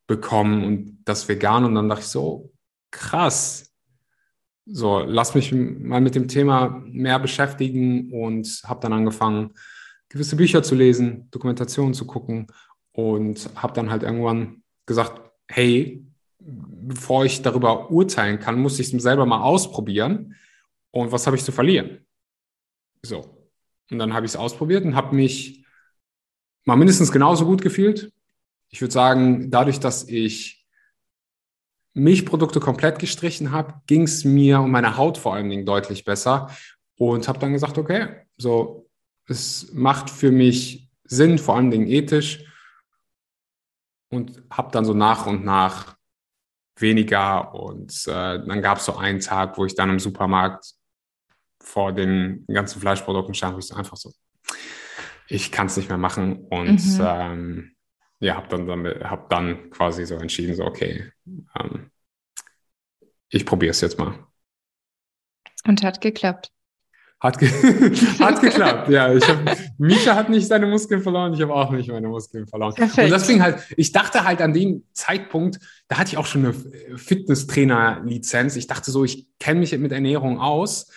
bekommen 0.06 0.64
und 0.64 1.02
das 1.04 1.28
vegan. 1.28 1.66
Und 1.66 1.74
dann 1.74 1.90
dachte 1.90 2.00
ich 2.00 2.08
so, 2.08 2.50
krass, 2.90 3.73
so, 4.66 5.00
lass 5.00 5.34
mich 5.34 5.52
mal 5.52 6.00
mit 6.00 6.14
dem 6.14 6.28
Thema 6.28 6.82
mehr 6.86 7.18
beschäftigen 7.18 8.10
und 8.12 8.62
habe 8.64 8.80
dann 8.80 8.92
angefangen, 8.92 9.50
gewisse 10.08 10.36
Bücher 10.36 10.62
zu 10.62 10.74
lesen, 10.74 11.28
Dokumentationen 11.30 11.92
zu 11.92 12.06
gucken 12.06 12.46
und 12.92 13.50
habe 13.56 13.74
dann 13.74 13.90
halt 13.90 14.02
irgendwann 14.02 14.62
gesagt, 14.86 15.20
hey, 15.48 16.04
bevor 16.38 17.24
ich 17.24 17.42
darüber 17.42 17.90
urteilen 17.90 18.38
kann, 18.38 18.60
muss 18.60 18.78
ich 18.78 18.92
es 18.92 19.02
selber 19.02 19.26
mal 19.26 19.42
ausprobieren 19.42 20.34
und 20.90 21.12
was 21.12 21.26
habe 21.26 21.36
ich 21.36 21.44
zu 21.44 21.52
verlieren? 21.52 22.06
So, 23.02 23.48
und 23.90 23.98
dann 23.98 24.14
habe 24.14 24.24
ich 24.24 24.32
es 24.32 24.36
ausprobiert 24.36 24.84
und 24.84 24.94
habe 24.94 25.14
mich 25.14 25.66
mal 26.64 26.76
mindestens 26.76 27.12
genauso 27.12 27.44
gut 27.44 27.60
gefühlt. 27.60 28.12
Ich 28.70 28.80
würde 28.80 28.92
sagen, 28.92 29.50
dadurch, 29.50 29.78
dass 29.80 30.08
ich 30.08 30.63
Milchprodukte 31.94 32.60
komplett 32.60 32.98
gestrichen 32.98 33.52
habe, 33.52 33.74
ging 33.86 34.02
es 34.02 34.24
mir 34.24 34.60
und 34.60 34.70
meiner 34.70 34.96
Haut 34.96 35.16
vor 35.16 35.34
allen 35.34 35.48
Dingen 35.48 35.64
deutlich 35.64 36.04
besser 36.04 36.50
und 36.96 37.28
habe 37.28 37.38
dann 37.38 37.52
gesagt, 37.52 37.78
okay, 37.78 38.26
so 38.36 38.90
es 39.26 39.72
macht 39.72 40.10
für 40.10 40.30
mich 40.30 40.90
Sinn, 41.04 41.38
vor 41.38 41.56
allen 41.56 41.70
Dingen 41.70 41.86
ethisch 41.86 42.44
und 44.10 44.42
habe 44.50 44.70
dann 44.72 44.84
so 44.84 44.94
nach 44.94 45.26
und 45.26 45.44
nach 45.44 45.96
weniger 46.76 47.54
und 47.54 47.92
äh, 48.06 48.44
dann 48.44 48.62
gab 48.62 48.78
es 48.78 48.86
so 48.86 48.96
einen 48.96 49.20
Tag, 49.20 49.56
wo 49.56 49.64
ich 49.64 49.74
dann 49.74 49.90
im 49.90 50.00
Supermarkt 50.00 50.74
vor 51.60 51.92
den 51.92 52.44
ganzen 52.46 52.80
Fleischprodukten 52.80 53.34
stand, 53.34 53.54
wo 53.54 53.58
ich 53.58 53.66
so 53.66 53.74
einfach 53.74 53.96
so, 53.96 54.12
ich 55.28 55.52
kann 55.52 55.68
es 55.68 55.76
nicht 55.76 55.88
mehr 55.88 55.98
machen 55.98 56.46
und 56.48 56.84
mhm. 56.84 57.00
ähm, 57.00 57.73
ja, 58.24 58.36
habe 58.36 58.48
dann, 58.48 58.86
hab 59.08 59.28
dann 59.28 59.70
quasi 59.70 60.06
so 60.06 60.16
entschieden, 60.16 60.54
so, 60.54 60.64
okay, 60.64 61.12
ähm, 61.26 61.90
ich 63.28 63.44
probiere 63.44 63.72
es 63.72 63.80
jetzt 63.80 63.98
mal. 63.98 64.14
Und 65.66 65.82
hat 65.82 66.00
geklappt. 66.00 66.50
Hat, 67.20 67.38
ge 67.38 67.48
hat 68.18 68.40
geklappt, 68.40 68.88
ja. 68.88 69.12
Ich 69.14 69.26
hab, 69.28 69.38
Misha 69.78 70.14
hat 70.14 70.30
nicht 70.30 70.46
seine 70.46 70.66
Muskeln 70.66 71.02
verloren, 71.02 71.34
ich 71.34 71.42
habe 71.42 71.54
auch 71.54 71.70
nicht 71.70 71.88
meine 71.88 72.08
Muskeln 72.08 72.46
verloren. 72.46 72.74
Perfekt. 72.74 73.06
Und 73.06 73.12
deswegen 73.12 73.42
halt, 73.42 73.62
ich 73.76 73.92
dachte 73.92 74.24
halt 74.24 74.40
an 74.40 74.52
dem 74.52 74.84
Zeitpunkt, 74.92 75.58
da 75.88 75.98
hatte 75.98 76.08
ich 76.08 76.16
auch 76.16 76.26
schon 76.26 76.44
eine 76.44 76.54
Fitnesstrainer-Lizenz. 76.98 78.56
Ich 78.56 78.66
dachte 78.66 78.90
so, 78.90 79.04
ich 79.04 79.26
kenne 79.38 79.60
mich 79.60 79.76
mit 79.76 79.92
Ernährung 79.92 80.40
aus. 80.40 80.90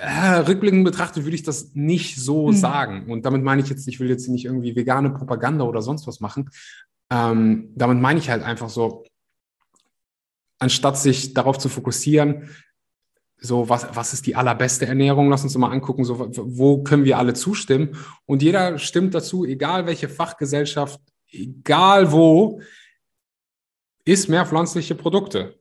Äh, 0.00 0.38
rückblickend 0.38 0.84
betrachtet 0.84 1.24
würde 1.24 1.34
ich 1.34 1.42
das 1.42 1.74
nicht 1.74 2.16
so 2.16 2.48
hm. 2.48 2.56
sagen. 2.56 3.10
Und 3.10 3.26
damit 3.26 3.42
meine 3.42 3.62
ich 3.62 3.68
jetzt, 3.68 3.86
ich 3.88 4.00
will 4.00 4.08
jetzt 4.08 4.28
nicht 4.28 4.46
irgendwie 4.46 4.74
vegane 4.74 5.10
Propaganda 5.10 5.64
oder 5.64 5.82
sonst 5.82 6.06
was 6.06 6.20
machen. 6.20 6.50
Ähm, 7.10 7.70
damit 7.74 8.00
meine 8.00 8.18
ich 8.18 8.30
halt 8.30 8.42
einfach 8.42 8.70
so, 8.70 9.04
anstatt 10.58 10.96
sich 10.96 11.34
darauf 11.34 11.58
zu 11.58 11.68
fokussieren, 11.68 12.48
so, 13.44 13.68
was, 13.68 13.88
was 13.92 14.12
ist 14.12 14.26
die 14.26 14.36
allerbeste 14.36 14.86
Ernährung? 14.86 15.28
Lass 15.28 15.42
uns 15.42 15.56
mal 15.58 15.72
angucken, 15.72 16.04
so, 16.04 16.30
wo 16.30 16.82
können 16.84 17.04
wir 17.04 17.18
alle 17.18 17.34
zustimmen? 17.34 17.96
Und 18.24 18.40
jeder 18.40 18.78
stimmt 18.78 19.14
dazu, 19.14 19.44
egal 19.44 19.86
welche 19.86 20.08
Fachgesellschaft, 20.08 21.00
egal 21.28 22.12
wo, 22.12 22.60
ist 24.04 24.28
mehr 24.28 24.46
pflanzliche 24.46 24.94
Produkte. 24.94 25.58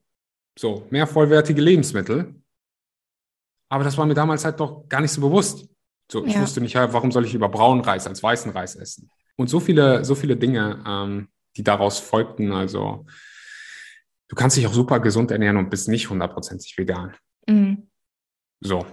So, 0.58 0.86
mehr 0.92 1.08
vollwertige 1.08 1.62
Lebensmittel. 1.62 2.36
Aber 3.72 3.86
das 3.86 3.98
war 3.98 4.06
mir 4.06 4.14
damals 4.14 4.44
halt 4.44 4.60
doch 4.60 4.90
gar 4.90 5.00
nicht 5.00 5.12
so 5.12 5.22
bewusst. 5.22 5.66
So, 6.12 6.26
ich 6.26 6.34
ja. 6.34 6.42
wusste 6.42 6.60
nicht, 6.60 6.76
warum 6.76 7.10
soll 7.10 7.24
ich 7.24 7.32
lieber 7.32 7.48
braunen 7.48 7.82
Reis 7.82 8.06
als 8.06 8.22
weißen 8.22 8.52
Reis 8.52 8.76
essen? 8.76 9.10
Und 9.38 9.48
so 9.48 9.62
viele, 9.62 10.04
so 10.04 10.14
viele 10.14 10.36
Dinge, 10.36 10.84
ähm, 10.86 11.30
die 11.56 11.64
daraus 11.64 11.98
folgten. 11.98 12.52
Also, 12.52 13.06
du 14.28 14.36
kannst 14.36 14.58
dich 14.58 14.68
auch 14.68 14.74
super 14.74 15.00
gesund 15.00 15.32
ernähren 15.32 15.56
und 15.56 15.70
bist 15.70 15.88
nicht 15.88 16.10
hundertprozentig 16.10 16.78
vegan. 16.78 17.16
Mhm. 17.48 17.88
So. 18.60 18.86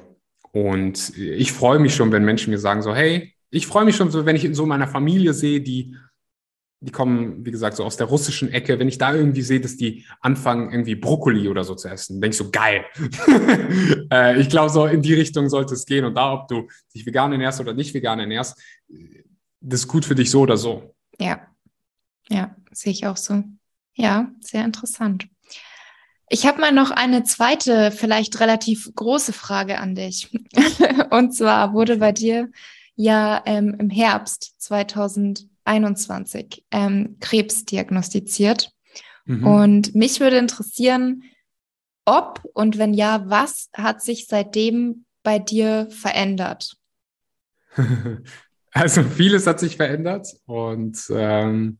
Und 0.52 1.18
ich 1.18 1.52
freue 1.52 1.80
mich 1.80 1.96
schon, 1.96 2.12
wenn 2.12 2.24
Menschen 2.24 2.52
mir 2.52 2.58
sagen 2.58 2.82
so, 2.82 2.94
hey, 2.94 3.34
ich 3.50 3.66
freue 3.66 3.84
mich 3.84 3.96
schon 3.96 4.12
so, 4.12 4.26
wenn 4.26 4.36
ich 4.36 4.44
in 4.44 4.54
so 4.54 4.64
meiner 4.64 4.86
Familie 4.86 5.34
sehe, 5.34 5.60
die, 5.60 5.96
die 6.80 6.92
kommen, 6.92 7.44
wie 7.44 7.50
gesagt, 7.50 7.76
so 7.76 7.84
aus 7.84 7.96
der 7.96 8.06
russischen 8.06 8.52
Ecke, 8.52 8.78
wenn 8.78 8.88
ich 8.88 8.98
da 8.98 9.12
irgendwie 9.12 9.42
sehe, 9.42 9.60
dass 9.60 9.76
die 9.76 10.06
anfangen, 10.20 10.70
irgendwie 10.70 10.94
Brokkoli 10.94 11.48
oder 11.48 11.64
so 11.64 11.74
zu 11.74 11.88
essen, 11.88 12.20
denke 12.20 12.34
ich 12.34 12.38
so, 12.38 12.50
geil. 12.50 12.84
äh, 14.12 14.40
ich 14.40 14.48
glaube, 14.48 14.70
so 14.70 14.86
in 14.86 15.02
die 15.02 15.14
Richtung 15.14 15.48
sollte 15.48 15.74
es 15.74 15.86
gehen. 15.86 16.04
Und 16.04 16.14
da, 16.14 16.32
ob 16.32 16.48
du 16.48 16.68
dich 16.94 17.04
vegan 17.04 17.32
ernährst 17.32 17.60
oder 17.60 17.74
nicht 17.74 17.94
vegan 17.94 18.20
ernährst, 18.20 18.60
das 19.60 19.80
ist 19.80 19.88
gut 19.88 20.04
für 20.04 20.14
dich 20.14 20.30
so 20.30 20.42
oder 20.42 20.56
so. 20.56 20.94
Ja, 21.18 21.40
ja, 22.28 22.54
sehe 22.70 22.92
ich 22.92 23.06
auch 23.06 23.16
so. 23.16 23.42
Ja, 23.94 24.30
sehr 24.40 24.64
interessant. 24.64 25.26
Ich 26.30 26.46
habe 26.46 26.60
mal 26.60 26.72
noch 26.72 26.92
eine 26.92 27.24
zweite, 27.24 27.90
vielleicht 27.90 28.38
relativ 28.38 28.90
große 28.94 29.32
Frage 29.32 29.78
an 29.78 29.96
dich. 29.96 30.30
Und 31.10 31.34
zwar 31.34 31.72
wurde 31.72 31.96
bei 31.96 32.12
dir 32.12 32.50
ja 32.94 33.42
ähm, 33.46 33.74
im 33.78 33.90
Herbst 33.90 34.54
2021 35.68 36.64
ähm, 36.70 37.16
Krebs 37.20 37.64
diagnostiziert. 37.64 38.72
Mhm. 39.26 39.46
Und 39.46 39.94
mich 39.94 40.20
würde 40.20 40.38
interessieren, 40.38 41.24
ob 42.04 42.42
und 42.54 42.78
wenn 42.78 42.94
ja, 42.94 43.28
was 43.28 43.68
hat 43.76 44.02
sich 44.02 44.26
seitdem 44.26 45.04
bei 45.22 45.38
dir 45.38 45.88
verändert? 45.90 46.76
Also 48.70 49.02
vieles 49.02 49.46
hat 49.46 49.58
sich 49.58 49.76
verändert 49.76 50.28
und 50.44 51.02
ähm, 51.10 51.78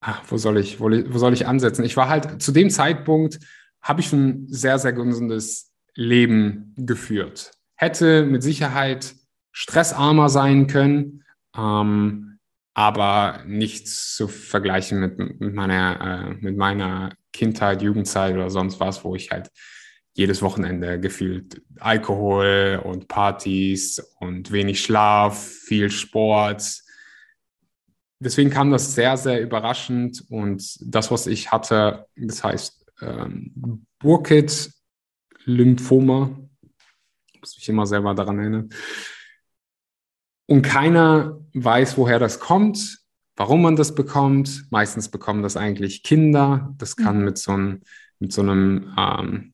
ach, 0.00 0.22
wo 0.28 0.36
soll 0.38 0.56
ich, 0.56 0.78
wo, 0.80 0.88
wo 0.88 1.18
soll 1.18 1.34
ich 1.34 1.46
ansetzen? 1.48 1.84
Ich 1.84 1.96
war 1.96 2.08
halt 2.08 2.40
zu 2.40 2.52
dem 2.52 2.70
Zeitpunkt, 2.70 3.40
habe 3.82 4.00
ich 4.00 4.12
ein 4.12 4.46
sehr, 4.48 4.78
sehr 4.78 4.92
gesundes 4.92 5.74
Leben 5.94 6.74
geführt. 6.76 7.50
Hätte 7.74 8.24
mit 8.24 8.44
Sicherheit 8.44 9.16
stressarmer 9.50 10.28
sein 10.28 10.68
können, 10.68 11.24
ähm, 11.56 12.38
aber 12.74 13.42
nichts 13.46 14.14
zu 14.14 14.28
vergleichen 14.28 15.00
mit, 15.00 15.18
mit, 15.18 15.54
meiner, 15.54 16.00
äh, 16.00 16.34
mit 16.40 16.56
meiner 16.56 17.14
Kindheit, 17.32 17.82
Jugendzeit 17.82 18.34
oder 18.34 18.50
sonst 18.50 18.80
was, 18.80 19.04
wo 19.04 19.14
ich 19.14 19.30
halt 19.30 19.50
jedes 20.14 20.42
Wochenende 20.42 20.98
gefühlt 20.98 21.62
Alkohol 21.78 22.80
und 22.82 23.08
Partys 23.08 23.98
und 24.18 24.50
wenig 24.50 24.82
Schlaf, 24.82 25.42
viel 25.42 25.90
Sport, 25.90 26.82
deswegen 28.18 28.50
kam 28.50 28.70
das 28.70 28.94
sehr, 28.94 29.16
sehr 29.16 29.40
überraschend. 29.40 30.22
Und 30.28 30.76
das, 30.80 31.10
was 31.10 31.26
ich 31.26 31.50
hatte, 31.52 32.06
das 32.16 32.44
heißt 32.44 32.84
ähm, 33.00 33.86
Burkitt-Lymphoma, 33.98 36.38
muss 37.40 37.56
mich 37.56 37.68
immer 37.68 37.86
selber 37.86 38.14
daran 38.14 38.38
erinnern. 38.38 38.68
Und 40.46 40.62
keiner 40.62 41.40
weiß, 41.54 41.98
woher 41.98 42.18
das 42.18 42.40
kommt, 42.40 42.98
warum 43.36 43.62
man 43.62 43.76
das 43.76 43.94
bekommt. 43.94 44.66
Meistens 44.70 45.10
bekommen 45.10 45.42
das 45.42 45.56
eigentlich 45.56 46.02
Kinder. 46.02 46.74
Das 46.78 46.96
kann 46.96 47.18
mhm. 47.18 47.24
mit 47.24 47.38
so 47.38 47.52
einem, 47.52 47.80
mit 48.18 48.32
so 48.32 48.42
einem 48.42 48.94
ähm, 48.96 49.52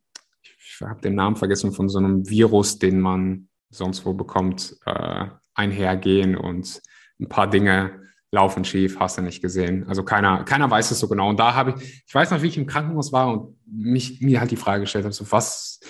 ich 0.82 0.88
habe 0.88 1.00
den 1.00 1.14
Namen 1.14 1.36
vergessen, 1.36 1.72
von 1.72 1.88
so 1.88 1.98
einem 1.98 2.28
Virus, 2.28 2.78
den 2.78 3.00
man 3.00 3.48
sonst 3.70 4.04
wo 4.04 4.14
bekommt, 4.14 4.76
äh, 4.86 5.26
einhergehen 5.54 6.36
und 6.36 6.80
ein 7.20 7.28
paar 7.28 7.48
Dinge 7.48 8.02
laufen 8.30 8.64
schief, 8.64 8.98
hast 8.98 9.18
du 9.18 9.22
nicht 9.22 9.42
gesehen. 9.42 9.86
Also 9.88 10.02
keiner, 10.02 10.44
keiner 10.44 10.70
weiß 10.70 10.90
es 10.90 10.98
so 10.98 11.08
genau. 11.08 11.28
Und 11.28 11.38
da 11.38 11.54
habe 11.54 11.74
ich, 11.76 12.04
ich 12.06 12.14
weiß 12.14 12.30
noch, 12.30 12.42
wie 12.42 12.48
ich 12.48 12.56
im 12.56 12.66
Krankenhaus 12.66 13.12
war 13.12 13.30
und 13.32 13.58
mich, 13.66 14.20
mir 14.20 14.40
halt 14.40 14.50
die 14.50 14.56
Frage 14.56 14.82
gestellt 14.82 15.04
habe, 15.04 15.14
so 15.14 15.30
was, 15.30 15.80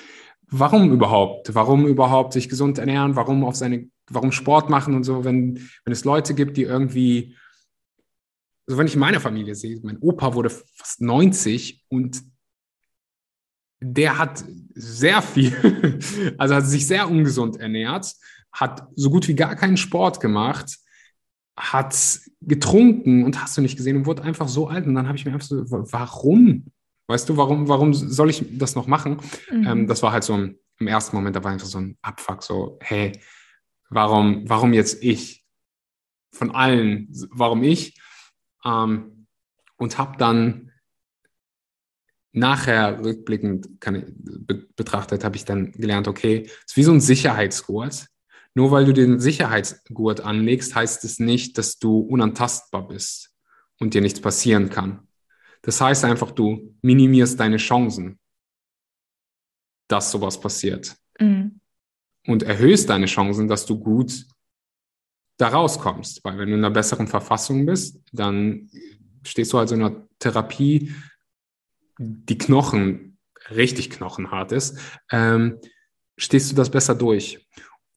warum 0.51 0.91
überhaupt? 0.93 1.55
Warum 1.55 1.87
überhaupt 1.87 2.33
sich 2.33 2.49
gesund 2.49 2.79
ernähren? 2.79 3.15
Warum 3.15 3.45
auf 3.45 3.55
seine, 3.55 3.89
warum 4.11 4.33
Sport 4.33 4.71
machen 4.71 4.95
und 4.95 5.05
so, 5.05 5.25
wenn, 5.25 5.57
wenn 5.85 5.93
es 5.93 6.05
Leute 6.05 6.35
gibt, 6.35 6.57
die 6.57 6.63
irgendwie, 6.63 7.37
also 8.67 8.79
wenn 8.79 8.87
ich 8.87 8.97
meine 8.97 9.21
Familie 9.21 9.55
sehe, 9.55 9.81
mein 9.83 9.99
Opa 9.99 10.35
wurde 10.35 10.51
fast 10.51 11.01
90 11.01 11.85
und 11.89 12.23
der 13.81 14.19
hat 14.19 14.45
sehr 14.75 15.23
viel, 15.23 15.99
also 16.39 16.55
hat 16.55 16.67
sich 16.67 16.87
sehr 16.87 17.09
ungesund 17.09 17.57
ernährt, 17.57 18.13
hat 18.53 18.87
so 18.95 19.11
gut 19.11 19.27
wie 19.29 19.35
gar 19.35 19.57
keinen 19.57 19.77
Sport 19.77 20.21
gemacht, 20.21 20.79
hat 21.57 22.21
getrunken 22.41 23.25
und 23.25 23.43
hast 23.43 23.57
du 23.57 23.63
nicht 23.63 23.77
gesehen 23.77 23.97
und 23.97 24.07
wurde 24.07 24.23
einfach 24.23 24.49
so 24.49 24.69
alt. 24.69 24.87
Und 24.87 24.95
dann 24.95 25.07
habe 25.07 25.17
ich 25.17 25.25
mir 25.25 25.33
einfach 25.33 25.47
so, 25.47 25.65
warum? 25.69 26.67
Weißt 27.09 27.29
du, 27.29 27.37
warum, 27.37 27.69
warum 27.69 27.93
soll 27.93 28.31
ich 28.31 28.45
das 28.53 28.75
noch 28.75 28.87
machen? 28.87 29.19
Mhm. 29.51 29.67
Ähm, 29.67 29.87
das 29.87 30.03
war 30.03 30.13
halt 30.13 30.25
so 30.25 30.35
ein, 30.35 30.57
im 30.79 30.87
ersten 30.87 31.17
Moment, 31.17 31.37
da 31.37 31.45
war 31.45 31.53
einfach 31.53 31.67
so 31.67 31.79
ein 31.79 31.97
Abfuck, 32.03 32.43
so, 32.43 32.79
hey, 32.81 33.13
warum, 33.95 34.49
warum 34.49 34.73
jetzt 34.73 35.03
ich? 35.03 35.45
Von 36.33 36.51
allen, 36.51 37.09
warum 37.31 37.63
ich? 37.63 38.01
Ähm, 38.65 39.27
und 39.77 39.99
habe 39.99 40.17
dann 40.17 40.73
nachher 42.33 43.05
rückblickend 43.05 43.79
be, 43.81 44.67
betrachtet, 44.75 45.25
habe 45.25 45.37
ich 45.37 45.45
dann 45.45 45.73
gelernt, 45.73 46.09
okay, 46.09 46.45
es 46.47 46.73
ist 46.73 46.77
wie 46.77 46.83
so 46.83 46.93
ein 46.93 47.01
Sicherheitsgurt. 47.01 48.07
Nur 48.55 48.71
weil 48.71 48.85
du 48.85 48.93
den 48.93 49.19
Sicherheitsgurt 49.19 50.21
anlegst, 50.21 50.75
heißt 50.75 51.05
es 51.05 51.19
nicht, 51.19 51.57
dass 51.57 51.79
du 51.79 52.01
unantastbar 52.01 52.87
bist 52.87 53.35
und 53.81 53.95
dir 53.95 54.03
nichts 54.03 54.21
passieren 54.21 54.69
kann. 54.69 55.09
Das 55.63 55.81
heißt 55.81 56.05
einfach, 56.05 56.33
du 56.33 56.75
minimierst 56.83 57.39
deine 57.41 57.57
Chancen, 57.57 58.19
dass 59.89 60.11
sowas 60.11 60.39
passiert. 60.39 60.97
Mhm. 61.19 61.62
Und 62.27 62.43
erhöhst 62.43 62.89
deine 62.89 63.07
Chancen, 63.07 63.49
dass 63.49 63.67
du 63.67 63.79
gut 63.79 64.27
da 65.39 65.49
rauskommst. 65.49 66.25
Weil 66.25 66.39
wenn 66.39 66.49
du 66.49 66.55
in 66.55 66.65
einer 66.65 66.71
besseren 66.71 67.09
Verfassung 67.09 67.67
bist, 67.67 68.01
dann 68.13 68.71
stehst 69.25 69.53
du 69.53 69.59
also 69.59 69.75
in 69.75 69.83
einer 69.83 70.09
Therapie, 70.19 70.93
die 71.99 72.39
Knochen 72.39 73.19
richtig 73.51 73.91
knochenhart 73.91 74.53
ist, 74.53 74.79
ähm, 75.11 75.59
stehst 76.17 76.51
du 76.51 76.57
das 76.57 76.71
besser 76.71 76.95
durch. 76.95 77.47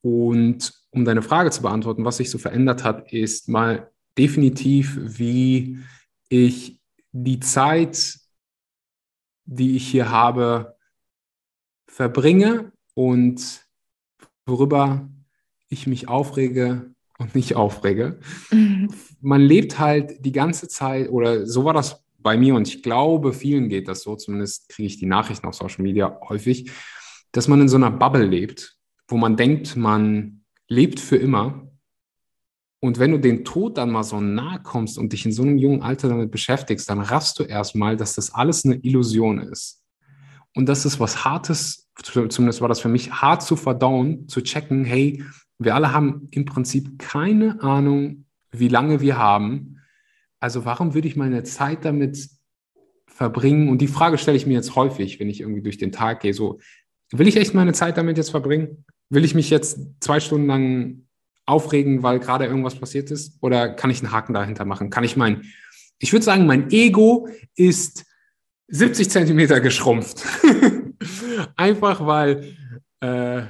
Und 0.01 0.73
um 0.91 1.05
deine 1.05 1.21
Frage 1.21 1.51
zu 1.51 1.61
beantworten, 1.61 2.05
was 2.05 2.17
sich 2.17 2.29
so 2.29 2.37
verändert 2.37 2.83
hat, 2.83 3.11
ist 3.11 3.49
mal 3.49 3.91
definitiv, 4.17 4.97
wie 4.99 5.79
ich 6.29 6.79
die 7.11 7.39
Zeit, 7.39 8.19
die 9.45 9.75
ich 9.75 9.87
hier 9.87 10.09
habe, 10.09 10.75
verbringe 11.87 12.71
und 12.93 13.64
worüber 14.45 15.09
ich 15.69 15.87
mich 15.87 16.07
aufrege 16.07 16.93
und 17.17 17.35
nicht 17.35 17.55
aufrege. 17.55 18.19
Mhm. 18.51 18.89
Man 19.21 19.41
lebt 19.41 19.79
halt 19.79 20.25
die 20.25 20.31
ganze 20.31 20.67
Zeit, 20.67 21.09
oder 21.09 21.47
so 21.47 21.65
war 21.65 21.73
das 21.73 22.03
bei 22.17 22.37
mir 22.37 22.55
und 22.55 22.67
ich 22.67 22.83
glaube, 22.83 23.33
vielen 23.33 23.69
geht 23.69 23.87
das 23.87 24.01
so, 24.01 24.15
zumindest 24.15 24.69
kriege 24.69 24.87
ich 24.87 24.97
die 24.97 25.05
Nachrichten 25.05 25.47
auf 25.47 25.55
Social 25.55 25.83
Media 25.83 26.19
häufig, 26.27 26.71
dass 27.31 27.47
man 27.47 27.61
in 27.61 27.67
so 27.67 27.75
einer 27.77 27.91
Bubble 27.91 28.25
lebt 28.25 28.75
wo 29.07 29.17
man 29.17 29.35
denkt, 29.35 29.75
man 29.75 30.41
lebt 30.67 30.99
für 30.99 31.17
immer. 31.17 31.69
Und 32.79 32.99
wenn 32.99 33.11
du 33.11 33.19
den 33.19 33.45
Tod 33.45 33.77
dann 33.77 33.91
mal 33.91 34.03
so 34.03 34.19
nahe 34.21 34.61
kommst 34.61 34.97
und 34.97 35.13
dich 35.13 35.25
in 35.25 35.31
so 35.31 35.43
einem 35.43 35.57
jungen 35.57 35.81
Alter 35.81 36.09
damit 36.09 36.31
beschäftigst, 36.31 36.89
dann 36.89 36.99
raffst 36.99 37.39
du 37.39 37.43
erstmal, 37.43 37.97
dass 37.97 38.15
das 38.15 38.33
alles 38.33 38.65
eine 38.65 38.75
Illusion 38.75 39.39
ist. 39.39 39.83
Und 40.53 40.67
das 40.67 40.85
ist 40.85 40.99
was 40.99 41.25
Hartes, 41.25 41.84
zumindest 42.03 42.61
war 42.61 42.67
das 42.67 42.79
für 42.79 42.89
mich, 42.89 43.11
hart 43.11 43.43
zu 43.43 43.55
verdauen, 43.55 44.27
zu 44.27 44.41
checken, 44.41 44.85
hey, 44.85 45.23
wir 45.57 45.75
alle 45.75 45.93
haben 45.93 46.27
im 46.31 46.45
Prinzip 46.45 46.99
keine 46.99 47.61
Ahnung, 47.63 48.25
wie 48.51 48.67
lange 48.67 49.01
wir 49.01 49.17
haben. 49.17 49.79
Also 50.39 50.65
warum 50.65 50.93
würde 50.93 51.07
ich 51.07 51.15
meine 51.15 51.43
Zeit 51.43 51.85
damit 51.85 52.29
verbringen? 53.07 53.69
Und 53.69 53.79
die 53.79 53.87
Frage 53.87 54.17
stelle 54.17 54.37
ich 54.37 54.45
mir 54.45 54.53
jetzt 54.53 54.75
häufig, 54.75 55.19
wenn 55.19 55.29
ich 55.29 55.41
irgendwie 55.41 55.61
durch 55.61 55.77
den 55.77 55.91
Tag 55.91 56.21
gehe. 56.21 56.33
So, 56.33 56.59
will 57.11 57.27
ich 57.27 57.37
echt 57.37 57.53
meine 57.53 57.73
Zeit 57.73 57.97
damit 57.97 58.17
jetzt 58.17 58.31
verbringen? 58.31 58.85
Will 59.09 59.23
ich 59.23 59.35
mich 59.35 59.49
jetzt 59.49 59.79
zwei 60.01 60.19
Stunden 60.19 60.47
lang 60.47 61.07
aufregen, 61.45 62.03
weil 62.03 62.19
gerade 62.19 62.45
irgendwas 62.45 62.75
passiert 62.75 63.11
ist? 63.11 63.37
Oder 63.41 63.69
kann 63.69 63.89
ich 63.89 64.01
einen 64.01 64.11
Haken 64.11 64.33
dahinter 64.33 64.65
machen? 64.65 64.89
Kann 64.89 65.03
ich 65.03 65.15
mein, 65.15 65.43
ich 65.99 66.11
würde 66.11 66.25
sagen, 66.25 66.45
mein 66.45 66.71
Ego 66.71 67.29
ist 67.55 68.05
70 68.67 69.09
Zentimeter 69.09 69.61
geschrumpft. 69.61 70.25
Einfach 71.55 72.05
weil, 72.05 72.55
äh, 73.01 73.43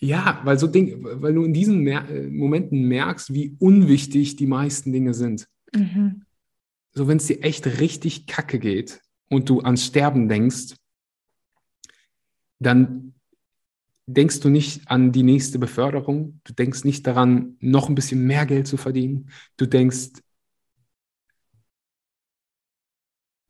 ja, 0.00 0.40
weil 0.44 0.58
so 0.58 0.66
Ding, 0.66 0.98
weil 1.02 1.34
du 1.34 1.44
in 1.44 1.52
diesen 1.52 1.80
Mer 1.80 2.06
Momenten 2.30 2.88
merkst, 2.88 3.32
wie 3.32 3.56
unwichtig 3.58 4.36
die 4.36 4.46
meisten 4.46 4.92
Dinge 4.92 5.14
sind. 5.14 5.48
Mhm. 5.74 6.24
So, 6.92 7.08
wenn 7.08 7.16
es 7.16 7.26
dir 7.26 7.42
echt 7.42 7.66
richtig 7.80 8.26
kacke 8.26 8.58
geht 8.58 9.00
und 9.28 9.48
du 9.48 9.60
ans 9.60 9.86
Sterben 9.86 10.28
denkst, 10.28 10.74
dann 12.58 13.14
denkst 14.06 14.40
du 14.40 14.48
nicht 14.48 14.88
an 14.88 15.12
die 15.12 15.22
nächste 15.22 15.58
Beförderung, 15.58 16.40
du 16.44 16.52
denkst 16.52 16.84
nicht 16.84 17.06
daran, 17.06 17.56
noch 17.60 17.88
ein 17.88 17.94
bisschen 17.94 18.24
mehr 18.26 18.46
Geld 18.46 18.66
zu 18.66 18.76
verdienen, 18.76 19.30
du 19.56 19.66
denkst 19.66 20.22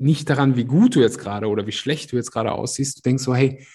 nicht 0.02 0.28
daran, 0.28 0.56
wie 0.56 0.64
gut 0.64 0.96
du 0.96 1.00
jetzt 1.00 1.18
gerade 1.18 1.48
oder 1.48 1.66
wie 1.66 1.72
schlecht 1.72 2.12
du 2.12 2.16
jetzt 2.16 2.30
gerade 2.30 2.52
aussiehst, 2.52 2.98
du 2.98 3.02
denkst 3.02 3.24
so, 3.24 3.34
hey, 3.34 3.66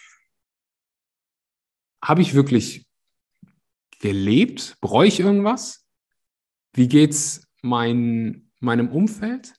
habe 2.04 2.22
ich 2.22 2.34
wirklich 2.34 2.86
gelebt? 4.00 4.78
Bereue 4.82 5.08
ich 5.08 5.20
irgendwas? 5.20 5.86
Wie 6.74 6.88
geht's 6.88 7.48
mein, 7.62 8.52
meinem 8.60 8.90
Umfeld? 8.90 9.54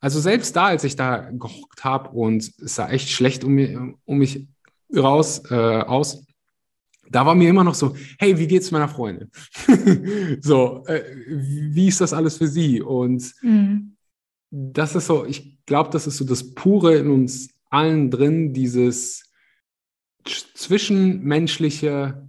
Also 0.00 0.20
selbst 0.20 0.56
da, 0.56 0.66
als 0.66 0.84
ich 0.84 0.96
da 0.96 1.30
gehockt 1.30 1.84
habe 1.84 2.10
und 2.10 2.42
es 2.60 2.74
sah 2.74 2.88
echt 2.88 3.08
schlecht 3.08 3.44
um, 3.44 3.52
mich, 3.52 3.76
um 4.04 4.18
mich 4.18 4.48
raus 4.94 5.42
äh, 5.50 5.54
aus, 5.54 6.24
da 7.10 7.26
war 7.26 7.34
mir 7.34 7.50
immer 7.50 7.64
noch 7.64 7.74
so, 7.74 7.94
hey, 8.18 8.38
wie 8.38 8.46
geht's 8.46 8.70
meiner 8.70 8.88
Freundin? 8.88 9.30
so, 10.40 10.84
äh, 10.86 11.04
wie 11.26 11.88
ist 11.88 12.00
das 12.00 12.12
alles 12.12 12.38
für 12.38 12.48
sie? 12.48 12.80
Und 12.80 13.32
mhm. 13.42 13.96
Das 14.52 14.94
ist 14.94 15.06
so, 15.06 15.24
ich 15.24 15.64
glaube, 15.64 15.90
das 15.90 16.06
ist 16.06 16.18
so 16.18 16.26
das 16.26 16.54
Pure 16.54 16.96
in 16.96 17.10
uns 17.10 17.48
allen 17.70 18.10
drin, 18.10 18.52
dieses 18.52 19.32
zwischenmenschliche 20.24 22.28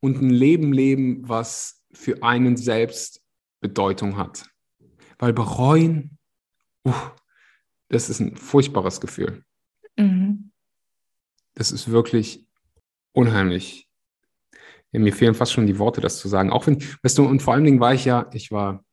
und 0.00 0.20
ein 0.20 0.30
Leben 0.30 0.72
leben, 0.72 1.28
was 1.28 1.84
für 1.92 2.24
einen 2.24 2.56
selbst 2.56 3.22
Bedeutung 3.60 4.16
hat. 4.16 4.50
Weil 5.18 5.32
bereuen, 5.32 6.18
uh, 6.84 6.92
das 7.88 8.10
ist 8.10 8.18
ein 8.18 8.36
furchtbares 8.36 9.00
Gefühl. 9.00 9.44
Mhm. 9.96 10.50
Das 11.54 11.70
ist 11.70 11.88
wirklich 11.88 12.46
unheimlich. 13.12 13.88
Ja, 14.90 14.98
mir 14.98 15.12
fehlen 15.12 15.34
fast 15.34 15.52
schon 15.52 15.68
die 15.68 15.78
Worte, 15.78 16.00
das 16.00 16.18
zu 16.18 16.28
sagen. 16.28 16.50
Auch 16.50 16.66
wenn, 16.66 16.82
weißt 17.02 17.18
du, 17.18 17.26
und 17.26 17.42
vor 17.42 17.54
allen 17.54 17.64
Dingen 17.64 17.80
war 17.80 17.94
ich 17.94 18.04
ja, 18.04 18.28
ich 18.32 18.50
war 18.50 18.84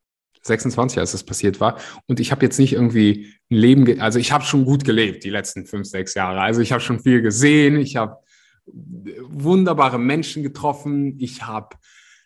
26, 0.46 1.00
als 1.00 1.12
das 1.12 1.24
passiert 1.24 1.60
war. 1.60 1.80
Und 2.08 2.20
ich 2.20 2.32
habe 2.32 2.46
jetzt 2.46 2.60
nicht 2.60 2.74
irgendwie 2.74 3.34
ein 3.50 3.56
Leben, 3.56 4.00
also 4.00 4.20
ich 4.20 4.32
habe 4.32 4.44
schon 4.44 4.66
gut 4.66 4.84
gelebt 4.84 5.24
die 5.24 5.30
letzten 5.30 5.66
fünf, 5.66 5.88
sechs 5.88 6.14
Jahre. 6.14 6.42
Also 6.42 6.62
ich 6.62 6.72
habe 6.72 6.82
schon 6.82 7.00
viel 7.00 7.22
gesehen, 7.22 7.78
ich 7.78 7.96
habe 7.96 8.18
wunderbare 8.66 10.00
Menschen 10.00 10.44
getroffen, 10.44 11.20
ich 11.20 11.44
habe 11.44 11.76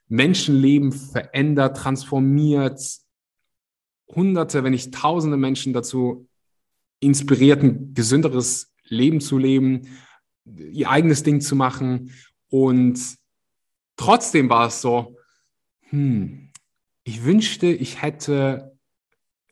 Menschenleben 0.08 0.92
verändert, 0.92 1.78
transformiert, 1.78 2.82
hunderte, 4.08 4.64
wenn 4.64 4.72
nicht 4.72 4.94
tausende 4.94 5.38
Menschen 5.38 5.74
dazu 5.74 6.28
inspiriert, 7.00 7.64
ein 7.64 7.94
gesünderes 7.94 8.74
Leben 8.86 9.22
zu 9.22 9.38
leben, 9.38 9.88
ihr 10.46 10.90
eigenes 10.90 11.24
Ding 11.24 11.42
zu 11.42 11.56
machen. 11.56 12.12
Und 12.50 13.00
trotzdem 13.96 14.50
war 14.50 14.68
es 14.68 14.82
so, 14.82 15.16
hm, 15.90 16.49
ich 17.10 17.24
wünschte, 17.24 17.66
ich 17.66 18.04
hätte 18.04 18.78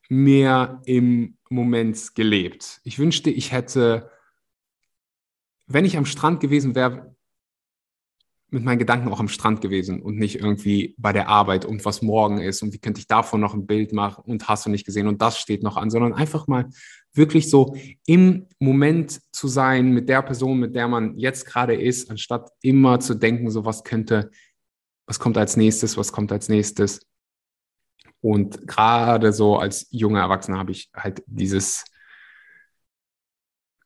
mehr 0.09 0.79
im 0.85 1.39
Moment 1.49 2.13
gelebt. 2.13 2.81
Ich 2.83 2.99
wünschte, 2.99 3.31
ich 3.31 3.51
hätte, 3.51 4.11
wenn 5.65 5.83
ich 5.83 5.97
am 5.97 6.05
Strand 6.05 6.39
gewesen 6.39 6.75
wäre, 6.75 7.15
mit 8.51 8.63
meinen 8.63 8.77
Gedanken 8.77 9.09
auch 9.09 9.19
am 9.19 9.27
Strand 9.27 9.59
gewesen 9.61 10.03
und 10.03 10.17
nicht 10.17 10.35
irgendwie 10.35 10.93
bei 10.99 11.11
der 11.11 11.29
Arbeit 11.29 11.65
und 11.65 11.83
was 11.83 12.03
morgen 12.03 12.37
ist 12.37 12.61
und 12.61 12.73
wie 12.73 12.77
könnte 12.77 12.99
ich 12.99 13.07
davon 13.07 13.41
noch 13.41 13.55
ein 13.55 13.65
Bild 13.65 13.91
machen 13.91 14.23
und 14.25 14.47
hast 14.47 14.67
du 14.67 14.69
nicht 14.69 14.85
gesehen 14.85 15.07
und 15.07 15.19
das 15.23 15.39
steht 15.39 15.63
noch 15.63 15.77
an, 15.77 15.89
sondern 15.89 16.13
einfach 16.13 16.45
mal 16.45 16.69
wirklich 17.13 17.49
so 17.49 17.75
im 18.05 18.45
Moment 18.59 19.19
zu 19.31 19.47
sein 19.47 19.93
mit 19.93 20.09
der 20.09 20.21
Person, 20.21 20.59
mit 20.59 20.75
der 20.75 20.87
man 20.87 21.17
jetzt 21.17 21.47
gerade 21.47 21.73
ist, 21.73 22.11
anstatt 22.11 22.51
immer 22.61 22.99
zu 22.99 23.15
denken, 23.15 23.49
so 23.49 23.65
was 23.65 23.83
könnte, 23.83 24.29
was 25.07 25.17
kommt 25.17 25.39
als 25.39 25.57
nächstes, 25.57 25.97
was 25.97 26.11
kommt 26.11 26.31
als 26.31 26.49
nächstes. 26.49 27.01
Und 28.27 28.67
gerade 28.67 29.31
so 29.31 29.55
als 29.55 29.87
junger 29.89 30.19
Erwachsener 30.19 30.57
habe 30.57 30.73
ich 30.73 30.89
halt 30.93 31.23
dieses 31.27 31.85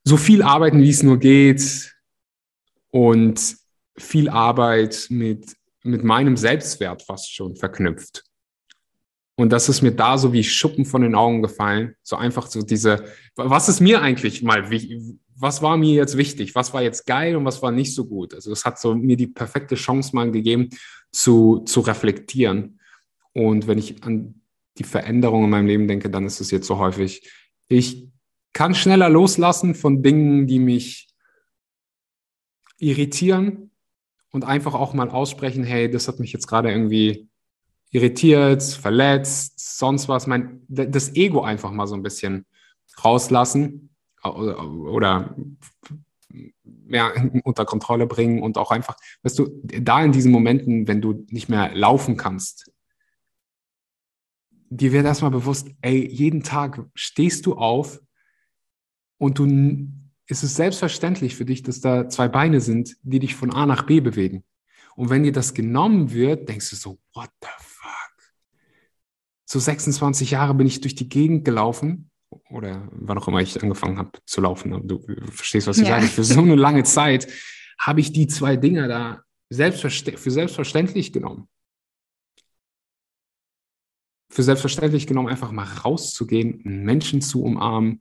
so 0.04 0.18
viel 0.18 0.42
arbeiten, 0.42 0.82
wie 0.82 0.90
es 0.90 1.04
nur 1.04 1.20
geht 1.20 1.96
und 2.90 3.56
viel 3.96 4.30
Arbeit 4.30 5.06
mit, 5.12 5.56
mit 5.84 6.04
meinem 6.04 6.38
Selbstwert 6.38 7.04
fast 7.04 7.32
schon 7.32 7.56
verknüpft. 7.56 8.24
Und 9.36 9.52
das 9.52 9.70
ist 9.70 9.84
mir 9.84 9.92
da 9.92 10.18
so 10.18 10.34
wie 10.34 10.44
Schuppen 10.44 10.86
von 10.86 11.04
den 11.04 11.14
Augen 11.14 11.44
gefallen. 11.44 11.94
So 12.02 12.16
einfach 12.16 12.48
so 12.48 12.64
diese, 12.64 13.06
was 13.36 13.70
ist 13.70 13.80
mir 13.80 14.02
eigentlich 14.02 14.42
mal, 14.42 14.72
was 15.36 15.62
war 15.62 15.78
mir 15.78 15.94
jetzt 15.94 16.18
wichtig? 16.18 16.56
Was 16.56 16.74
war 16.74 16.82
jetzt 16.82 17.06
geil 17.06 17.36
und 17.36 17.46
was 17.46 17.62
war 17.62 17.70
nicht 17.70 17.94
so 17.94 18.08
gut? 18.08 18.34
Also 18.34 18.52
es 18.52 18.66
hat 18.66 18.80
so 18.80 18.96
mir 18.96 19.18
die 19.18 19.28
perfekte 19.28 19.76
Chance 19.76 20.16
mal 20.16 20.32
gegeben, 20.32 20.70
zu, 21.12 21.60
zu 21.60 21.82
reflektieren. 21.82 22.80
Und 23.34 23.68
wenn 23.68 23.78
ich 23.78 24.04
an 24.04 24.42
die 24.78 24.84
Veränderung 24.84 25.46
in 25.46 25.50
meinem 25.50 25.68
Leben 25.68 25.88
denke, 25.88 26.10
dann 26.10 26.26
ist 26.26 26.42
es 26.42 26.52
jetzt 26.52 26.68
so 26.68 26.78
häufig, 26.78 27.30
ich 27.68 28.08
kann 28.54 28.76
schneller 28.76 29.10
loslassen 29.10 29.76
von 29.76 30.04
Dingen, 30.04 30.48
die 30.48 30.60
mich 30.60 31.08
irritieren 32.78 33.72
und 34.32 34.44
einfach 34.44 34.74
auch 34.74 34.94
mal 34.94 35.10
aussprechen, 35.10 35.64
hey, 35.64 35.90
das 35.90 36.08
hat 36.08 36.20
mich 36.20 36.34
jetzt 36.34 36.48
gerade 36.48 36.72
irgendwie 36.72 37.30
irritiert, 37.92 38.64
verletzt, 38.64 39.78
sonst 39.78 40.08
was. 40.08 40.28
Mein, 40.28 40.62
das 40.68 41.16
Ego 41.16 41.42
einfach 41.42 41.72
mal 41.72 41.88
so 41.88 41.96
ein 41.96 42.04
bisschen 42.04 42.46
rauslassen 43.04 43.90
oder, 44.24 44.70
oder 44.70 45.36
mehr 46.64 47.14
unter 47.44 47.66
Kontrolle 47.66 48.08
bringen 48.08 48.42
und 48.42 48.58
auch 48.58 48.72
einfach, 48.72 48.98
weißt 49.24 49.40
du, 49.40 49.62
da 49.64 50.04
in 50.04 50.12
diesen 50.12 50.32
Momenten, 50.32 50.88
wenn 50.88 51.02
du 51.02 51.26
nicht 51.30 51.50
mehr 51.50 51.74
laufen 51.76 52.18
kannst, 52.18 52.72
dir 54.72 54.94
wird 54.94 55.06
erstmal 55.06 55.32
bewusst, 55.32 55.70
ey, 55.82 56.08
jeden 56.08 56.44
Tag 56.44 56.84
stehst 56.96 57.46
du 57.46 57.56
auf 57.56 58.02
und 59.18 59.38
du, 59.38 59.46
ist 60.28 60.44
es 60.44 60.56
selbstverständlich 60.56 61.36
für 61.36 61.46
dich, 61.46 61.62
dass 61.62 61.82
da 61.82 62.08
zwei 62.08 62.30
Beine 62.30 62.62
sind, 62.62 62.96
die 63.04 63.20
dich 63.20 63.36
von 63.36 63.54
A 63.54 63.66
nach 63.66 63.84
B 63.84 64.00
bewegen. 64.00 64.44
Und 64.96 65.10
wenn 65.10 65.24
dir 65.24 65.34
das 65.34 65.54
genommen 65.54 66.12
wird, 66.12 66.48
denkst 66.48 66.70
du 66.70 66.76
so, 66.78 67.00
what 67.14 67.30
the 67.42 67.50
fuck? 67.60 68.34
So 69.46 69.60
26 69.60 70.32
Jahre 70.32 70.54
bin 70.54 70.68
ich 70.68 70.80
durch 70.80 70.96
die 70.96 71.10
Gegend 71.10 71.44
gelaufen 71.44 72.10
oder 72.50 72.88
wann 72.94 73.18
auch 73.18 73.28
immer 73.28 73.42
ich 73.42 73.62
angefangen 73.62 73.98
habe 73.98 74.12
zu 74.26 74.40
laufen. 74.40 74.88
Du 74.88 75.06
verstehst, 75.32 75.68
was 75.68 75.80
ich 75.80 75.88
ja. 75.88 76.00
sage. 76.00 76.08
Für 76.08 76.24
so 76.24 76.40
eine 76.40 76.56
lange 76.56 76.84
Zeit 76.84 77.28
habe 77.78 78.00
ich 78.00 78.14
die 78.14 78.28
zwei 78.28 78.56
Dinger 78.56 78.88
da 78.88 79.22
selbstverste 79.50 80.18
für 80.18 80.32
selbstverständlich 80.32 81.12
genommen 81.12 81.50
für 84.32 84.44
selbstverständlich 84.44 85.08
genommen, 85.08 85.28
einfach 85.28 85.52
mal 85.52 85.66
rauszugehen, 85.66 86.62
Menschen 86.64 87.22
zu 87.22 87.44
umarmen. 87.44 88.00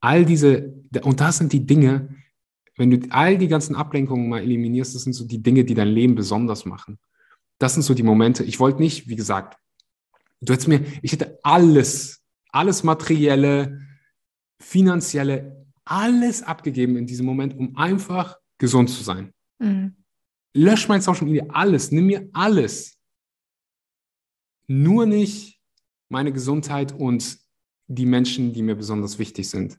All 0.00 0.24
diese, 0.24 0.72
und 1.02 1.20
das 1.20 1.38
sind 1.38 1.52
die 1.52 1.66
Dinge, 1.66 2.08
wenn 2.76 2.90
du 2.90 3.06
all 3.10 3.36
die 3.36 3.48
ganzen 3.48 3.74
Ablenkungen 3.74 4.28
mal 4.28 4.40
eliminierst, 4.40 4.94
das 4.94 5.02
sind 5.02 5.12
so 5.12 5.26
die 5.26 5.42
Dinge, 5.42 5.64
die 5.64 5.74
dein 5.74 5.88
Leben 5.88 6.14
besonders 6.14 6.64
machen. 6.64 6.98
Das 7.58 7.74
sind 7.74 7.82
so 7.82 7.94
die 7.94 8.04
Momente. 8.04 8.44
Ich 8.44 8.60
wollte 8.60 8.80
nicht, 8.80 9.08
wie 9.08 9.16
gesagt, 9.16 9.58
du 10.40 10.52
hättest 10.52 10.68
mir, 10.68 10.84
ich 11.02 11.12
hätte 11.12 11.38
alles, 11.42 12.22
alles 12.50 12.84
materielle, 12.84 13.80
finanzielle, 14.60 15.66
alles 15.84 16.42
abgegeben 16.42 16.96
in 16.96 17.06
diesem 17.06 17.26
Moment, 17.26 17.56
um 17.58 17.76
einfach 17.76 18.38
gesund 18.56 18.88
zu 18.88 19.02
sein. 19.02 19.32
Mhm. 19.58 19.96
Lösch 20.54 20.88
mein 20.88 21.00
Social 21.00 21.26
Media, 21.26 21.44
alles, 21.48 21.90
nimm 21.90 22.06
mir 22.06 22.28
alles. 22.32 22.98
Nur 24.68 25.06
nicht 25.06 25.51
meine 26.12 26.32
Gesundheit 26.32 26.92
und 26.92 27.38
die 27.88 28.06
Menschen, 28.06 28.52
die 28.52 28.62
mir 28.62 28.76
besonders 28.76 29.18
wichtig 29.18 29.50
sind. 29.50 29.78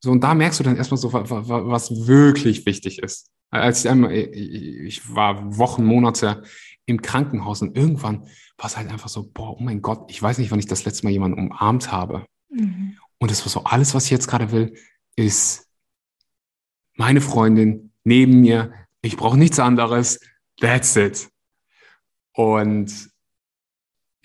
So, 0.00 0.12
und 0.12 0.22
da 0.22 0.34
merkst 0.34 0.60
du 0.60 0.64
dann 0.64 0.76
erstmal 0.76 0.98
so, 0.98 1.12
was 1.12 2.06
wirklich 2.06 2.64
wichtig 2.64 3.00
ist. 3.00 3.30
Als 3.50 3.84
ich 3.84 3.90
einmal, 3.90 4.12
ich 4.12 5.14
war 5.14 5.58
Wochen, 5.58 5.84
Monate 5.84 6.42
im 6.86 7.02
Krankenhaus 7.02 7.62
und 7.62 7.76
irgendwann 7.76 8.22
war 8.56 8.66
es 8.66 8.76
halt 8.76 8.90
einfach 8.90 9.08
so, 9.08 9.28
boah, 9.28 9.56
oh 9.58 9.62
mein 9.62 9.82
Gott, 9.82 10.10
ich 10.10 10.22
weiß 10.22 10.38
nicht, 10.38 10.50
wann 10.50 10.58
ich 10.58 10.66
das 10.66 10.84
letzte 10.84 11.04
Mal 11.04 11.10
jemanden 11.10 11.38
umarmt 11.38 11.92
habe. 11.92 12.24
Mhm. 12.50 12.96
Und 13.18 13.30
es 13.30 13.42
war 13.42 13.50
so, 13.50 13.64
alles, 13.64 13.94
was 13.94 14.04
ich 14.04 14.10
jetzt 14.10 14.28
gerade 14.28 14.52
will, 14.52 14.74
ist 15.16 15.68
meine 16.94 17.20
Freundin 17.20 17.92
neben 18.04 18.40
mir. 18.40 18.72
Ich 19.02 19.16
brauche 19.16 19.36
nichts 19.36 19.58
anderes. 19.58 20.20
That's 20.60 20.94
it. 20.96 21.28
Und 22.32 23.10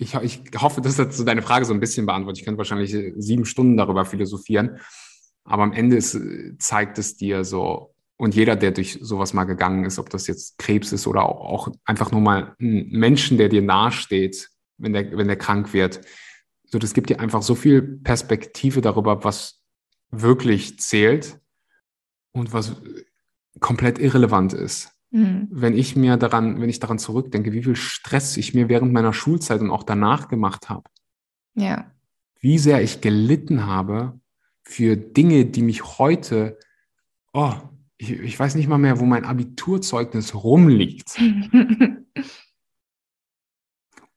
ich, 0.03 0.15
ich 0.23 0.41
hoffe, 0.61 0.81
dass 0.81 0.97
das 0.97 1.23
deine 1.23 1.41
Frage 1.41 1.65
so 1.65 1.73
ein 1.73 1.79
bisschen 1.79 2.05
beantwortet. 2.05 2.39
Ich 2.39 2.45
könnte 2.45 2.57
wahrscheinlich 2.57 2.95
sieben 3.17 3.45
Stunden 3.45 3.77
darüber 3.77 4.05
philosophieren. 4.05 4.79
Aber 5.45 5.63
am 5.63 5.73
Ende 5.73 5.95
ist, 5.97 6.17
zeigt 6.59 6.97
es 6.97 7.15
dir 7.17 7.43
so, 7.43 7.93
und 8.17 8.35
jeder, 8.35 8.55
der 8.55 8.71
durch 8.71 8.99
sowas 9.01 9.33
mal 9.33 9.43
gegangen 9.43 9.85
ist, 9.85 9.99
ob 9.99 10.09
das 10.09 10.27
jetzt 10.27 10.57
Krebs 10.57 10.93
ist 10.93 11.07
oder 11.07 11.23
auch, 11.23 11.69
einfach 11.83 12.11
nur 12.11 12.21
mal 12.21 12.55
ein 12.59 12.87
Menschen, 12.89 13.37
der 13.37 13.49
dir 13.49 13.61
nahesteht, 13.61 14.49
wenn 14.77 14.93
der, 14.93 15.17
wenn 15.17 15.27
der 15.27 15.35
krank 15.35 15.73
wird, 15.73 16.01
so, 16.65 16.79
das 16.79 16.93
gibt 16.93 17.09
dir 17.09 17.19
einfach 17.19 17.41
so 17.41 17.53
viel 17.53 17.81
Perspektive 17.81 18.81
darüber, 18.81 19.23
was 19.23 19.61
wirklich 20.09 20.79
zählt 20.79 21.39
und 22.31 22.53
was 22.53 22.75
komplett 23.59 23.99
irrelevant 23.99 24.53
ist. 24.53 24.92
Mhm. 25.13 25.47
Wenn 25.51 25.77
ich 25.77 25.95
mir 25.95 26.17
daran, 26.17 26.59
wenn 26.59 26.69
ich 26.69 26.79
daran 26.79 26.97
zurückdenke, 26.97 27.53
wie 27.53 27.61
viel 27.61 27.75
Stress 27.75 28.35
ich 28.35 28.55
mir 28.55 28.67
während 28.67 28.91
meiner 28.91 29.13
Schulzeit 29.13 29.61
und 29.61 29.69
auch 29.69 29.83
danach 29.83 30.27
gemacht 30.27 30.69
habe. 30.69 30.89
Ja. 31.53 31.91
Wie 32.39 32.57
sehr 32.57 32.81
ich 32.81 32.99
gelitten 32.99 33.67
habe 33.67 34.19
für 34.63 34.97
Dinge, 34.97 35.45
die 35.45 35.61
mich 35.61 35.99
heute, 35.99 36.57
oh, 37.31 37.53
ich, 37.97 38.11
ich 38.11 38.39
weiß 38.39 38.55
nicht 38.55 38.67
mal 38.67 38.79
mehr, 38.79 38.99
wo 38.99 39.05
mein 39.05 39.23
Abiturzeugnis 39.23 40.33
rumliegt. 40.33 41.15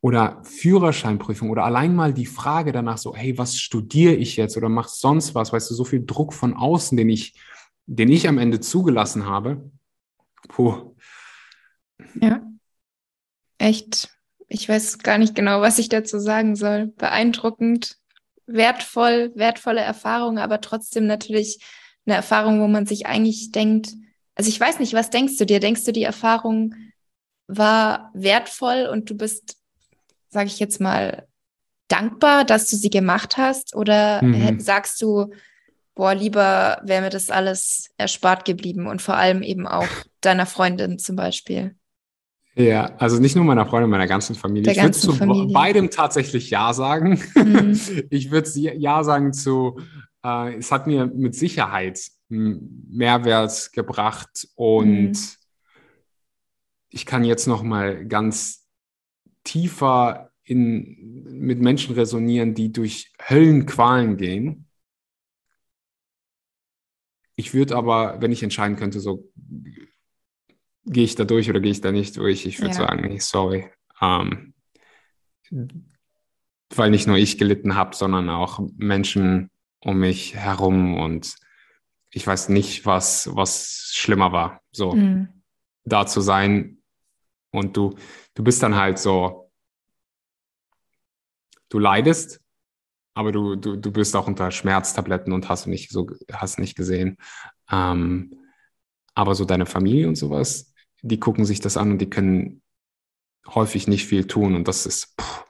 oder 0.00 0.40
Führerscheinprüfung 0.44 1.50
oder 1.50 1.64
allein 1.64 1.94
mal 1.94 2.14
die 2.14 2.26
Frage 2.26 2.72
danach 2.72 2.96
so, 2.96 3.14
hey, 3.14 3.36
was 3.36 3.58
studiere 3.58 4.14
ich 4.14 4.36
jetzt 4.36 4.56
oder 4.56 4.70
mach 4.70 4.88
sonst 4.88 5.34
was, 5.34 5.52
weißt 5.52 5.70
du, 5.70 5.74
so 5.74 5.84
viel 5.84 6.06
Druck 6.06 6.32
von 6.32 6.54
außen, 6.54 6.96
den 6.96 7.10
ich, 7.10 7.38
den 7.84 8.10
ich 8.10 8.28
am 8.28 8.38
Ende 8.38 8.60
zugelassen 8.60 9.26
habe. 9.26 9.70
Puh. 10.48 10.94
Ja, 12.20 12.42
echt. 13.58 14.10
Ich 14.48 14.68
weiß 14.68 14.98
gar 14.98 15.18
nicht 15.18 15.34
genau, 15.34 15.60
was 15.60 15.78
ich 15.78 15.88
dazu 15.88 16.18
sagen 16.18 16.54
soll. 16.54 16.86
Beeindruckend, 16.86 17.96
wertvoll, 18.46 19.32
wertvolle 19.34 19.80
Erfahrung, 19.80 20.38
aber 20.38 20.60
trotzdem 20.60 21.06
natürlich 21.06 21.64
eine 22.06 22.14
Erfahrung, 22.14 22.60
wo 22.60 22.68
man 22.68 22.86
sich 22.86 23.06
eigentlich 23.06 23.50
denkt, 23.50 23.92
also 24.36 24.48
ich 24.48 24.60
weiß 24.60 24.78
nicht, 24.78 24.92
was 24.92 25.10
denkst 25.10 25.38
du 25.38 25.46
dir? 25.46 25.60
Denkst 25.60 25.84
du, 25.84 25.92
die 25.92 26.04
Erfahrung 26.04 26.74
war 27.48 28.10
wertvoll 28.14 28.86
und 28.90 29.10
du 29.10 29.16
bist, 29.16 29.56
sage 30.28 30.46
ich 30.46 30.58
jetzt 30.58 30.80
mal, 30.80 31.26
dankbar, 31.88 32.44
dass 32.44 32.68
du 32.68 32.76
sie 32.76 32.90
gemacht 32.90 33.36
hast? 33.36 33.74
Oder 33.74 34.22
mhm. 34.22 34.60
sagst 34.60 35.00
du, 35.00 35.32
boah, 35.94 36.14
lieber 36.14 36.80
wäre 36.84 37.02
mir 37.02 37.10
das 37.10 37.30
alles 37.30 37.90
erspart 37.96 38.44
geblieben 38.44 38.86
und 38.86 39.00
vor 39.00 39.16
allem 39.16 39.42
eben 39.42 39.66
auch 39.66 39.88
deiner 40.26 40.46
Freundin 40.46 40.98
zum 40.98 41.16
Beispiel? 41.16 41.76
Ja, 42.56 42.96
also 42.96 43.20
nicht 43.20 43.36
nur 43.36 43.44
meiner 43.44 43.66
Freundin, 43.66 43.90
meiner 43.90 44.06
ganzen 44.06 44.34
Familie. 44.34 44.64
Der 44.64 44.72
ich 44.72 44.82
würde 44.82 44.96
zu 44.96 45.12
Familie. 45.12 45.52
beidem 45.52 45.90
tatsächlich 45.90 46.48
Ja 46.48 46.72
sagen. 46.72 47.20
Mhm. 47.34 47.78
Ich 48.10 48.30
würde 48.30 48.48
Ja 48.58 49.04
sagen 49.04 49.34
zu, 49.34 49.78
äh, 50.24 50.54
es 50.56 50.72
hat 50.72 50.86
mir 50.86 51.06
mit 51.06 51.34
Sicherheit 51.34 52.00
Mehrwert 52.28 53.72
gebracht 53.72 54.48
und 54.54 55.10
mhm. 55.10 55.16
ich 56.88 57.04
kann 57.06 57.24
jetzt 57.24 57.46
noch 57.46 57.62
mal 57.62 58.06
ganz 58.06 58.66
tiefer 59.44 60.32
in, 60.42 61.24
mit 61.24 61.60
Menschen 61.60 61.94
resonieren, 61.94 62.54
die 62.54 62.72
durch 62.72 63.12
Höllenqualen 63.28 64.16
gehen. 64.16 64.66
Ich 67.36 67.52
würde 67.52 67.76
aber, 67.76 68.20
wenn 68.22 68.32
ich 68.32 68.42
entscheiden 68.42 68.76
könnte, 68.76 68.98
so 68.98 69.30
gehe 70.86 71.04
ich 71.04 71.14
da 71.14 71.24
durch 71.24 71.50
oder 71.50 71.60
gehe 71.60 71.72
ich 71.72 71.80
da 71.80 71.92
nicht 71.92 72.16
durch? 72.16 72.46
Ich 72.46 72.60
würde 72.60 72.74
ja. 72.74 72.86
sagen, 72.86 73.08
nee, 73.08 73.18
sorry. 73.18 73.70
Ähm, 74.00 74.54
weil 76.74 76.90
nicht 76.90 77.06
nur 77.06 77.16
ich 77.16 77.38
gelitten 77.38 77.74
habe, 77.74 77.94
sondern 77.94 78.28
auch 78.30 78.60
Menschen 78.76 79.50
um 79.80 79.98
mich 79.98 80.34
herum 80.34 80.98
und 80.98 81.36
ich 82.10 82.26
weiß 82.26 82.48
nicht, 82.48 82.86
was, 82.86 83.34
was 83.34 83.90
schlimmer 83.92 84.32
war, 84.32 84.62
so 84.72 84.94
mhm. 84.94 85.28
da 85.84 86.06
zu 86.06 86.20
sein. 86.20 86.78
Und 87.50 87.76
du, 87.76 87.94
du 88.34 88.42
bist 88.42 88.62
dann 88.62 88.74
halt 88.74 88.98
so, 88.98 89.50
du 91.68 91.78
leidest, 91.78 92.40
aber 93.14 93.32
du, 93.32 93.56
du, 93.56 93.76
du 93.76 93.92
bist 93.92 94.14
auch 94.16 94.26
unter 94.26 94.50
Schmerztabletten 94.50 95.32
und 95.32 95.48
hast 95.48 95.66
nicht 95.66 95.90
so, 95.90 96.06
hast 96.32 96.58
nicht 96.58 96.76
gesehen. 96.76 97.18
Ähm, 97.70 98.34
aber 99.14 99.34
so 99.34 99.44
deine 99.44 99.66
Familie 99.66 100.08
und 100.08 100.16
sowas, 100.16 100.72
die 101.06 101.20
gucken 101.20 101.44
sich 101.44 101.60
das 101.60 101.76
an 101.76 101.92
und 101.92 101.98
die 101.98 102.10
können 102.10 102.62
häufig 103.46 103.88
nicht 103.88 104.06
viel 104.06 104.26
tun. 104.26 104.54
Und 104.54 104.68
das 104.68 104.86
ist, 104.86 105.14
pff, 105.20 105.44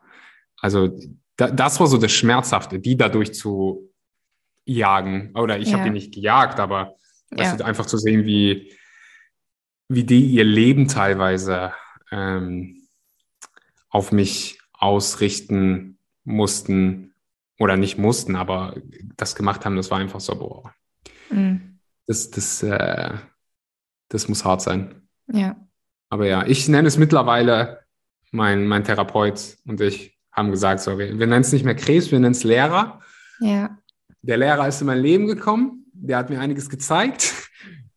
also 0.61 0.99
da, 1.37 1.51
das 1.51 1.81
war 1.81 1.87
so 1.87 1.99
das 1.99 2.13
Schmerzhafte, 2.13 2.79
die 2.79 2.97
dadurch 2.97 3.35
zu 3.35 3.93
jagen. 4.65 5.33
Oder 5.35 5.59
ich 5.59 5.69
ja. 5.69 5.75
habe 5.75 5.85
die 5.85 5.91
nicht 5.91 6.15
gejagt, 6.15 6.61
aber 6.61 6.97
ja. 7.37 7.55
einfach 7.57 7.87
zu 7.87 7.99
sehen, 7.99 8.25
wie, 8.25 8.73
wie 9.89 10.05
die 10.05 10.27
ihr 10.27 10.45
Leben 10.45 10.89
teilweise 10.89 11.73
ähm, 12.11 12.89
auf 13.89 14.13
mich 14.13 14.59
ausrichten 14.73 15.99
mussten 16.25 17.15
oder 17.59 17.77
nicht 17.77 17.97
mussten, 17.97 18.37
aber 18.37 18.77
das 19.17 19.35
gemacht 19.35 19.65
haben, 19.65 19.77
das 19.77 19.91
war 19.91 19.99
einfach 19.99 20.21
so, 20.21 20.39
boah. 20.39 20.75
Mhm. 21.31 21.79
Das, 22.07 22.31
das, 22.31 22.63
äh, 22.63 23.15
das 24.09 24.29
muss 24.29 24.45
hart 24.45 24.61
sein. 24.63 25.06
Ja. 25.33 25.57
Aber 26.09 26.27
ja, 26.27 26.47
ich 26.47 26.68
nenne 26.68 26.89
es 26.89 26.99
mittlerweile, 26.99 27.81
mein, 28.31 28.66
mein 28.66 28.85
Therapeut 28.85 29.57
und 29.66 29.81
ich 29.81 30.16
haben 30.33 30.51
gesagt, 30.51 30.81
so, 30.81 30.99
wir, 30.99 31.12
nennen 31.14 31.41
es 31.41 31.53
nicht 31.53 31.64
mehr 31.64 31.74
Krebs, 31.74 32.11
wir 32.11 32.20
nennen 32.20 32.33
es 32.33 32.45
Lehrer. 32.45 33.01
Ja. 33.41 33.79
Der 34.22 34.37
Lehrer 34.37 34.68
ist 34.68 34.81
in 34.81 34.87
mein 34.87 35.01
Leben 35.01 35.27
gekommen, 35.27 35.87
der 35.93 36.18
hat 36.18 36.31
mir 36.31 36.41
einiges 36.41 36.68
gezeigt. 36.68 37.35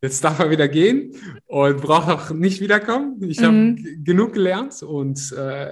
Jetzt 0.02 0.24
darf 0.24 0.38
er 0.38 0.48
wieder 0.48 0.66
gehen 0.66 1.14
und 1.46 1.82
braucht 1.82 2.08
auch 2.08 2.30
nicht 2.30 2.62
wiederkommen. 2.62 3.22
Ich 3.22 3.40
mhm. 3.40 3.44
habe 3.44 4.02
genug 4.02 4.32
gelernt 4.32 4.82
und 4.82 5.32
äh, 5.32 5.68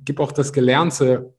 gebe 0.00 0.20
auch 0.22 0.32
das 0.32 0.52
Gelernte 0.52 1.32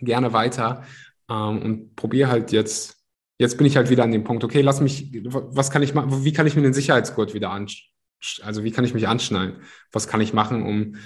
gerne 0.00 0.34
weiter 0.34 0.84
ähm, 1.30 1.62
und 1.62 1.96
probiere 1.96 2.28
halt 2.28 2.52
jetzt. 2.52 2.96
Jetzt 3.38 3.56
bin 3.56 3.66
ich 3.66 3.76
halt 3.76 3.88
wieder 3.88 4.04
an 4.04 4.10
dem 4.10 4.24
Punkt, 4.24 4.44
okay, 4.44 4.60
lass 4.60 4.80
mich, 4.80 5.10
was 5.24 5.70
kann 5.70 5.82
ich 5.82 5.94
machen, 5.94 6.24
wie 6.24 6.32
kann 6.32 6.46
ich 6.46 6.56
mir 6.56 6.62
den 6.62 6.74
Sicherheitsgurt 6.74 7.34
wieder 7.34 7.50
anschauen? 7.50 7.88
Also 8.42 8.64
wie 8.64 8.70
kann 8.70 8.84
ich 8.84 8.94
mich 8.94 9.08
anschnallen? 9.08 9.62
Was 9.92 10.08
kann 10.08 10.20
ich 10.20 10.32
machen, 10.32 10.64
um 10.64 10.96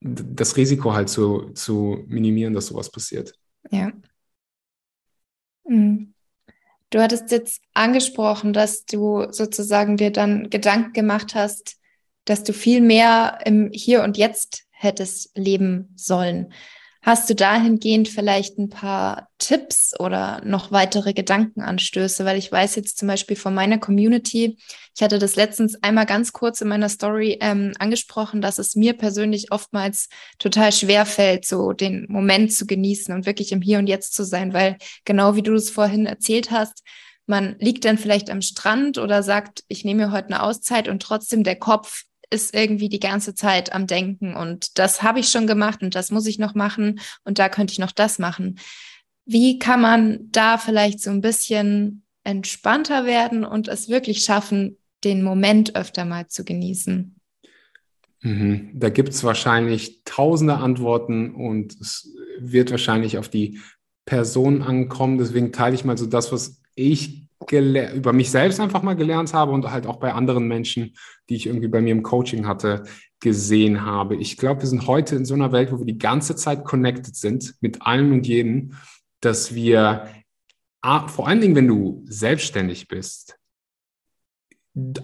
das 0.00 0.56
Risiko 0.56 0.94
halt 0.94 1.08
zu, 1.08 1.50
zu 1.50 2.04
minimieren, 2.08 2.54
dass 2.54 2.66
sowas 2.66 2.90
passiert? 2.90 3.34
Ja. 3.70 3.92
Mhm. 5.64 6.14
Du 6.90 7.00
hattest 7.00 7.30
jetzt 7.30 7.62
angesprochen, 7.72 8.52
dass 8.52 8.84
du 8.84 9.26
sozusagen 9.30 9.96
dir 9.96 10.10
dann 10.10 10.50
Gedanken 10.50 10.92
gemacht 10.92 11.34
hast, 11.34 11.76
dass 12.24 12.44
du 12.44 12.52
viel 12.52 12.80
mehr 12.80 13.38
im 13.44 13.70
Hier 13.72 14.02
und 14.02 14.18
Jetzt 14.18 14.64
hättest 14.70 15.36
leben 15.36 15.92
sollen. 15.96 16.52
Hast 17.04 17.28
du 17.28 17.34
dahingehend 17.34 18.08
vielleicht 18.08 18.58
ein 18.58 18.68
paar 18.68 19.28
Tipps 19.38 19.92
oder 19.98 20.40
noch 20.44 20.70
weitere 20.70 21.12
Gedankenanstöße? 21.12 22.24
Weil 22.24 22.38
ich 22.38 22.52
weiß 22.52 22.76
jetzt 22.76 22.96
zum 22.96 23.08
Beispiel 23.08 23.36
von 23.36 23.52
meiner 23.52 23.78
Community, 23.78 24.56
ich 24.94 25.02
hatte 25.02 25.18
das 25.18 25.34
letztens 25.34 25.82
einmal 25.82 26.06
ganz 26.06 26.32
kurz 26.32 26.60
in 26.60 26.68
meiner 26.68 26.88
Story 26.88 27.38
ähm, 27.40 27.72
angesprochen, 27.80 28.40
dass 28.40 28.60
es 28.60 28.76
mir 28.76 28.92
persönlich 28.92 29.50
oftmals 29.50 30.08
total 30.38 30.70
schwer 30.70 31.04
fällt, 31.04 31.44
so 31.44 31.72
den 31.72 32.06
Moment 32.08 32.52
zu 32.52 32.68
genießen 32.68 33.12
und 33.12 33.26
wirklich 33.26 33.50
im 33.50 33.62
Hier 33.62 33.80
und 33.80 33.88
Jetzt 33.88 34.14
zu 34.14 34.22
sein, 34.22 34.52
weil 34.52 34.76
genau 35.04 35.34
wie 35.34 35.42
du 35.42 35.54
es 35.54 35.70
vorhin 35.70 36.06
erzählt 36.06 36.52
hast, 36.52 36.84
man 37.26 37.56
liegt 37.58 37.84
dann 37.84 37.98
vielleicht 37.98 38.30
am 38.30 38.42
Strand 38.42 38.98
oder 38.98 39.24
sagt, 39.24 39.64
ich 39.66 39.84
nehme 39.84 40.06
mir 40.06 40.12
heute 40.12 40.28
eine 40.28 40.42
Auszeit 40.44 40.86
und 40.86 41.02
trotzdem 41.02 41.42
der 41.42 41.56
Kopf 41.56 42.04
ist 42.32 42.54
irgendwie 42.54 42.88
die 42.88 43.00
ganze 43.00 43.34
Zeit 43.34 43.72
am 43.72 43.86
Denken 43.86 44.34
und 44.34 44.78
das 44.78 45.02
habe 45.02 45.20
ich 45.20 45.28
schon 45.28 45.46
gemacht 45.46 45.82
und 45.82 45.94
das 45.94 46.10
muss 46.10 46.26
ich 46.26 46.38
noch 46.38 46.54
machen 46.54 47.00
und 47.24 47.38
da 47.38 47.48
könnte 47.48 47.72
ich 47.72 47.78
noch 47.78 47.92
das 47.92 48.18
machen. 48.18 48.58
Wie 49.24 49.58
kann 49.58 49.80
man 49.80 50.30
da 50.30 50.58
vielleicht 50.58 51.00
so 51.00 51.10
ein 51.10 51.20
bisschen 51.20 52.04
entspannter 52.24 53.04
werden 53.04 53.44
und 53.44 53.68
es 53.68 53.88
wirklich 53.88 54.24
schaffen, 54.24 54.78
den 55.04 55.22
Moment 55.22 55.76
öfter 55.76 56.04
mal 56.04 56.28
zu 56.28 56.44
genießen? 56.44 57.16
Mhm. 58.22 58.70
Da 58.74 58.88
gibt 58.88 59.10
es 59.10 59.24
wahrscheinlich 59.24 60.02
tausende 60.04 60.56
Antworten 60.56 61.34
und 61.34 61.78
es 61.80 62.14
wird 62.38 62.70
wahrscheinlich 62.70 63.18
auf 63.18 63.28
die 63.28 63.60
Person 64.04 64.62
ankommen. 64.62 65.18
Deswegen 65.18 65.52
teile 65.52 65.74
ich 65.74 65.84
mal 65.84 65.98
so 65.98 66.06
das, 66.06 66.32
was 66.32 66.60
ich 66.74 67.21
über 67.50 68.12
mich 68.12 68.30
selbst 68.30 68.60
einfach 68.60 68.82
mal 68.82 68.96
gelernt 68.96 69.34
habe 69.34 69.52
und 69.52 69.70
halt 69.70 69.86
auch 69.86 69.98
bei 69.98 70.12
anderen 70.12 70.46
Menschen, 70.46 70.94
die 71.28 71.36
ich 71.36 71.46
irgendwie 71.46 71.68
bei 71.68 71.80
mir 71.80 71.92
im 71.92 72.02
Coaching 72.02 72.46
hatte, 72.46 72.84
gesehen 73.20 73.84
habe. 73.84 74.16
Ich 74.16 74.36
glaube, 74.36 74.62
wir 74.62 74.68
sind 74.68 74.86
heute 74.86 75.16
in 75.16 75.24
so 75.24 75.34
einer 75.34 75.52
Welt, 75.52 75.72
wo 75.72 75.78
wir 75.78 75.86
die 75.86 75.98
ganze 75.98 76.36
Zeit 76.36 76.64
connected 76.64 77.16
sind 77.16 77.54
mit 77.60 77.82
allen 77.82 78.12
und 78.12 78.26
jeden, 78.26 78.76
dass 79.20 79.54
wir, 79.54 80.08
vor 80.82 81.28
allen 81.28 81.40
Dingen, 81.40 81.54
wenn 81.54 81.68
du 81.68 82.04
selbstständig 82.06 82.88
bist, 82.88 83.38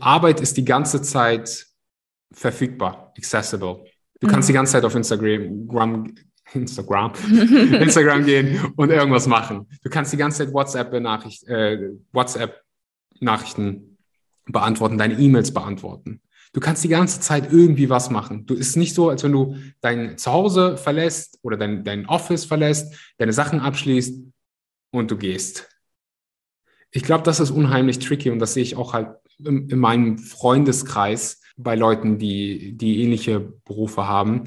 Arbeit 0.00 0.40
ist 0.40 0.56
die 0.56 0.64
ganze 0.64 1.02
Zeit 1.02 1.66
verfügbar, 2.32 3.12
accessible. 3.16 3.84
Du 4.20 4.26
mhm. 4.26 4.30
kannst 4.30 4.48
die 4.48 4.52
ganze 4.52 4.72
Zeit 4.72 4.84
auf 4.84 4.94
Instagram, 4.94 5.68
Instagram, 6.54 7.12
Instagram 7.80 8.24
gehen 8.24 8.72
und 8.76 8.90
irgendwas 8.90 9.26
machen. 9.26 9.68
Du 9.82 9.90
kannst 9.90 10.12
die 10.12 10.16
ganze 10.16 10.38
Zeit 10.38 10.54
WhatsApp-Nachricht, 10.54 11.44
äh, 11.44 11.90
WhatsApp-Nachrichten 12.12 13.98
beantworten, 14.46 14.98
deine 14.98 15.18
E-Mails 15.18 15.52
beantworten. 15.52 16.20
Du 16.52 16.60
kannst 16.60 16.82
die 16.82 16.88
ganze 16.88 17.20
Zeit 17.20 17.52
irgendwie 17.52 17.90
was 17.90 18.10
machen. 18.10 18.46
Du 18.46 18.54
ist 18.54 18.76
nicht 18.76 18.94
so, 18.94 19.10
als 19.10 19.22
wenn 19.22 19.32
du 19.32 19.56
dein 19.80 20.16
Zuhause 20.16 20.76
verlässt 20.76 21.38
oder 21.42 21.56
dein, 21.56 21.84
dein 21.84 22.06
Office 22.06 22.46
verlässt, 22.46 22.94
deine 23.18 23.32
Sachen 23.32 23.60
abschließt 23.60 24.24
und 24.90 25.10
du 25.10 25.16
gehst. 25.18 25.68
Ich 26.90 27.02
glaube, 27.02 27.22
das 27.24 27.38
ist 27.38 27.50
unheimlich 27.50 27.98
tricky 27.98 28.30
und 28.30 28.38
das 28.38 28.54
sehe 28.54 28.62
ich 28.62 28.76
auch 28.76 28.94
halt 28.94 29.10
in, 29.44 29.68
in 29.68 29.78
meinem 29.78 30.16
Freundeskreis 30.18 31.42
bei 31.58 31.74
Leuten, 31.74 32.18
die, 32.18 32.72
die 32.72 33.02
ähnliche 33.02 33.40
Berufe 33.40 34.06
haben 34.06 34.44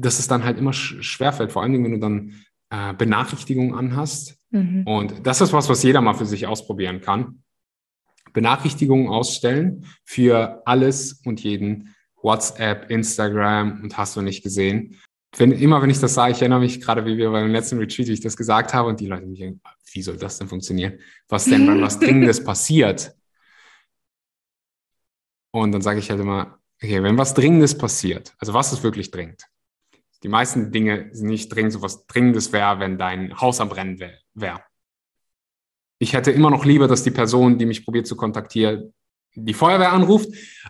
dass 0.00 0.18
es 0.18 0.28
dann 0.28 0.44
halt 0.44 0.58
immer 0.58 0.72
schwerfällt, 0.72 1.52
vor 1.52 1.62
allen 1.62 1.72
Dingen, 1.72 1.84
wenn 1.84 1.92
du 1.92 1.98
dann 1.98 2.34
äh, 2.70 2.94
Benachrichtigungen 2.94 3.74
anhast. 3.74 4.36
Mhm. 4.50 4.82
Und 4.86 5.26
das 5.26 5.40
ist 5.40 5.52
was, 5.52 5.68
was 5.68 5.82
jeder 5.82 6.00
mal 6.00 6.14
für 6.14 6.26
sich 6.26 6.46
ausprobieren 6.46 7.00
kann. 7.00 7.42
Benachrichtigungen 8.32 9.08
ausstellen 9.08 9.86
für 10.04 10.62
alles 10.64 11.20
und 11.24 11.42
jeden. 11.42 11.94
WhatsApp, 12.22 12.90
Instagram 12.90 13.80
und 13.82 13.96
hast 13.96 14.16
du 14.16 14.22
nicht 14.22 14.42
gesehen. 14.42 15.00
Wenn, 15.36 15.52
immer 15.52 15.80
wenn 15.80 15.90
ich 15.90 16.00
das 16.00 16.14
sage, 16.14 16.32
ich 16.32 16.40
erinnere 16.40 16.60
mich 16.60 16.80
gerade, 16.80 17.06
wie 17.06 17.16
wir 17.16 17.30
beim 17.30 17.50
letzten 17.50 17.78
Retreat, 17.78 18.08
wie 18.08 18.12
ich 18.12 18.20
das 18.20 18.36
gesagt 18.36 18.74
habe 18.74 18.88
und 18.88 19.00
die 19.00 19.06
Leute 19.06 19.26
mich 19.26 19.38
denken, 19.38 19.60
wie 19.92 20.02
soll 20.02 20.16
das 20.16 20.38
denn 20.38 20.48
funktionieren? 20.48 20.98
Was 21.28 21.44
denn, 21.44 21.66
wenn 21.68 21.80
was 21.80 21.98
Dringendes 22.00 22.42
passiert? 22.42 23.14
Und 25.52 25.72
dann 25.72 25.82
sage 25.82 26.00
ich 26.00 26.10
halt 26.10 26.20
immer, 26.20 26.58
okay, 26.82 27.02
wenn 27.02 27.16
was 27.16 27.34
Dringendes 27.34 27.76
passiert, 27.76 28.34
also 28.38 28.54
was 28.54 28.72
ist 28.72 28.82
wirklich 28.82 29.10
dringend? 29.10 29.46
Die 30.22 30.28
meisten 30.28 30.70
Dinge 30.70 31.08
sind 31.12 31.28
nicht 31.28 31.48
dringend, 31.48 31.72
so 31.72 31.82
was 31.82 32.06
Dringendes 32.06 32.52
wäre, 32.52 32.78
wenn 32.78 32.98
dein 32.98 33.40
Haus 33.40 33.60
am 33.60 33.68
Brennen 33.68 34.00
wäre. 34.34 34.62
Ich 35.98 36.12
hätte 36.12 36.30
immer 36.30 36.50
noch 36.50 36.64
lieber, 36.64 36.88
dass 36.88 37.02
die 37.02 37.10
Person, 37.10 37.58
die 37.58 37.66
mich 37.66 37.84
probiert 37.84 38.06
zu 38.06 38.16
kontaktieren, 38.16 38.92
die 39.34 39.54
Feuerwehr 39.54 39.92
anruft, 39.92 40.28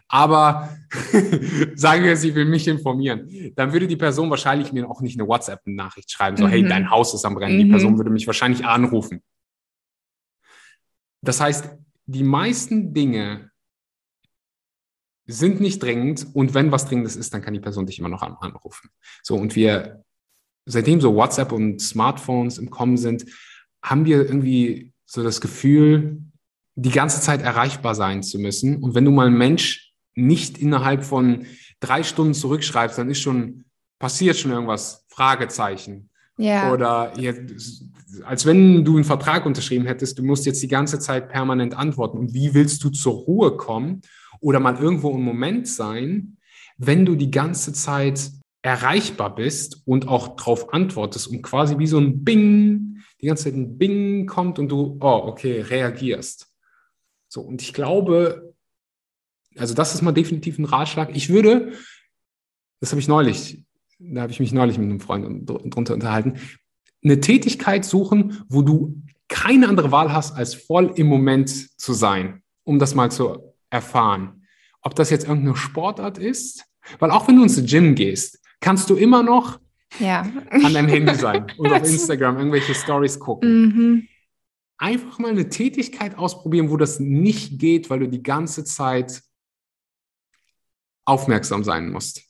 aber 0.08 0.68
sagen 1.74 2.04
wir, 2.04 2.16
sie 2.16 2.34
will 2.34 2.44
mich 2.44 2.68
informieren, 2.68 3.52
dann 3.56 3.72
würde 3.72 3.86
die 3.86 3.96
Person 3.96 4.28
wahrscheinlich 4.28 4.72
mir 4.72 4.88
auch 4.88 5.00
nicht 5.00 5.18
eine 5.18 5.28
WhatsApp-Nachricht 5.28 6.10
schreiben, 6.10 6.36
so, 6.36 6.46
mhm. 6.46 6.50
hey, 6.50 6.68
dein 6.68 6.90
Haus 6.90 7.14
ist 7.14 7.24
am 7.24 7.34
Brennen. 7.34 7.56
Mhm. 7.56 7.64
Die 7.64 7.70
Person 7.70 7.96
würde 7.96 8.10
mich 8.10 8.26
wahrscheinlich 8.26 8.64
anrufen. 8.64 9.22
Das 11.22 11.40
heißt, 11.40 11.70
die 12.06 12.24
meisten 12.24 12.92
Dinge, 12.92 13.49
sind 15.30 15.60
nicht 15.60 15.82
dringend 15.82 16.26
und 16.34 16.54
wenn 16.54 16.72
was 16.72 16.86
Dringendes 16.86 17.16
ist, 17.16 17.32
dann 17.32 17.42
kann 17.42 17.54
die 17.54 17.60
Person 17.60 17.86
dich 17.86 17.98
immer 17.98 18.08
noch 18.08 18.22
anrufen. 18.22 18.90
So, 19.22 19.36
und 19.36 19.56
wir, 19.56 20.04
seitdem 20.66 21.00
so 21.00 21.14
WhatsApp 21.14 21.52
und 21.52 21.80
Smartphones 21.80 22.58
im 22.58 22.70
Kommen 22.70 22.96
sind, 22.96 23.26
haben 23.82 24.04
wir 24.04 24.18
irgendwie 24.18 24.92
so 25.06 25.22
das 25.22 25.40
Gefühl, 25.40 26.22
die 26.74 26.90
ganze 26.90 27.20
Zeit 27.20 27.42
erreichbar 27.42 27.94
sein 27.94 28.22
zu 28.22 28.38
müssen. 28.38 28.82
Und 28.82 28.94
wenn 28.94 29.04
du 29.04 29.10
mal 29.10 29.26
einen 29.26 29.38
Mensch 29.38 29.92
nicht 30.14 30.58
innerhalb 30.58 31.04
von 31.04 31.46
drei 31.80 32.02
Stunden 32.02 32.34
zurückschreibst, 32.34 32.98
dann 32.98 33.10
ist 33.10 33.20
schon, 33.20 33.64
passiert 33.98 34.36
schon 34.36 34.50
irgendwas, 34.50 35.04
Fragezeichen. 35.08 36.10
Ja. 36.36 36.72
Oder 36.72 37.12
als 38.24 38.46
wenn 38.46 38.84
du 38.84 38.96
einen 38.96 39.04
Vertrag 39.04 39.44
unterschrieben 39.44 39.86
hättest, 39.86 40.18
du 40.18 40.22
musst 40.22 40.46
jetzt 40.46 40.62
die 40.62 40.68
ganze 40.68 40.98
Zeit 40.98 41.28
permanent 41.28 41.74
antworten. 41.74 42.18
Und 42.18 42.32
wie 42.32 42.54
willst 42.54 42.82
du 42.82 42.90
zur 42.90 43.14
Ruhe 43.14 43.56
kommen 43.56 44.02
oder 44.40 44.60
mal 44.60 44.76
irgendwo 44.76 45.10
im 45.10 45.22
Moment 45.22 45.68
sein, 45.68 46.36
wenn 46.76 47.04
du 47.04 47.14
die 47.14 47.30
ganze 47.30 47.72
Zeit 47.72 48.30
erreichbar 48.62 49.34
bist 49.34 49.82
und 49.86 50.08
auch 50.08 50.36
darauf 50.36 50.72
antwortest 50.72 51.28
und 51.28 51.42
quasi 51.42 51.78
wie 51.78 51.86
so 51.86 51.98
ein 51.98 52.24
Bing, 52.24 53.02
die 53.20 53.26
ganze 53.26 53.44
Zeit 53.44 53.54
ein 53.54 53.78
Bing 53.78 54.26
kommt 54.26 54.58
und 54.58 54.68
du, 54.68 54.98
oh, 55.00 55.22
okay, 55.26 55.60
reagierst. 55.60 56.48
So, 57.28 57.42
und 57.42 57.62
ich 57.62 57.72
glaube, 57.72 58.54
also 59.56 59.74
das 59.74 59.94
ist 59.94 60.02
mal 60.02 60.12
definitiv 60.12 60.58
ein 60.58 60.64
Ratschlag. 60.64 61.14
Ich 61.14 61.28
würde, 61.28 61.72
das 62.80 62.90
habe 62.90 63.00
ich 63.00 63.08
neulich, 63.08 63.64
da 63.98 64.22
habe 64.22 64.32
ich 64.32 64.40
mich 64.40 64.52
neulich 64.52 64.78
mit 64.78 64.88
einem 64.88 65.00
Freund 65.00 65.48
drunter 65.48 65.94
unterhalten, 65.94 66.38
eine 67.02 67.20
Tätigkeit 67.20 67.84
suchen, 67.84 68.44
wo 68.48 68.62
du 68.62 69.02
keine 69.28 69.68
andere 69.68 69.90
Wahl 69.92 70.12
hast, 70.12 70.32
als 70.32 70.54
voll 70.54 70.92
im 70.96 71.06
Moment 71.06 71.80
zu 71.80 71.92
sein, 71.92 72.42
um 72.64 72.78
das 72.78 72.94
mal 72.94 73.10
zu 73.10 73.49
erfahren. 73.70 74.46
Ob 74.82 74.94
das 74.94 75.10
jetzt 75.10 75.26
irgendeine 75.26 75.56
Sportart 75.56 76.18
ist, 76.18 76.64
weil 76.98 77.10
auch 77.10 77.28
wenn 77.28 77.36
du 77.36 77.42
ins 77.42 77.64
Gym 77.64 77.94
gehst, 77.94 78.40
kannst 78.60 78.90
du 78.90 78.96
immer 78.96 79.22
noch 79.22 79.60
ja. 79.98 80.22
an 80.50 80.74
deinem 80.74 80.88
Handy 80.88 81.14
sein 81.14 81.46
und 81.58 81.72
auf 81.72 81.82
Instagram 81.82 82.38
irgendwelche 82.38 82.74
Stories 82.74 83.18
gucken. 83.18 83.62
Mhm. 83.62 84.08
Einfach 84.78 85.18
mal 85.18 85.30
eine 85.30 85.48
Tätigkeit 85.48 86.16
ausprobieren, 86.16 86.70
wo 86.70 86.76
das 86.76 87.00
nicht 87.00 87.58
geht, 87.58 87.90
weil 87.90 88.00
du 88.00 88.08
die 88.08 88.22
ganze 88.22 88.64
Zeit 88.64 89.22
aufmerksam 91.04 91.64
sein 91.64 91.90
musst. 91.90 92.22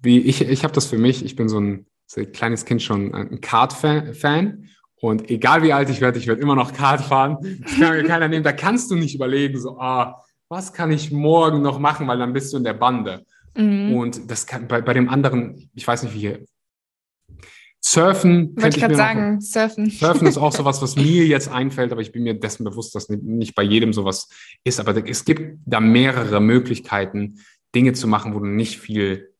Wie 0.00 0.20
ich, 0.20 0.42
ich 0.42 0.64
habe 0.64 0.74
das 0.74 0.86
für 0.86 0.98
mich, 0.98 1.24
ich 1.24 1.36
bin 1.36 1.48
so 1.48 1.58
ein, 1.58 1.86
so 2.06 2.20
ein 2.20 2.32
kleines 2.32 2.64
Kind 2.64 2.82
schon 2.82 3.14
ein 3.14 3.40
Kart-Fan 3.40 4.68
und 5.00 5.30
egal 5.30 5.62
wie 5.62 5.72
alt 5.72 5.90
ich 5.90 6.00
werde, 6.00 6.18
ich 6.18 6.26
werde 6.26 6.40
immer 6.40 6.56
noch 6.56 6.72
Kart 6.72 7.00
fahren. 7.00 7.38
Das 7.62 7.78
kann 7.78 7.96
mir 7.96 8.04
keiner 8.04 8.28
nehmen. 8.28 8.44
Da 8.44 8.52
kannst 8.52 8.90
du 8.90 8.96
nicht 8.96 9.14
überlegen, 9.14 9.58
so, 9.58 9.78
ah, 9.78 10.24
was 10.48 10.72
kann 10.72 10.90
ich 10.90 11.12
morgen 11.12 11.62
noch 11.62 11.78
machen, 11.78 12.06
weil 12.08 12.18
dann 12.18 12.32
bist 12.32 12.52
du 12.52 12.56
in 12.56 12.64
der 12.64 12.74
Bande. 12.74 13.24
Mhm. 13.56 13.94
Und 13.94 14.30
das 14.30 14.46
kann 14.46 14.66
bei, 14.66 14.80
bei 14.80 14.94
dem 14.94 15.08
anderen, 15.08 15.70
ich 15.74 15.86
weiß 15.86 16.02
nicht, 16.02 16.14
wie 16.14 16.20
hier. 16.20 16.44
Surfen. 17.80 18.56
Wollte 18.56 18.76
ich 18.76 18.82
gerade 18.82 18.96
sagen, 18.96 19.34
noch, 19.36 19.40
Surfen. 19.40 19.90
Surfen 19.90 20.26
ist 20.26 20.36
auch 20.36 20.52
sowas, 20.56 20.82
was 20.82 20.96
mir 20.96 21.26
jetzt 21.26 21.48
einfällt, 21.48 21.92
aber 21.92 22.00
ich 22.00 22.12
bin 22.12 22.24
mir 22.24 22.34
dessen 22.34 22.64
bewusst, 22.64 22.94
dass 22.94 23.08
nicht 23.08 23.54
bei 23.54 23.62
jedem 23.62 23.92
sowas 23.92 24.28
ist. 24.64 24.80
Aber 24.80 24.96
es 25.06 25.24
gibt 25.24 25.60
da 25.64 25.80
mehrere 25.80 26.40
Möglichkeiten, 26.40 27.38
Dinge 27.74 27.92
zu 27.92 28.08
machen, 28.08 28.34
wo 28.34 28.40
du 28.40 28.46
nicht 28.46 28.78
viel 28.78 29.32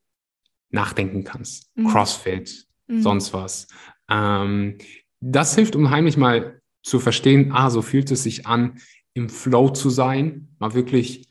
nachdenken 0.70 1.24
kannst. 1.24 1.70
Mhm. 1.74 1.88
Crossfit, 1.88 2.66
mhm. 2.86 3.02
sonst 3.02 3.32
was. 3.32 3.66
Ähm, 4.08 4.78
das 5.20 5.54
hilft 5.54 5.76
unheimlich 5.76 6.16
mal 6.16 6.60
zu 6.82 7.00
verstehen, 7.00 7.52
ah, 7.52 7.70
so 7.70 7.82
fühlt 7.82 8.10
es 8.10 8.22
sich 8.22 8.46
an, 8.46 8.78
im 9.14 9.28
Flow 9.28 9.70
zu 9.70 9.90
sein, 9.90 10.48
mal 10.58 10.74
wirklich 10.74 11.28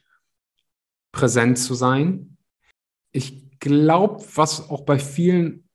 präsent 1.11 1.57
zu 1.57 1.73
sein. 1.73 2.38
Ich 3.11 3.59
glaube, 3.59 4.23
was 4.35 4.69
auch 4.69 4.81
bei 4.81 4.99
vielen 4.99 5.67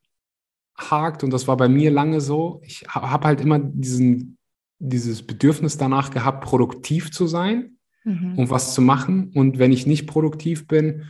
hakt, 0.76 1.24
und 1.24 1.30
das 1.30 1.48
war 1.48 1.56
bei 1.56 1.68
mir 1.68 1.90
lange 1.90 2.20
so, 2.20 2.60
ich 2.64 2.84
habe 2.88 3.26
halt 3.26 3.40
immer 3.40 3.58
diesen, 3.58 4.38
dieses 4.78 5.26
Bedürfnis 5.26 5.78
danach 5.78 6.10
gehabt, 6.10 6.44
produktiv 6.44 7.10
zu 7.10 7.26
sein 7.26 7.78
mhm. 8.04 8.38
und 8.38 8.50
was 8.50 8.74
zu 8.74 8.82
machen. 8.82 9.32
Und 9.34 9.58
wenn 9.58 9.72
ich 9.72 9.86
nicht 9.86 10.06
produktiv 10.06 10.66
bin, 10.66 11.06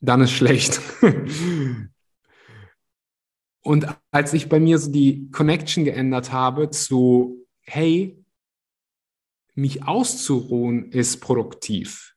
dann 0.00 0.20
ist 0.20 0.32
schlecht. 0.32 0.80
und 3.66 3.88
als 4.12 4.32
ich 4.32 4.48
bei 4.48 4.60
mir 4.60 4.78
so 4.78 4.92
die 4.92 5.28
Connection 5.32 5.84
geändert 5.84 6.30
habe 6.30 6.70
zu, 6.70 7.44
hey, 7.62 8.24
mich 9.56 9.82
auszuruhen 9.82 10.92
ist 10.92 11.20
produktiv. 11.20 12.14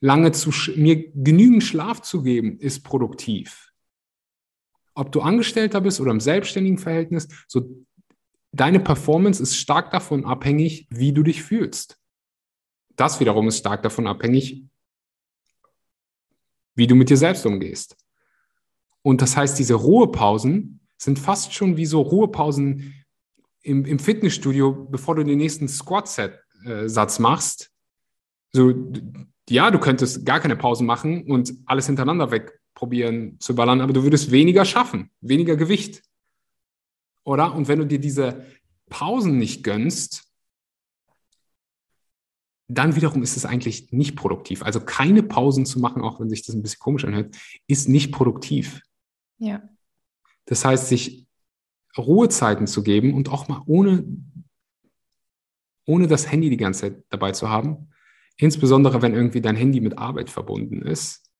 Lange 0.00 0.32
zu 0.32 0.50
mir 0.76 1.10
genügend 1.12 1.64
Schlaf 1.64 2.02
zu 2.02 2.22
geben 2.22 2.58
ist 2.58 2.84
produktiv. 2.84 3.72
Ob 4.92 5.10
du 5.10 5.22
Angestellter 5.22 5.80
bist 5.80 6.02
oder 6.02 6.10
im 6.10 6.20
selbstständigen 6.20 6.76
Verhältnis, 6.76 7.28
so 7.48 7.82
deine 8.52 8.78
Performance 8.78 9.42
ist 9.42 9.56
stark 9.56 9.90
davon 9.92 10.26
abhängig, 10.26 10.86
wie 10.90 11.14
du 11.14 11.22
dich 11.22 11.42
fühlst. 11.42 11.98
Das 12.96 13.20
wiederum 13.20 13.48
ist 13.48 13.56
stark 13.56 13.82
davon 13.82 14.06
abhängig, 14.06 14.66
wie 16.74 16.86
du 16.86 16.94
mit 16.94 17.08
dir 17.08 17.16
selbst 17.16 17.46
umgehst. 17.46 17.96
Und 19.00 19.22
das 19.22 19.34
heißt, 19.34 19.58
diese 19.58 19.74
Ruhepausen 19.74 20.79
sind 21.00 21.18
fast 21.18 21.54
schon 21.54 21.76
wie 21.76 21.86
so 21.86 22.00
Ruhepausen 22.00 22.94
im, 23.62 23.84
im 23.84 23.98
Fitnessstudio, 23.98 24.86
bevor 24.90 25.16
du 25.16 25.24
den 25.24 25.38
nächsten 25.38 25.66
Squat-Set 25.66 26.38
äh, 26.64 26.88
machst, 27.18 27.70
so, 28.52 28.74
ja, 29.48 29.70
du 29.70 29.78
könntest 29.78 30.26
gar 30.26 30.40
keine 30.40 30.56
Pausen 30.56 30.86
machen 30.86 31.30
und 31.30 31.54
alles 31.66 31.86
hintereinander 31.86 32.30
wegprobieren 32.30 33.38
zu 33.40 33.54
ballern, 33.54 33.80
aber 33.80 33.92
du 33.92 34.02
würdest 34.02 34.30
weniger 34.30 34.64
schaffen, 34.64 35.10
weniger 35.20 35.56
Gewicht. 35.56 36.02
Oder? 37.24 37.54
Und 37.54 37.68
wenn 37.68 37.78
du 37.78 37.86
dir 37.86 38.00
diese 38.00 38.44
Pausen 38.88 39.38
nicht 39.38 39.62
gönnst, 39.62 40.24
dann 42.68 42.94
wiederum 42.94 43.22
ist 43.22 43.36
es 43.36 43.44
eigentlich 43.44 43.90
nicht 43.92 44.16
produktiv. 44.16 44.62
Also 44.62 44.80
keine 44.80 45.22
Pausen 45.22 45.66
zu 45.66 45.80
machen, 45.80 46.02
auch 46.02 46.20
wenn 46.20 46.28
sich 46.28 46.42
das 46.42 46.54
ein 46.54 46.62
bisschen 46.62 46.80
komisch 46.80 47.04
anhört, 47.04 47.36
ist 47.66 47.88
nicht 47.88 48.12
produktiv. 48.12 48.82
Ja. 49.38 49.62
Das 50.50 50.64
heißt, 50.64 50.88
sich 50.88 51.28
Ruhezeiten 51.96 52.66
zu 52.66 52.82
geben 52.82 53.14
und 53.14 53.28
auch 53.28 53.46
mal 53.46 53.62
ohne, 53.66 54.04
ohne 55.86 56.08
das 56.08 56.30
Handy 56.30 56.50
die 56.50 56.56
ganze 56.56 56.80
Zeit 56.80 57.04
dabei 57.08 57.30
zu 57.30 57.48
haben, 57.48 57.92
insbesondere 58.36 59.00
wenn 59.00 59.14
irgendwie 59.14 59.40
dein 59.40 59.54
Handy 59.54 59.80
mit 59.80 59.96
Arbeit 59.96 60.28
verbunden 60.28 60.82
ist, 60.82 61.30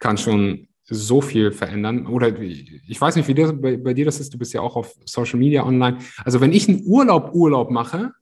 kann 0.00 0.18
schon 0.18 0.66
so 0.82 1.20
viel 1.20 1.52
verändern. 1.52 2.08
Oder 2.08 2.36
ich 2.36 3.00
weiß 3.00 3.14
nicht, 3.14 3.28
wie 3.28 3.34
das 3.34 3.52
bei, 3.60 3.76
bei, 3.76 3.94
dir 3.94 4.04
das 4.04 4.18
ist. 4.18 4.34
Du 4.34 4.38
bist 4.38 4.52
ja 4.52 4.60
auch 4.60 4.74
auf 4.74 4.96
Social 5.04 5.38
Media 5.38 5.64
online. 5.64 5.98
Also 6.24 6.40
wenn 6.40 6.52
ich 6.52 6.68
einen 6.68 6.82
Urlaub 6.84 7.32
Urlaub 7.32 7.70
mache, 7.70 8.12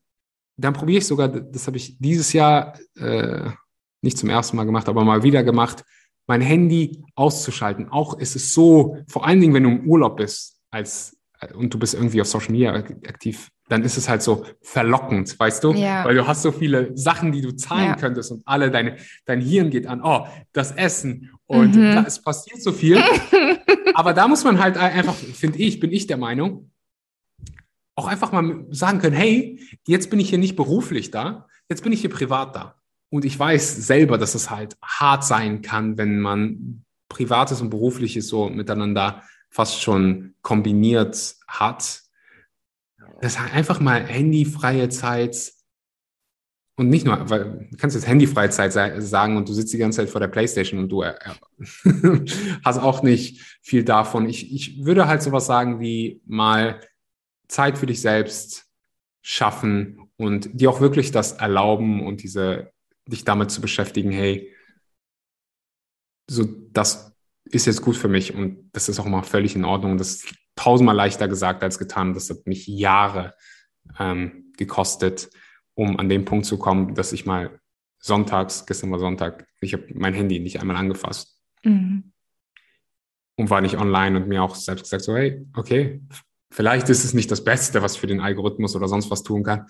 dann 0.58 0.74
probiere 0.74 0.98
ich 0.98 1.06
sogar, 1.06 1.28
das 1.28 1.66
habe 1.66 1.78
ich 1.78 1.96
dieses 1.98 2.34
Jahr 2.34 2.78
äh, 2.96 3.50
nicht 4.02 4.18
zum 4.18 4.28
ersten 4.28 4.58
Mal 4.58 4.64
gemacht, 4.64 4.86
aber 4.86 5.02
mal 5.02 5.22
wieder 5.22 5.42
gemacht, 5.42 5.82
mein 6.26 6.40
Handy 6.40 7.04
auszuschalten. 7.14 7.88
Auch 7.88 8.18
ist 8.18 8.36
es 8.36 8.52
so, 8.52 8.98
vor 9.08 9.26
allen 9.26 9.40
Dingen, 9.40 9.54
wenn 9.54 9.62
du 9.62 9.70
im 9.70 9.88
Urlaub 9.88 10.16
bist 10.16 10.60
als, 10.70 11.16
und 11.54 11.72
du 11.72 11.78
bist 11.78 11.94
irgendwie 11.94 12.20
auf 12.20 12.26
Social 12.26 12.52
Media 12.52 12.74
aktiv, 12.74 13.50
dann 13.68 13.82
ist 13.82 13.96
es 13.96 14.08
halt 14.08 14.22
so 14.22 14.44
verlockend, 14.62 15.38
weißt 15.38 15.64
du? 15.64 15.72
Ja. 15.72 16.04
Weil 16.04 16.14
du 16.14 16.26
hast 16.26 16.42
so 16.42 16.52
viele 16.52 16.96
Sachen, 16.96 17.32
die 17.32 17.40
du 17.40 17.52
zahlen 17.52 17.90
ja. 17.90 17.96
könntest 17.96 18.30
und 18.30 18.42
alle 18.46 18.70
deine, 18.70 18.96
dein 19.24 19.40
Hirn 19.40 19.70
geht 19.70 19.86
an, 19.86 20.02
oh, 20.02 20.26
das 20.52 20.72
Essen 20.72 21.30
und 21.46 21.74
mhm. 21.74 21.94
da, 21.94 22.04
es 22.04 22.22
passiert 22.22 22.62
so 22.62 22.72
viel. 22.72 23.02
Aber 23.94 24.12
da 24.12 24.28
muss 24.28 24.44
man 24.44 24.60
halt 24.60 24.76
einfach, 24.76 25.14
finde 25.14 25.58
ich, 25.58 25.80
bin 25.80 25.92
ich 25.92 26.06
der 26.06 26.16
Meinung, 26.16 26.70
auch 27.96 28.06
einfach 28.06 28.30
mal 28.30 28.66
sagen 28.70 29.00
können, 29.00 29.16
hey, 29.16 29.58
jetzt 29.86 30.10
bin 30.10 30.20
ich 30.20 30.28
hier 30.28 30.38
nicht 30.38 30.54
beruflich 30.54 31.10
da, 31.10 31.48
jetzt 31.68 31.82
bin 31.82 31.92
ich 31.92 32.02
hier 32.02 32.10
privat 32.10 32.54
da. 32.54 32.76
Und 33.16 33.24
ich 33.24 33.38
weiß 33.38 33.76
selber, 33.76 34.18
dass 34.18 34.34
es 34.34 34.50
halt 34.50 34.76
hart 34.82 35.24
sein 35.24 35.62
kann, 35.62 35.96
wenn 35.96 36.20
man 36.20 36.84
privates 37.08 37.60
und 37.60 37.70
berufliches 37.70 38.28
so 38.28 38.48
miteinander 38.48 39.22
fast 39.48 39.82
schon 39.82 40.34
kombiniert 40.42 41.36
hat. 41.48 42.02
Das 43.22 43.40
heißt 43.40 43.54
einfach 43.54 43.80
mal 43.80 44.04
handyfreie 44.06 44.88
Zeit 44.90 45.52
und 46.78 46.90
nicht 46.90 47.06
nur, 47.06 47.30
weil 47.30 47.68
du 47.70 47.76
kannst 47.78 47.96
jetzt 47.96 48.06
handyfreie 48.06 48.50
Zeit 48.50 48.74
sagen 49.02 49.38
und 49.38 49.48
du 49.48 49.54
sitzt 49.54 49.72
die 49.72 49.78
ganze 49.78 49.96
Zeit 49.96 50.10
vor 50.10 50.20
der 50.20 50.28
Playstation 50.28 50.78
und 50.78 50.90
du 50.90 51.02
äh, 51.02 51.14
hast 52.64 52.78
auch 52.78 53.02
nicht 53.02 53.58
viel 53.62 53.82
davon. 53.82 54.28
Ich, 54.28 54.52
ich 54.52 54.84
würde 54.84 55.08
halt 55.08 55.22
sowas 55.22 55.46
sagen 55.46 55.80
wie 55.80 56.20
mal 56.26 56.80
Zeit 57.48 57.78
für 57.78 57.86
dich 57.86 58.02
selbst 58.02 58.66
schaffen 59.22 60.10
und 60.18 60.50
dir 60.52 60.68
auch 60.68 60.82
wirklich 60.82 61.12
das 61.12 61.32
erlauben 61.32 62.06
und 62.06 62.22
diese, 62.22 62.72
dich 63.06 63.24
damit 63.24 63.50
zu 63.50 63.60
beschäftigen, 63.60 64.10
hey, 64.10 64.54
so, 66.28 66.44
das 66.44 67.14
ist 67.44 67.66
jetzt 67.66 67.82
gut 67.82 67.96
für 67.96 68.08
mich 68.08 68.34
und 68.34 68.70
das 68.72 68.88
ist 68.88 68.98
auch 68.98 69.06
mal 69.06 69.22
völlig 69.22 69.54
in 69.54 69.64
Ordnung. 69.64 69.98
Das 69.98 70.16
ist 70.16 70.34
tausendmal 70.56 70.96
leichter 70.96 71.28
gesagt 71.28 71.62
als 71.62 71.78
getan. 71.78 72.14
Das 72.14 72.28
hat 72.30 72.46
mich 72.46 72.66
Jahre 72.66 73.34
ähm, 73.98 74.52
gekostet, 74.56 75.30
um 75.74 75.98
an 75.98 76.08
den 76.08 76.24
Punkt 76.24 76.46
zu 76.46 76.58
kommen, 76.58 76.94
dass 76.94 77.12
ich 77.12 77.26
mal 77.26 77.60
sonntags, 78.00 78.66
gestern 78.66 78.90
war 78.90 78.98
Sonntag, 78.98 79.46
ich 79.60 79.72
habe 79.72 79.86
mein 79.94 80.14
Handy 80.14 80.40
nicht 80.40 80.60
einmal 80.60 80.76
angefasst. 80.76 81.40
Mhm. 81.62 82.12
Und 83.38 83.50
war 83.50 83.60
nicht 83.60 83.76
online 83.76 84.16
und 84.16 84.28
mir 84.28 84.42
auch 84.42 84.54
selbst 84.54 84.84
gesagt, 84.84 85.04
so, 85.04 85.14
hey, 85.14 85.46
okay, 85.54 86.00
Vielleicht 86.56 86.88
ist 86.88 87.04
es 87.04 87.12
nicht 87.12 87.30
das 87.30 87.44
Beste, 87.44 87.82
was 87.82 87.96
für 87.96 88.06
den 88.06 88.20
Algorithmus 88.20 88.76
oder 88.76 88.88
sonst 88.88 89.10
was 89.10 89.22
tun 89.22 89.42
kann, 89.42 89.66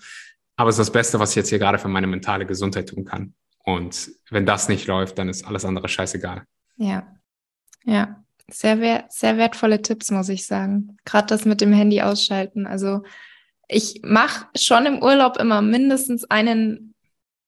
aber 0.57 0.69
es 0.69 0.75
ist 0.75 0.87
das 0.87 0.91
Beste, 0.91 1.19
was 1.19 1.29
ich 1.29 1.35
jetzt 1.37 1.49
hier 1.49 1.59
gerade 1.59 1.79
für 1.79 1.87
meine 1.87 2.07
mentale 2.07 2.45
Gesundheit 2.45 2.89
tun 2.89 3.05
kann. 3.05 3.33
Und 3.63 4.11
wenn 4.31 4.45
das 4.45 4.69
nicht 4.69 4.87
läuft, 4.87 5.17
dann 5.17 5.29
ist 5.29 5.45
alles 5.45 5.63
andere 5.65 5.87
scheißegal. 5.87 6.43
Ja, 6.77 7.07
ja, 7.83 8.23
sehr, 8.49 8.79
wert, 8.79 9.11
sehr 9.13 9.37
wertvolle 9.37 9.81
Tipps, 9.81 10.09
muss 10.09 10.29
ich 10.29 10.47
sagen. 10.47 10.97
Gerade 11.05 11.27
das 11.27 11.45
mit 11.45 11.61
dem 11.61 11.73
Handy 11.73 12.01
ausschalten. 12.01 12.65
Also 12.65 13.03
ich 13.67 14.01
mache 14.03 14.47
schon 14.55 14.85
im 14.85 15.01
Urlaub 15.01 15.37
immer 15.37 15.61
mindestens 15.61 16.25
einen, 16.25 16.95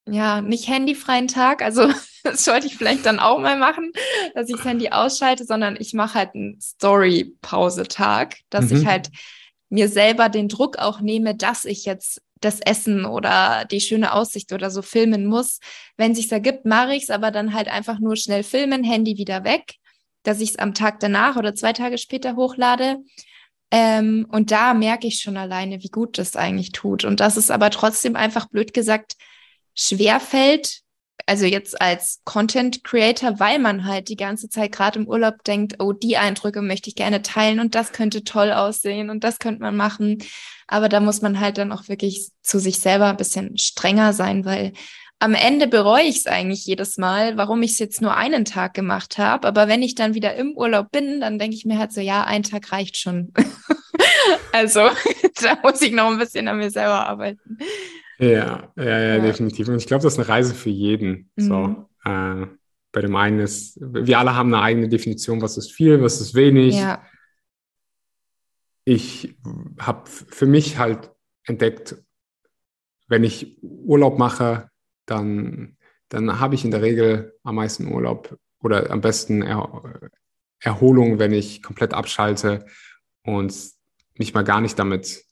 ja, 0.06 0.40
nicht 0.40 0.68
handyfreien 0.68 1.26
Tag. 1.26 1.62
Also 1.62 1.88
das 2.22 2.44
sollte 2.44 2.68
ich 2.68 2.76
vielleicht 2.76 3.06
dann 3.06 3.18
auch 3.18 3.40
mal 3.40 3.58
machen, 3.58 3.92
dass 4.34 4.48
ich 4.48 4.56
das 4.56 4.64
Handy 4.64 4.90
ausschalte, 4.90 5.44
sondern 5.44 5.76
ich 5.80 5.94
mache 5.94 6.14
halt 6.14 6.34
einen 6.34 6.60
Story-Pause-Tag, 6.60 8.36
dass 8.50 8.70
mhm. 8.70 8.76
ich 8.76 8.86
halt 8.86 9.10
mir 9.68 9.88
selber 9.88 10.28
den 10.28 10.48
Druck 10.48 10.78
auch 10.78 11.00
nehme, 11.00 11.34
dass 11.34 11.64
ich 11.64 11.84
jetzt 11.84 12.20
das 12.40 12.60
Essen 12.60 13.04
oder 13.04 13.64
die 13.70 13.80
schöne 13.80 14.12
Aussicht 14.12 14.52
oder 14.52 14.70
so 14.70 14.82
filmen 14.82 15.26
muss. 15.26 15.60
Wenn 15.96 16.14
sich's 16.14 16.32
ergibt, 16.32 16.64
mache 16.64 16.94
ich's, 16.94 17.10
aber 17.10 17.30
dann 17.30 17.54
halt 17.54 17.68
einfach 17.68 17.98
nur 17.98 18.16
schnell 18.16 18.42
filmen, 18.42 18.82
Handy 18.82 19.18
wieder 19.18 19.44
weg, 19.44 19.74
dass 20.22 20.40
ich 20.40 20.50
es 20.50 20.58
am 20.58 20.74
Tag 20.74 21.00
danach 21.00 21.36
oder 21.36 21.54
zwei 21.54 21.72
Tage 21.72 21.98
später 21.98 22.36
hochlade. 22.36 22.98
Ähm, 23.70 24.26
und 24.30 24.50
da 24.50 24.74
merke 24.74 25.06
ich 25.06 25.20
schon 25.20 25.36
alleine, 25.36 25.82
wie 25.82 25.90
gut 25.90 26.18
das 26.18 26.34
eigentlich 26.34 26.72
tut. 26.72 27.04
Und 27.04 27.20
dass 27.20 27.36
es 27.36 27.50
aber 27.50 27.70
trotzdem 27.70 28.16
einfach 28.16 28.48
blöd 28.48 28.74
gesagt 28.74 29.14
schwer 29.74 30.18
fällt, 30.18 30.79
also 31.26 31.46
jetzt 31.46 31.80
als 31.80 32.20
Content 32.24 32.84
Creator, 32.84 33.40
weil 33.40 33.58
man 33.58 33.84
halt 33.84 34.08
die 34.08 34.16
ganze 34.16 34.48
Zeit 34.48 34.72
gerade 34.72 34.98
im 34.98 35.08
Urlaub 35.08 35.44
denkt, 35.44 35.76
oh, 35.78 35.92
die 35.92 36.16
Eindrücke 36.16 36.62
möchte 36.62 36.88
ich 36.88 36.94
gerne 36.96 37.22
teilen 37.22 37.60
und 37.60 37.74
das 37.74 37.92
könnte 37.92 38.24
toll 38.24 38.52
aussehen 38.52 39.10
und 39.10 39.24
das 39.24 39.38
könnte 39.38 39.62
man 39.62 39.76
machen. 39.76 40.18
Aber 40.66 40.88
da 40.88 41.00
muss 41.00 41.22
man 41.22 41.40
halt 41.40 41.58
dann 41.58 41.72
auch 41.72 41.88
wirklich 41.88 42.30
zu 42.42 42.58
sich 42.58 42.78
selber 42.78 43.06
ein 43.06 43.16
bisschen 43.16 43.58
strenger 43.58 44.12
sein, 44.12 44.44
weil 44.44 44.72
am 45.18 45.34
Ende 45.34 45.66
bereue 45.66 46.04
ich 46.04 46.16
es 46.16 46.26
eigentlich 46.26 46.64
jedes 46.64 46.96
Mal, 46.96 47.36
warum 47.36 47.62
ich 47.62 47.72
es 47.72 47.78
jetzt 47.78 48.00
nur 48.00 48.16
einen 48.16 48.46
Tag 48.46 48.72
gemacht 48.72 49.18
habe. 49.18 49.46
Aber 49.46 49.68
wenn 49.68 49.82
ich 49.82 49.94
dann 49.94 50.14
wieder 50.14 50.34
im 50.34 50.56
Urlaub 50.56 50.90
bin, 50.90 51.20
dann 51.20 51.38
denke 51.38 51.54
ich 51.56 51.66
mir 51.66 51.78
halt 51.78 51.92
so, 51.92 52.00
ja, 52.00 52.24
ein 52.24 52.42
Tag 52.42 52.72
reicht 52.72 52.96
schon. 52.96 53.32
also 54.52 54.80
da 55.42 55.58
muss 55.62 55.82
ich 55.82 55.92
noch 55.92 56.10
ein 56.10 56.18
bisschen 56.18 56.48
an 56.48 56.56
mir 56.56 56.70
selber 56.70 57.06
arbeiten. 57.06 57.58
Ja, 58.20 58.72
ja, 58.76 58.98
ja, 58.98 59.18
definitiv. 59.18 59.68
Und 59.68 59.76
ich 59.76 59.86
glaube, 59.86 60.02
das 60.02 60.12
ist 60.14 60.18
eine 60.18 60.28
Reise 60.28 60.54
für 60.54 60.70
jeden. 60.70 61.30
Mhm. 61.36 61.42
So, 61.42 61.88
äh, 62.04 62.46
bei 62.92 63.00
dem 63.00 63.16
einen 63.16 63.40
ist, 63.40 63.78
wir 63.80 64.18
alle 64.18 64.34
haben 64.34 64.52
eine 64.52 64.62
eigene 64.62 64.88
Definition, 64.88 65.40
was 65.40 65.56
ist 65.56 65.72
viel, 65.72 66.02
was 66.02 66.20
ist 66.20 66.34
wenig. 66.34 66.76
Ja. 66.76 67.02
Ich 68.84 69.36
habe 69.78 70.08
für 70.08 70.46
mich 70.46 70.78
halt 70.78 71.10
entdeckt, 71.44 71.96
wenn 73.08 73.24
ich 73.24 73.58
Urlaub 73.62 74.18
mache, 74.18 74.70
dann, 75.06 75.76
dann 76.08 76.40
habe 76.40 76.54
ich 76.54 76.64
in 76.64 76.70
der 76.70 76.82
Regel 76.82 77.34
am 77.42 77.56
meisten 77.56 77.92
Urlaub 77.92 78.36
oder 78.60 78.90
am 78.90 79.00
besten 79.00 79.42
er 79.42 80.10
Erholung, 80.62 81.18
wenn 81.18 81.32
ich 81.32 81.62
komplett 81.62 81.94
abschalte 81.94 82.66
und 83.22 83.54
mich 84.14 84.34
mal 84.34 84.44
gar 84.44 84.60
nicht 84.60 84.78
damit 84.78 85.24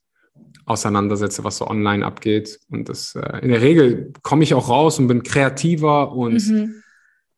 auseinandersetze, 0.68 1.44
was 1.44 1.58
so 1.58 1.66
online 1.66 2.04
abgeht. 2.04 2.60
Und 2.70 2.88
das 2.88 3.14
äh, 3.14 3.38
in 3.42 3.48
der 3.48 3.62
Regel 3.62 4.12
komme 4.22 4.44
ich 4.44 4.54
auch 4.54 4.68
raus 4.68 4.98
und 4.98 5.08
bin 5.08 5.22
kreativer 5.22 6.12
und 6.12 6.46
mhm. 6.48 6.82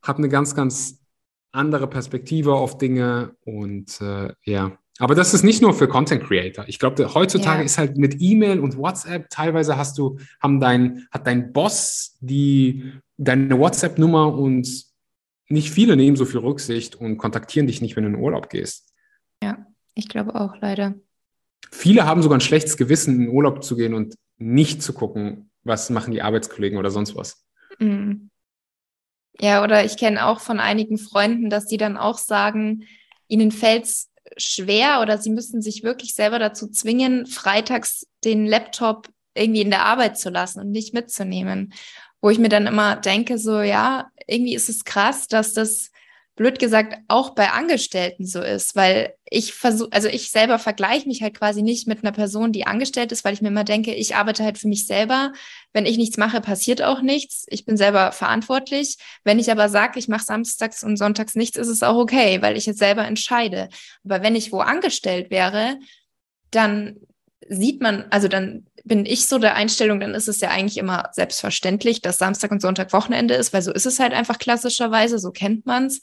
habe 0.02 0.18
eine 0.18 0.28
ganz, 0.28 0.54
ganz 0.54 1.00
andere 1.52 1.86
Perspektive 1.86 2.54
auf 2.54 2.78
Dinge. 2.78 3.36
Und 3.44 4.00
äh, 4.00 4.32
ja, 4.44 4.72
aber 4.98 5.14
das 5.14 5.32
ist 5.32 5.44
nicht 5.44 5.62
nur 5.62 5.72
für 5.72 5.88
Content 5.88 6.22
Creator. 6.22 6.64
Ich 6.68 6.78
glaube, 6.78 7.14
heutzutage 7.14 7.60
ja. 7.60 7.64
ist 7.64 7.78
halt 7.78 7.96
mit 7.96 8.16
E-Mail 8.20 8.60
und 8.60 8.76
WhatsApp, 8.76 9.30
teilweise 9.30 9.78
hast 9.78 9.96
du, 9.96 10.18
haben 10.42 10.60
dein, 10.60 11.06
hat 11.10 11.26
dein 11.26 11.52
Boss 11.52 12.18
die, 12.20 12.92
deine 13.16 13.58
WhatsApp-Nummer 13.58 14.34
und 14.36 14.68
nicht 15.48 15.70
viele 15.70 15.96
nehmen 15.96 16.16
so 16.16 16.26
viel 16.26 16.40
Rücksicht 16.40 16.96
und 16.96 17.16
kontaktieren 17.16 17.66
dich 17.66 17.80
nicht, 17.80 17.96
wenn 17.96 18.04
du 18.04 18.10
in 18.10 18.16
Urlaub 18.16 18.50
gehst. 18.50 18.92
Ja, 19.42 19.66
ich 19.94 20.08
glaube 20.08 20.34
auch, 20.34 20.56
leider. 20.60 20.94
Viele 21.70 22.06
haben 22.06 22.22
sogar 22.22 22.38
ein 22.38 22.42
schlechtes 22.42 22.76
Gewissen, 22.76 23.20
in 23.20 23.28
Urlaub 23.28 23.62
zu 23.62 23.76
gehen 23.76 23.94
und 23.94 24.14
nicht 24.38 24.82
zu 24.82 24.92
gucken, 24.92 25.50
was 25.62 25.90
machen 25.90 26.12
die 26.12 26.22
Arbeitskollegen 26.22 26.78
oder 26.78 26.90
sonst 26.90 27.14
was. 27.16 27.44
Mhm. 27.78 28.30
Ja, 29.40 29.62
oder 29.62 29.84
ich 29.84 29.96
kenne 29.96 30.26
auch 30.26 30.40
von 30.40 30.60
einigen 30.60 30.98
Freunden, 30.98 31.48
dass 31.48 31.66
die 31.66 31.78
dann 31.78 31.96
auch 31.96 32.18
sagen, 32.18 32.84
ihnen 33.28 33.52
fällt 33.52 33.84
es 33.84 34.10
schwer 34.36 35.00
oder 35.00 35.18
sie 35.18 35.30
müssen 35.30 35.62
sich 35.62 35.82
wirklich 35.82 36.14
selber 36.14 36.38
dazu 36.38 36.68
zwingen, 36.68 37.26
freitags 37.26 38.06
den 38.24 38.46
Laptop 38.46 39.08
irgendwie 39.34 39.62
in 39.62 39.70
der 39.70 39.84
Arbeit 39.84 40.18
zu 40.18 40.28
lassen 40.30 40.60
und 40.60 40.70
nicht 40.70 40.92
mitzunehmen. 40.92 41.72
Wo 42.20 42.28
ich 42.28 42.38
mir 42.38 42.50
dann 42.50 42.66
immer 42.66 42.96
denke, 42.96 43.38
so 43.38 43.60
ja, 43.60 44.10
irgendwie 44.26 44.54
ist 44.54 44.68
es 44.68 44.84
krass, 44.84 45.26
dass 45.26 45.54
das 45.54 45.90
blöd 46.36 46.58
gesagt 46.58 46.96
auch 47.08 47.30
bei 47.34 47.50
Angestellten 47.50 48.26
so 48.26 48.40
ist, 48.40 48.74
weil 48.74 49.14
ich 49.28 49.52
versuche, 49.52 49.92
also 49.92 50.08
ich 50.08 50.30
selber 50.30 50.58
vergleiche 50.58 51.06
mich 51.06 51.22
halt 51.22 51.36
quasi 51.36 51.62
nicht 51.62 51.86
mit 51.86 52.02
einer 52.02 52.12
Person, 52.12 52.52
die 52.52 52.66
angestellt 52.66 53.12
ist, 53.12 53.24
weil 53.24 53.34
ich 53.34 53.42
mir 53.42 53.48
immer 53.48 53.64
denke, 53.64 53.94
ich 53.94 54.16
arbeite 54.16 54.42
halt 54.42 54.58
für 54.58 54.68
mich 54.68 54.86
selber. 54.86 55.32
Wenn 55.72 55.86
ich 55.86 55.98
nichts 55.98 56.16
mache, 56.16 56.40
passiert 56.40 56.82
auch 56.82 57.02
nichts. 57.02 57.44
Ich 57.48 57.64
bin 57.64 57.76
selber 57.76 58.12
verantwortlich. 58.12 58.96
Wenn 59.22 59.38
ich 59.38 59.50
aber 59.50 59.68
sage, 59.68 59.98
ich 59.98 60.08
mache 60.08 60.24
samstags 60.24 60.82
und 60.82 60.96
sonntags 60.96 61.34
nichts, 61.34 61.58
ist 61.58 61.68
es 61.68 61.82
auch 61.82 61.96
okay, 61.96 62.40
weil 62.42 62.56
ich 62.56 62.66
jetzt 62.66 62.78
selber 62.78 63.06
entscheide. 63.06 63.68
Aber 64.04 64.22
wenn 64.22 64.34
ich 64.34 64.50
wo 64.50 64.60
angestellt 64.60 65.30
wäre, 65.30 65.78
dann 66.50 66.96
sieht 67.48 67.80
man, 67.80 68.04
also 68.10 68.28
dann 68.28 68.66
bin 68.84 69.06
ich 69.06 69.26
so 69.26 69.38
der 69.38 69.54
Einstellung, 69.54 70.00
dann 70.00 70.14
ist 70.14 70.28
es 70.28 70.40
ja 70.40 70.50
eigentlich 70.50 70.78
immer 70.78 71.10
selbstverständlich, 71.12 72.00
dass 72.00 72.18
Samstag 72.18 72.50
und 72.50 72.62
Sonntag 72.62 72.92
Wochenende 72.92 73.34
ist, 73.34 73.52
weil 73.52 73.62
so 73.62 73.72
ist 73.72 73.86
es 73.86 74.00
halt 74.00 74.12
einfach 74.12 74.38
klassischerweise, 74.38 75.18
so 75.18 75.30
kennt 75.30 75.66
man 75.66 75.86
es. 75.86 76.00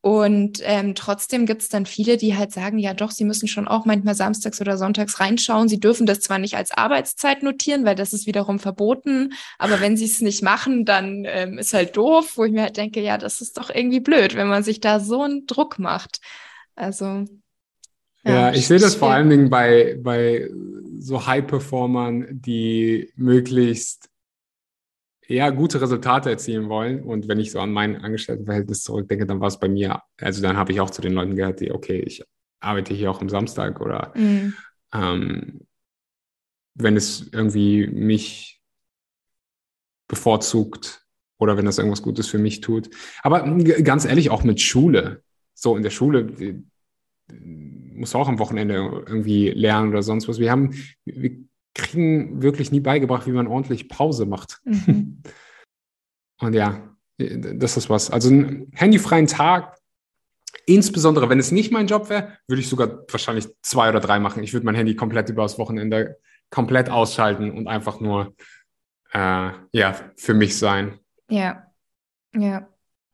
Und 0.00 0.60
ähm, 0.64 0.94
trotzdem 0.94 1.46
gibt 1.46 1.62
es 1.62 1.70
dann 1.70 1.86
viele, 1.86 2.18
die 2.18 2.36
halt 2.36 2.52
sagen, 2.52 2.78
ja 2.78 2.92
doch, 2.92 3.10
sie 3.10 3.24
müssen 3.24 3.48
schon 3.48 3.66
auch 3.66 3.86
manchmal 3.86 4.14
samstags 4.14 4.60
oder 4.60 4.76
sonntags 4.76 5.18
reinschauen. 5.18 5.66
Sie 5.66 5.80
dürfen 5.80 6.04
das 6.04 6.20
zwar 6.20 6.38
nicht 6.38 6.56
als 6.56 6.72
Arbeitszeit 6.72 7.42
notieren, 7.42 7.86
weil 7.86 7.94
das 7.94 8.12
ist 8.12 8.26
wiederum 8.26 8.58
verboten, 8.58 9.32
aber 9.58 9.80
wenn 9.80 9.96
sie 9.96 10.04
es 10.04 10.20
nicht 10.20 10.42
machen, 10.42 10.84
dann 10.84 11.24
ähm, 11.26 11.56
ist 11.56 11.72
halt 11.72 11.96
doof, 11.96 12.36
wo 12.36 12.44
ich 12.44 12.52
mir 12.52 12.62
halt 12.62 12.76
denke, 12.76 13.00
ja, 13.00 13.16
das 13.16 13.40
ist 13.40 13.56
doch 13.56 13.70
irgendwie 13.70 14.00
blöd, 14.00 14.34
wenn 14.34 14.46
man 14.46 14.62
sich 14.62 14.78
da 14.80 15.00
so 15.00 15.22
einen 15.22 15.46
Druck 15.46 15.78
macht. 15.78 16.20
Also. 16.74 17.24
Ja, 18.24 18.52
ich 18.52 18.66
sehe 18.66 18.78
das 18.78 18.94
vor 18.94 19.10
allen 19.10 19.28
Dingen 19.28 19.50
bei, 19.50 19.98
bei 20.02 20.48
so 20.98 21.26
High-Performern, 21.26 22.26
die 22.30 23.12
möglichst 23.16 24.08
ja, 25.26 25.50
gute 25.50 25.80
Resultate 25.80 26.30
erzielen 26.30 26.68
wollen. 26.68 27.02
Und 27.02 27.28
wenn 27.28 27.40
ich 27.40 27.50
so 27.50 27.60
an 27.60 27.72
mein 27.72 27.96
Angestelltenverhältnis 27.96 28.82
zurückdenke, 28.82 29.26
dann 29.26 29.40
war 29.40 29.48
es 29.48 29.58
bei 29.58 29.68
mir, 29.68 30.02
also 30.20 30.42
dann 30.42 30.56
habe 30.56 30.72
ich 30.72 30.80
auch 30.80 30.90
zu 30.90 31.02
den 31.02 31.12
Leuten 31.12 31.36
gehört, 31.36 31.60
die, 31.60 31.72
okay, 31.72 32.00
ich 32.00 32.24
arbeite 32.60 32.94
hier 32.94 33.10
auch 33.10 33.20
am 33.20 33.28
Samstag 33.28 33.80
oder 33.80 34.12
mhm. 34.14 34.54
ähm, 34.92 35.60
wenn 36.74 36.96
es 36.96 37.28
irgendwie 37.32 37.86
mich 37.86 38.60
bevorzugt 40.08 41.06
oder 41.38 41.56
wenn 41.56 41.64
das 41.64 41.78
irgendwas 41.78 42.02
Gutes 42.02 42.28
für 42.28 42.38
mich 42.38 42.60
tut. 42.60 42.90
Aber 43.22 43.42
ganz 43.82 44.04
ehrlich, 44.04 44.30
auch 44.30 44.44
mit 44.44 44.60
Schule. 44.60 45.22
So 45.54 45.76
in 45.76 45.82
der 45.82 45.90
Schule 45.90 46.64
muss 47.94 48.14
auch 48.14 48.28
am 48.28 48.38
Wochenende 48.38 48.74
irgendwie 48.74 49.50
lernen 49.50 49.90
oder 49.90 50.02
sonst 50.02 50.28
was. 50.28 50.38
Wir 50.38 50.50
haben, 50.50 50.74
wir 51.04 51.36
kriegen 51.74 52.42
wirklich 52.42 52.70
nie 52.70 52.80
beigebracht, 52.80 53.26
wie 53.26 53.32
man 53.32 53.46
ordentlich 53.46 53.88
Pause 53.88 54.26
macht. 54.26 54.60
Mhm. 54.64 55.22
Und 56.40 56.54
ja, 56.54 56.94
das 57.18 57.76
ist 57.76 57.88
was. 57.90 58.10
Also 58.10 58.28
einen 58.28 58.70
handyfreien 58.74 59.26
Tag, 59.26 59.78
insbesondere 60.66 61.28
wenn 61.28 61.38
es 61.38 61.52
nicht 61.52 61.72
mein 61.72 61.86
Job 61.86 62.08
wäre, 62.10 62.38
würde 62.48 62.60
ich 62.60 62.68
sogar 62.68 63.04
wahrscheinlich 63.08 63.48
zwei 63.62 63.88
oder 63.88 64.00
drei 64.00 64.18
machen. 64.18 64.42
Ich 64.42 64.52
würde 64.52 64.66
mein 64.66 64.74
Handy 64.74 64.96
komplett 64.96 65.28
über 65.28 65.42
das 65.42 65.58
Wochenende 65.58 66.18
komplett 66.50 66.90
ausschalten 66.90 67.50
und 67.50 67.66
einfach 67.66 68.00
nur 68.00 68.34
äh, 69.12 69.50
ja, 69.72 70.12
für 70.16 70.34
mich 70.34 70.58
sein. 70.58 70.98
Ja, 71.28 71.72
ja, 72.34 72.68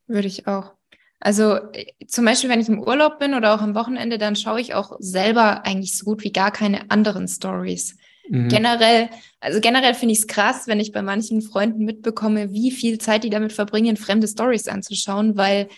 würde 0.06 0.28
ich 0.28 0.46
auch. 0.46 0.74
Also 1.20 1.58
zum 2.08 2.24
Beispiel, 2.24 2.48
wenn 2.48 2.60
ich 2.60 2.68
im 2.68 2.80
Urlaub 2.80 3.18
bin 3.18 3.34
oder 3.34 3.54
auch 3.54 3.60
am 3.60 3.74
Wochenende, 3.74 4.16
dann 4.16 4.36
schaue 4.36 4.60
ich 4.60 4.74
auch 4.74 4.96
selber 4.98 5.66
eigentlich 5.66 5.96
so 5.96 6.06
gut 6.06 6.24
wie 6.24 6.32
gar 6.32 6.50
keine 6.50 6.90
anderen 6.90 7.28
Stories. 7.28 7.96
Mhm. 8.28 8.48
Generell, 8.48 9.10
also 9.38 9.60
generell 9.60 9.94
finde 9.94 10.14
ich 10.14 10.20
es 10.20 10.26
krass, 10.26 10.66
wenn 10.66 10.80
ich 10.80 10.92
bei 10.92 11.02
manchen 11.02 11.42
Freunden 11.42 11.84
mitbekomme, 11.84 12.52
wie 12.52 12.70
viel 12.70 12.98
Zeit 12.98 13.22
die 13.22 13.30
damit 13.30 13.52
verbringen, 13.52 13.98
fremde 13.98 14.28
Stories 14.28 14.66
anzuschauen, 14.66 15.36
weil 15.36 15.68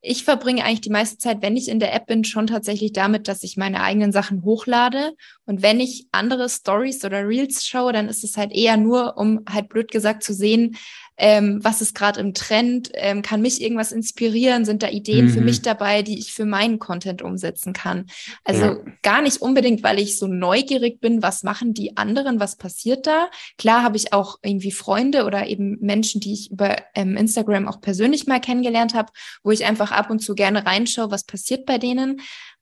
ich 0.00 0.24
verbringe 0.24 0.64
eigentlich 0.64 0.82
die 0.82 0.90
meiste 0.90 1.18
Zeit, 1.18 1.42
wenn 1.42 1.56
ich 1.56 1.68
in 1.68 1.80
der 1.80 1.92
App 1.92 2.06
bin, 2.06 2.22
schon 2.22 2.46
tatsächlich 2.46 2.92
damit, 2.92 3.28
dass 3.28 3.42
ich 3.42 3.56
meine 3.56 3.82
eigenen 3.82 4.12
Sachen 4.12 4.44
hochlade. 4.44 5.14
Und 5.46 5.62
wenn 5.62 5.80
ich 5.80 6.06
andere 6.12 6.48
Stories 6.48 7.04
oder 7.04 7.26
Reels 7.26 7.66
schaue, 7.66 7.92
dann 7.92 8.08
ist 8.08 8.22
es 8.22 8.36
halt 8.36 8.52
eher 8.52 8.76
nur, 8.76 9.18
um 9.18 9.40
halt 9.50 9.68
blöd 9.68 9.90
gesagt 9.90 10.22
zu 10.22 10.32
sehen, 10.32 10.76
ähm, 11.18 11.60
was 11.62 11.80
ist 11.80 11.94
gerade 11.94 12.20
im 12.20 12.34
Trend, 12.34 12.90
ähm, 12.94 13.22
kann 13.22 13.40
mich 13.40 13.62
irgendwas 13.62 13.92
inspirieren, 13.92 14.64
sind 14.64 14.82
da 14.82 14.88
Ideen 14.88 15.26
mhm. 15.26 15.30
für 15.30 15.40
mich 15.40 15.62
dabei, 15.62 16.02
die 16.02 16.18
ich 16.18 16.32
für 16.32 16.44
meinen 16.44 16.78
Content 16.78 17.22
umsetzen 17.22 17.72
kann. 17.72 18.06
Also 18.44 18.64
ja. 18.64 18.78
gar 19.02 19.22
nicht 19.22 19.40
unbedingt, 19.40 19.82
weil 19.82 19.98
ich 19.98 20.18
so 20.18 20.26
neugierig 20.26 21.00
bin, 21.00 21.22
was 21.22 21.42
machen 21.42 21.72
die 21.72 21.96
anderen, 21.96 22.38
was 22.38 22.56
passiert 22.56 23.06
da. 23.06 23.30
Klar 23.56 23.82
habe 23.82 23.96
ich 23.96 24.12
auch 24.12 24.38
irgendwie 24.42 24.72
Freunde 24.72 25.24
oder 25.24 25.46
eben 25.46 25.78
Menschen, 25.80 26.20
die 26.20 26.34
ich 26.34 26.50
über 26.50 26.76
ähm, 26.94 27.16
Instagram 27.16 27.66
auch 27.66 27.80
persönlich 27.80 28.26
mal 28.26 28.40
kennengelernt 28.40 28.94
habe, 28.94 29.10
wo 29.42 29.50
ich 29.50 29.64
einfach 29.64 29.92
ab 29.92 30.10
und 30.10 30.20
zu 30.20 30.34
gerne 30.34 30.66
reinschaue, 30.66 31.10
was 31.10 31.24
passiert 31.24 31.64
bei 31.64 31.78
denen. 31.78 32.20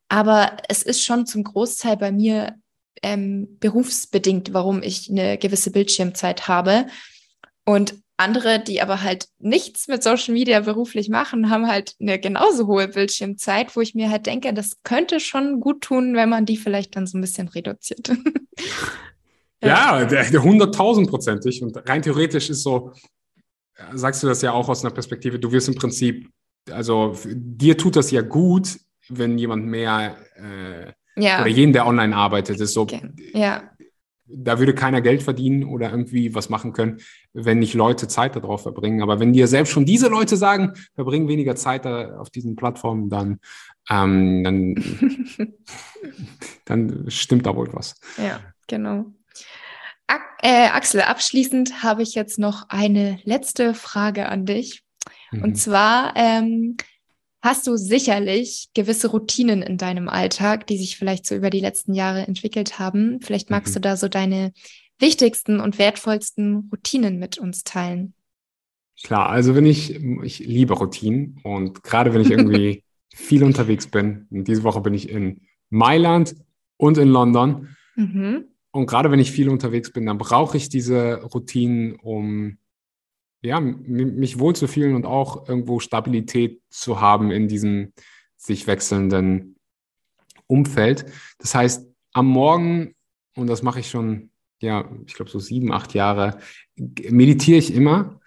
Aber 0.08 0.58
es 0.68 0.82
ist 0.82 1.02
schon 1.02 1.26
zum 1.26 1.42
Großteil 1.42 1.96
bei 1.96 2.12
mir 2.12 2.54
ähm, 3.02 3.56
berufsbedingt, 3.58 4.54
warum 4.54 4.82
ich 4.82 5.10
eine 5.10 5.38
gewisse 5.38 5.72
Bildschirmzeit 5.72 6.46
habe. 6.46 6.86
Und 7.64 7.94
andere, 8.16 8.62
die 8.62 8.80
aber 8.80 9.02
halt 9.02 9.26
nichts 9.38 9.88
mit 9.88 10.02
Social 10.02 10.34
Media 10.34 10.60
beruflich 10.60 11.08
machen, 11.08 11.50
haben 11.50 11.66
halt 11.66 11.94
eine 12.00 12.18
genauso 12.18 12.66
hohe 12.66 12.88
Bildschirmzeit, 12.88 13.74
wo 13.74 13.80
ich 13.80 13.94
mir 13.94 14.10
halt 14.10 14.26
denke, 14.26 14.54
das 14.54 14.82
könnte 14.84 15.18
schon 15.18 15.60
gut 15.60 15.82
tun, 15.82 16.14
wenn 16.14 16.28
man 16.28 16.46
die 16.46 16.56
vielleicht 16.56 16.94
dann 16.94 17.06
so 17.06 17.18
ein 17.18 17.20
bisschen 17.20 17.48
reduziert. 17.48 18.08
ja, 19.62 20.04
der, 20.04 20.30
der 20.30 20.40
100.000-prozentig. 20.40 21.62
Und 21.62 21.88
rein 21.88 22.02
theoretisch 22.02 22.50
ist 22.50 22.62
so, 22.62 22.92
sagst 23.92 24.22
du 24.22 24.28
das 24.28 24.42
ja 24.42 24.52
auch 24.52 24.68
aus 24.68 24.84
einer 24.84 24.94
Perspektive, 24.94 25.40
du 25.40 25.50
wirst 25.50 25.68
im 25.68 25.74
Prinzip, 25.74 26.28
also 26.70 27.16
dir 27.24 27.76
tut 27.76 27.96
das 27.96 28.12
ja 28.12 28.22
gut, 28.22 28.78
wenn 29.08 29.36
jemand 29.38 29.66
mehr 29.66 30.16
äh, 30.36 30.92
ja. 31.20 31.40
oder 31.40 31.48
jeden, 31.48 31.72
der 31.72 31.86
online 31.86 32.14
arbeitet, 32.14 32.60
ist 32.60 32.74
so. 32.74 32.82
Okay. 32.82 33.10
Ja 33.32 33.73
da 34.26 34.58
würde 34.58 34.74
keiner 34.74 35.00
Geld 35.00 35.22
verdienen 35.22 35.64
oder 35.64 35.90
irgendwie 35.90 36.34
was 36.34 36.48
machen 36.48 36.72
können, 36.72 37.00
wenn 37.32 37.58
nicht 37.58 37.74
Leute 37.74 38.08
Zeit 38.08 38.36
darauf 38.36 38.62
verbringen. 38.62 39.02
Aber 39.02 39.20
wenn 39.20 39.32
dir 39.32 39.46
selbst 39.46 39.70
schon 39.70 39.84
diese 39.84 40.08
Leute 40.08 40.36
sagen, 40.36 40.72
verbringen 40.94 41.28
weniger 41.28 41.56
Zeit 41.56 41.86
auf 41.86 42.30
diesen 42.30 42.56
Plattformen, 42.56 43.10
dann, 43.10 43.38
ähm, 43.90 44.44
dann, 44.44 45.54
dann 46.64 47.04
stimmt 47.08 47.46
da 47.46 47.54
wohl 47.54 47.68
was. 47.72 48.00
Ja, 48.16 48.40
genau. 48.66 49.06
äh, 50.42 50.68
Axel, 50.68 51.02
abschließend 51.02 51.82
habe 51.82 52.02
ich 52.02 52.14
jetzt 52.14 52.38
noch 52.38 52.68
eine 52.68 53.18
letzte 53.24 53.74
Frage 53.74 54.28
an 54.28 54.46
dich. 54.46 54.82
Mhm. 55.32 55.42
Und 55.42 55.56
zwar, 55.56 56.14
ähm, 56.16 56.76
hast 57.44 57.66
du 57.66 57.76
sicherlich 57.76 58.70
gewisse 58.72 59.08
Routinen 59.08 59.60
in 59.60 59.76
deinem 59.76 60.08
Alltag, 60.08 60.66
die 60.66 60.78
sich 60.78 60.96
vielleicht 60.96 61.26
so 61.26 61.34
über 61.34 61.50
die 61.50 61.60
letzten 61.60 61.92
Jahre 61.92 62.26
entwickelt 62.26 62.78
haben. 62.78 63.20
Vielleicht 63.20 63.50
magst 63.50 63.72
mhm. 63.72 63.74
du 63.74 63.80
da 63.82 63.96
so 63.98 64.08
deine 64.08 64.52
wichtigsten 64.98 65.60
und 65.60 65.78
wertvollsten 65.78 66.70
Routinen 66.72 67.18
mit 67.18 67.36
uns 67.36 67.62
teilen. 67.62 68.14
Klar, 69.02 69.28
also 69.28 69.54
wenn 69.54 69.66
ich, 69.66 69.94
ich 70.22 70.38
liebe 70.38 70.72
Routinen 70.72 71.38
und 71.42 71.82
gerade 71.82 72.14
wenn 72.14 72.22
ich 72.22 72.30
irgendwie 72.30 72.82
viel 73.14 73.44
unterwegs 73.44 73.88
bin, 73.88 74.26
und 74.30 74.48
diese 74.48 74.62
Woche 74.62 74.80
bin 74.80 74.94
ich 74.94 75.10
in 75.10 75.42
Mailand 75.68 76.36
und 76.78 76.96
in 76.96 77.08
London. 77.08 77.76
Mhm. 77.94 78.46
Und 78.70 78.86
gerade 78.86 79.10
wenn 79.10 79.20
ich 79.20 79.30
viel 79.30 79.50
unterwegs 79.50 79.92
bin, 79.92 80.06
dann 80.06 80.16
brauche 80.16 80.56
ich 80.56 80.70
diese 80.70 81.22
Routinen, 81.22 81.96
um 81.96 82.56
ja, 83.44 83.60
mich 83.60 84.38
wohlzufühlen 84.38 84.94
und 84.94 85.04
auch 85.04 85.48
irgendwo 85.48 85.78
Stabilität 85.78 86.62
zu 86.70 87.00
haben 87.00 87.30
in 87.30 87.46
diesem 87.46 87.92
sich 88.36 88.66
wechselnden 88.66 89.56
Umfeld. 90.46 91.06
Das 91.38 91.54
heißt, 91.54 91.86
am 92.12 92.26
Morgen, 92.26 92.94
und 93.36 93.46
das 93.46 93.62
mache 93.62 93.80
ich 93.80 93.90
schon, 93.90 94.30
ja, 94.60 94.90
ich 95.06 95.14
glaube 95.14 95.30
so 95.30 95.38
sieben, 95.38 95.72
acht 95.72 95.92
Jahre, 95.94 96.38
meditiere 96.76 97.58
ich 97.58 97.74
immer. 97.74 98.18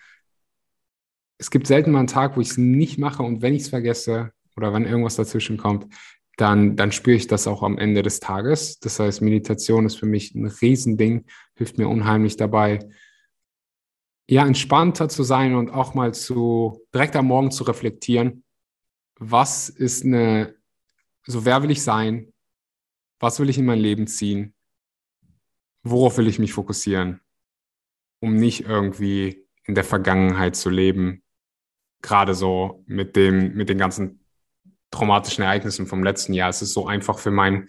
Es 1.39 1.49
gibt 1.49 1.68
selten 1.68 1.91
mal 1.91 1.99
einen 1.99 2.07
Tag, 2.07 2.38
wo 2.38 2.41
ich 2.41 2.49
es 2.49 2.57
nicht 2.57 2.99
mache 2.99 3.24
und 3.24 3.41
wenn 3.41 3.55
ich 3.55 3.63
es 3.63 3.70
vergesse 3.70 4.32
oder 4.55 4.72
wenn 4.74 4.86
irgendwas 4.86 5.15
dazwischen 5.15 5.57
kommt, 5.57 5.91
dann, 6.38 6.76
dann 6.76 6.91
spüre 6.91 7.18
ich 7.18 7.26
das 7.26 7.47
auch 7.47 7.63
am 7.63 7.80
Ende 7.80 8.03
des 8.03 8.20
Tages. 8.20 8.80
Das 8.80 8.99
heißt, 8.99 9.24
Meditation 9.24 9.88
ist 9.88 9.95
für 9.95 10.05
mich 10.05 10.36
ein 10.36 10.45
Riesending, 10.45 11.26
hilft 11.55 11.80
mir 11.80 11.88
unheimlich 11.88 12.38
dabei, 12.38 12.80
ja, 14.30 14.45
entspannter 14.45 15.09
zu 15.09 15.23
sein 15.23 15.55
und 15.55 15.69
auch 15.69 15.93
mal 15.93 16.13
zu, 16.13 16.86
direkt 16.93 17.15
am 17.15 17.28
Morgen 17.28 17.51
zu 17.51 17.63
reflektieren, 17.63 18.43
was 19.19 19.69
ist 19.69 20.03
eine, 20.03 20.55
so 21.25 21.45
wer 21.45 21.63
will 21.63 21.71
ich 21.71 21.82
sein? 21.82 22.34
Was 23.19 23.39
will 23.39 23.49
ich 23.49 23.57
in 23.57 23.65
mein 23.65 23.80
Leben 23.80 24.05
ziehen? 24.05 24.53
Worauf 25.84 26.17
will 26.17 26.28
ich 26.28 26.39
mich 26.39 26.53
fokussieren? 26.53 27.21
Um 28.19 28.36
nicht 28.36 28.65
irgendwie 28.65 29.47
in 29.63 29.75
der 29.75 29.84
Vergangenheit 29.84 30.55
zu 30.55 30.69
leben. 30.69 31.23
Gerade 32.01 32.36
so 32.36 32.84
mit 32.86 33.15
dem, 33.15 33.53
mit 33.55 33.69
den 33.69 33.78
ganzen 33.78 34.23
traumatischen 34.91 35.43
Ereignissen 35.43 35.88
vom 35.88 36.03
letzten 36.03 36.34
Jahr. 36.34 36.49
Es 36.49 36.61
ist 36.61 36.73
so 36.73 36.86
einfach 36.86 37.17
für 37.17 37.32
mein 37.32 37.67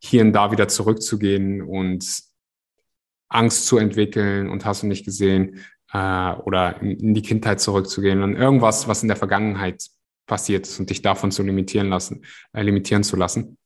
Hirn 0.00 0.32
da 0.32 0.50
wieder 0.50 0.68
zurückzugehen 0.68 1.62
und 1.62 2.22
Angst 3.28 3.66
zu 3.66 3.76
entwickeln 3.76 4.48
und 4.48 4.64
hast 4.64 4.82
du 4.82 4.86
nicht 4.86 5.04
gesehen, 5.04 5.64
äh, 5.96 6.32
oder 6.42 6.80
in, 6.82 7.14
die 7.14 7.22
Kindheit 7.22 7.60
zurückzugehen 7.60 8.22
und 8.22 8.36
irgendwas, 8.36 8.86
was 8.86 9.02
in 9.02 9.08
der 9.08 9.16
Vergangenheit 9.16 9.82
passiert 10.26 10.66
ist 10.66 10.78
und 10.78 10.90
dich 10.90 11.02
davon 11.02 11.30
zu 11.30 11.42
limitieren 11.42 11.88
lassen, 11.88 12.24
äh, 12.52 12.62
limitieren 12.62 13.02
zu 13.02 13.16
lassen. 13.16 13.56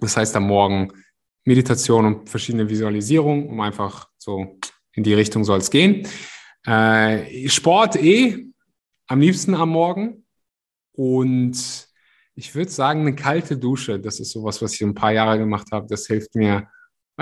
Das 0.00 0.16
heißt 0.16 0.36
am 0.36 0.46
Morgen 0.46 0.92
Meditation 1.44 2.06
und 2.06 2.28
verschiedene 2.28 2.68
Visualisierungen, 2.68 3.48
um 3.48 3.60
einfach 3.60 4.08
so 4.18 4.58
in 4.92 5.02
die 5.02 5.14
Richtung 5.14 5.44
soll 5.44 5.58
es 5.58 5.70
gehen. 5.70 6.06
Äh, 6.64 7.48
Sport 7.48 7.96
eh 7.96 8.46
am 9.06 9.20
liebsten 9.20 9.54
am 9.54 9.70
Morgen 9.70 10.24
und 10.92 11.86
ich 12.34 12.54
würde 12.54 12.70
sagen, 12.70 13.00
eine 13.00 13.14
kalte 13.14 13.56
Dusche, 13.56 13.98
das 13.98 14.20
ist 14.20 14.32
sowas, 14.32 14.60
was 14.60 14.74
ich 14.74 14.82
ein 14.82 14.94
paar 14.94 15.12
Jahre 15.12 15.38
gemacht 15.38 15.68
habe. 15.72 15.86
Das 15.88 16.06
hilft 16.06 16.34
mir 16.34 16.68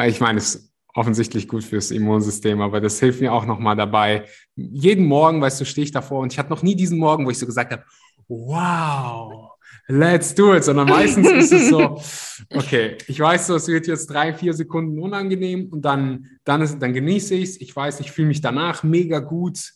Ich 0.06 0.20
meine, 0.20 0.38
es 0.38 0.73
offensichtlich 0.94 1.48
gut 1.48 1.64
fürs 1.64 1.90
Immunsystem, 1.90 2.60
aber 2.60 2.80
das 2.80 3.00
hilft 3.00 3.20
mir 3.20 3.32
auch 3.32 3.46
nochmal 3.46 3.76
dabei. 3.76 4.24
Jeden 4.54 5.06
Morgen, 5.06 5.40
weißt 5.40 5.60
du, 5.60 5.64
stehe 5.64 5.84
ich 5.84 5.90
davor 5.90 6.20
und 6.20 6.32
ich 6.32 6.38
hatte 6.38 6.50
noch 6.50 6.62
nie 6.62 6.76
diesen 6.76 6.98
Morgen, 6.98 7.26
wo 7.26 7.30
ich 7.30 7.38
so 7.38 7.46
gesagt 7.46 7.72
habe, 7.72 7.84
wow, 8.28 9.50
let's 9.88 10.34
do 10.34 10.54
it, 10.54 10.64
sondern 10.64 10.88
meistens 10.88 11.30
ist 11.30 11.52
es 11.52 11.68
so, 11.68 12.00
okay, 12.54 12.96
ich 13.06 13.18
weiß 13.18 13.48
so, 13.48 13.56
es 13.56 13.68
wird 13.68 13.86
jetzt 13.86 14.06
drei, 14.06 14.32
vier 14.32 14.54
Sekunden 14.54 14.98
unangenehm 15.00 15.68
und 15.70 15.82
dann, 15.84 16.30
dann, 16.44 16.62
ist, 16.62 16.78
dann 16.78 16.92
genieße 16.92 17.34
ich 17.34 17.50
es. 17.50 17.60
Ich 17.60 17.74
weiß, 17.74 18.00
ich 18.00 18.12
fühle 18.12 18.28
mich 18.28 18.40
danach 18.40 18.82
mega 18.82 19.18
gut. 19.18 19.72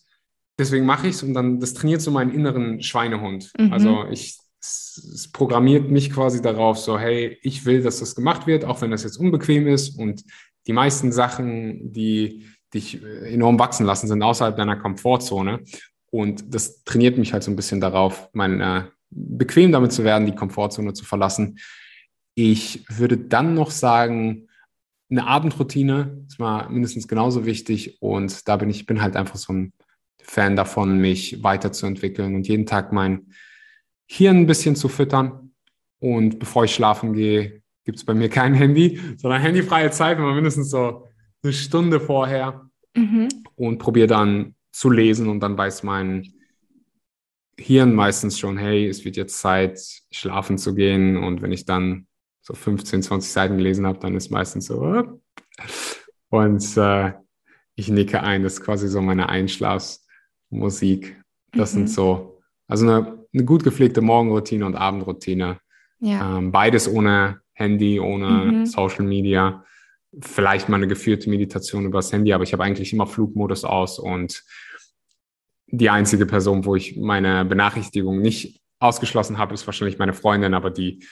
Deswegen 0.59 0.87
mache 0.87 1.09
ich 1.09 1.17
es 1.17 1.23
und 1.23 1.35
dann, 1.35 1.61
das 1.61 1.75
trainiert 1.75 2.01
so 2.01 2.11
meinen 2.11 2.33
inneren 2.33 2.83
Schweinehund. 2.83 3.53
Mhm. 3.59 3.73
Also 3.73 4.07
ich, 4.11 4.39
es, 4.61 5.31
programmiert 5.33 5.91
mich 5.91 6.11
quasi 6.13 6.43
darauf, 6.43 6.79
so, 6.79 6.99
hey, 6.99 7.39
ich 7.43 7.65
will, 7.65 7.83
dass 7.83 8.01
das 8.01 8.15
gemacht 8.15 8.47
wird, 8.47 8.65
auch 8.65 8.81
wenn 8.81 8.91
das 8.91 9.05
jetzt 9.05 9.17
unbequem 9.17 9.67
ist 9.67 9.99
und 9.99 10.25
die 10.67 10.73
meisten 10.73 11.13
Sachen, 11.13 11.93
die 11.93 12.47
dich 12.75 13.03
enorm 13.03 13.59
wachsen 13.59 13.87
lassen, 13.87 14.09
sind 14.09 14.23
außerhalb 14.23 14.57
deiner 14.57 14.77
Komfortzone. 14.77 15.61
Und 16.11 16.55
das 16.55 16.85
trainiert 16.85 17.19
mich 17.19 17.33
halt 17.33 17.43
so 17.43 17.51
ein 17.51 17.57
bisschen 17.57 17.81
darauf, 17.81 18.29
meine 18.33 18.93
bequem 19.11 19.73
damit 19.73 19.93
zu 19.93 20.05
werden, 20.05 20.27
die 20.27 20.35
Komfortzone 20.35 20.93
zu 20.93 21.05
verlassen. 21.05 21.59
Ich 22.35 22.85
würde 22.89 23.17
dann 23.17 23.55
noch 23.55 23.71
sagen, 23.71 24.49
eine 25.11 25.27
Abendroutine 25.27 26.25
ist 26.29 26.39
mal 26.39 26.69
mindestens 26.69 27.09
genauso 27.09 27.47
wichtig 27.47 28.03
und 28.03 28.47
da 28.47 28.57
bin 28.57 28.69
ich 28.69 28.85
bin 28.85 29.01
halt 29.01 29.17
einfach 29.17 29.37
so 29.37 29.53
ein 29.53 29.73
Fan 30.23 30.57
davon, 30.57 30.99
mich 30.99 31.43
weiterzuentwickeln 31.43 32.35
und 32.35 32.47
jeden 32.47 32.67
Tag 32.67 32.93
mein 32.93 33.33
Hirn 34.09 34.39
ein 34.39 34.47
bisschen 34.47 34.77
zu 34.77 34.89
füttern. 34.89 35.53
Und 36.01 36.39
bevor 36.39 36.65
ich 36.65 36.75
schlafen 36.75 37.13
gehe, 37.13 37.63
gibt 37.85 37.99
es 37.99 38.05
bei 38.05 38.15
mir 38.15 38.29
kein 38.29 38.55
Handy, 38.55 39.01
sondern 39.17 39.41
handyfreie 39.41 39.91
Zeit, 39.91 40.19
immer 40.19 40.35
mindestens 40.35 40.71
so 40.71 41.07
eine 41.43 41.53
Stunde 41.53 42.01
vorher 42.01 42.69
mhm. 42.95 43.29
und 43.57 43.79
probiere 43.79 44.07
dann 44.07 44.55
zu 44.73 44.91
lesen 44.91 45.29
und 45.29 45.41
dann 45.41 45.57
weiß 45.57 45.83
mein 45.83 46.33
Hirn 47.59 47.95
meistens 47.95 48.39
schon, 48.39 48.57
hey, 48.57 48.87
es 48.87 49.05
wird 49.05 49.17
jetzt 49.17 49.41
Zeit, 49.41 49.81
schlafen 50.13 50.59
zu 50.59 50.75
gehen. 50.75 51.17
Und 51.17 51.43
wenn 51.43 51.51
ich 51.51 51.65
dann 51.65 52.07
so 52.41 52.55
15, 52.55 53.03
20 53.03 53.31
Seiten 53.31 53.57
gelesen 53.57 53.87
habe, 53.87 53.99
dann 53.99 54.15
ist 54.15 54.31
meistens 54.31 54.67
so, 54.67 55.19
und 56.31 56.77
äh, 56.77 57.13
ich 57.75 57.89
nicke 57.89 58.23
ein. 58.23 58.43
Das 58.43 58.55
ist 58.55 58.63
quasi 58.63 58.89
so 58.89 59.01
meine 59.01 59.29
Einschlafmusik. 59.29 61.21
Das 61.53 61.73
mhm. 61.73 61.79
sind 61.79 61.91
so, 61.91 62.41
also 62.67 62.87
eine, 62.87 63.18
eine, 63.33 63.45
gut 63.45 63.65
gepflegte 63.65 64.01
Morgenroutine 64.01 64.65
und 64.65 64.75
Abendroutine. 64.75 65.61
Ja. 66.01 66.39
Ähm, 66.39 66.53
beides 66.53 66.89
ohne 66.89 67.41
Handy, 67.53 68.01
ohne 68.01 68.29
mhm. 68.29 68.67
Social 68.67 69.05
Media. 69.05 69.65
Vielleicht 70.21 70.69
mal 70.69 70.77
eine 70.77 70.89
geführte 70.89 71.29
Meditation 71.29 71.85
übers 71.85 72.13
Handy, 72.13 72.33
aber 72.33 72.45
ich 72.45 72.53
habe 72.53 72.65
eigentlich 72.65 72.93
immer 72.93 73.07
Flugmodus 73.07 73.65
aus 73.65 73.99
und 73.99 74.43
die 75.71 75.91
einzige 75.91 76.25
Person, 76.25 76.65
wo 76.65 76.77
ich 76.77 76.97
meine 76.97 77.45
Benachrichtigung 77.45 78.21
nicht 78.21 78.61
ausgeschlossen 78.79 79.39
habe, 79.39 79.55
ist 79.55 79.67
wahrscheinlich 79.67 79.99
meine 79.99 80.15
Freundin, 80.15 80.55
aber 80.55 80.71
die, 80.71 81.05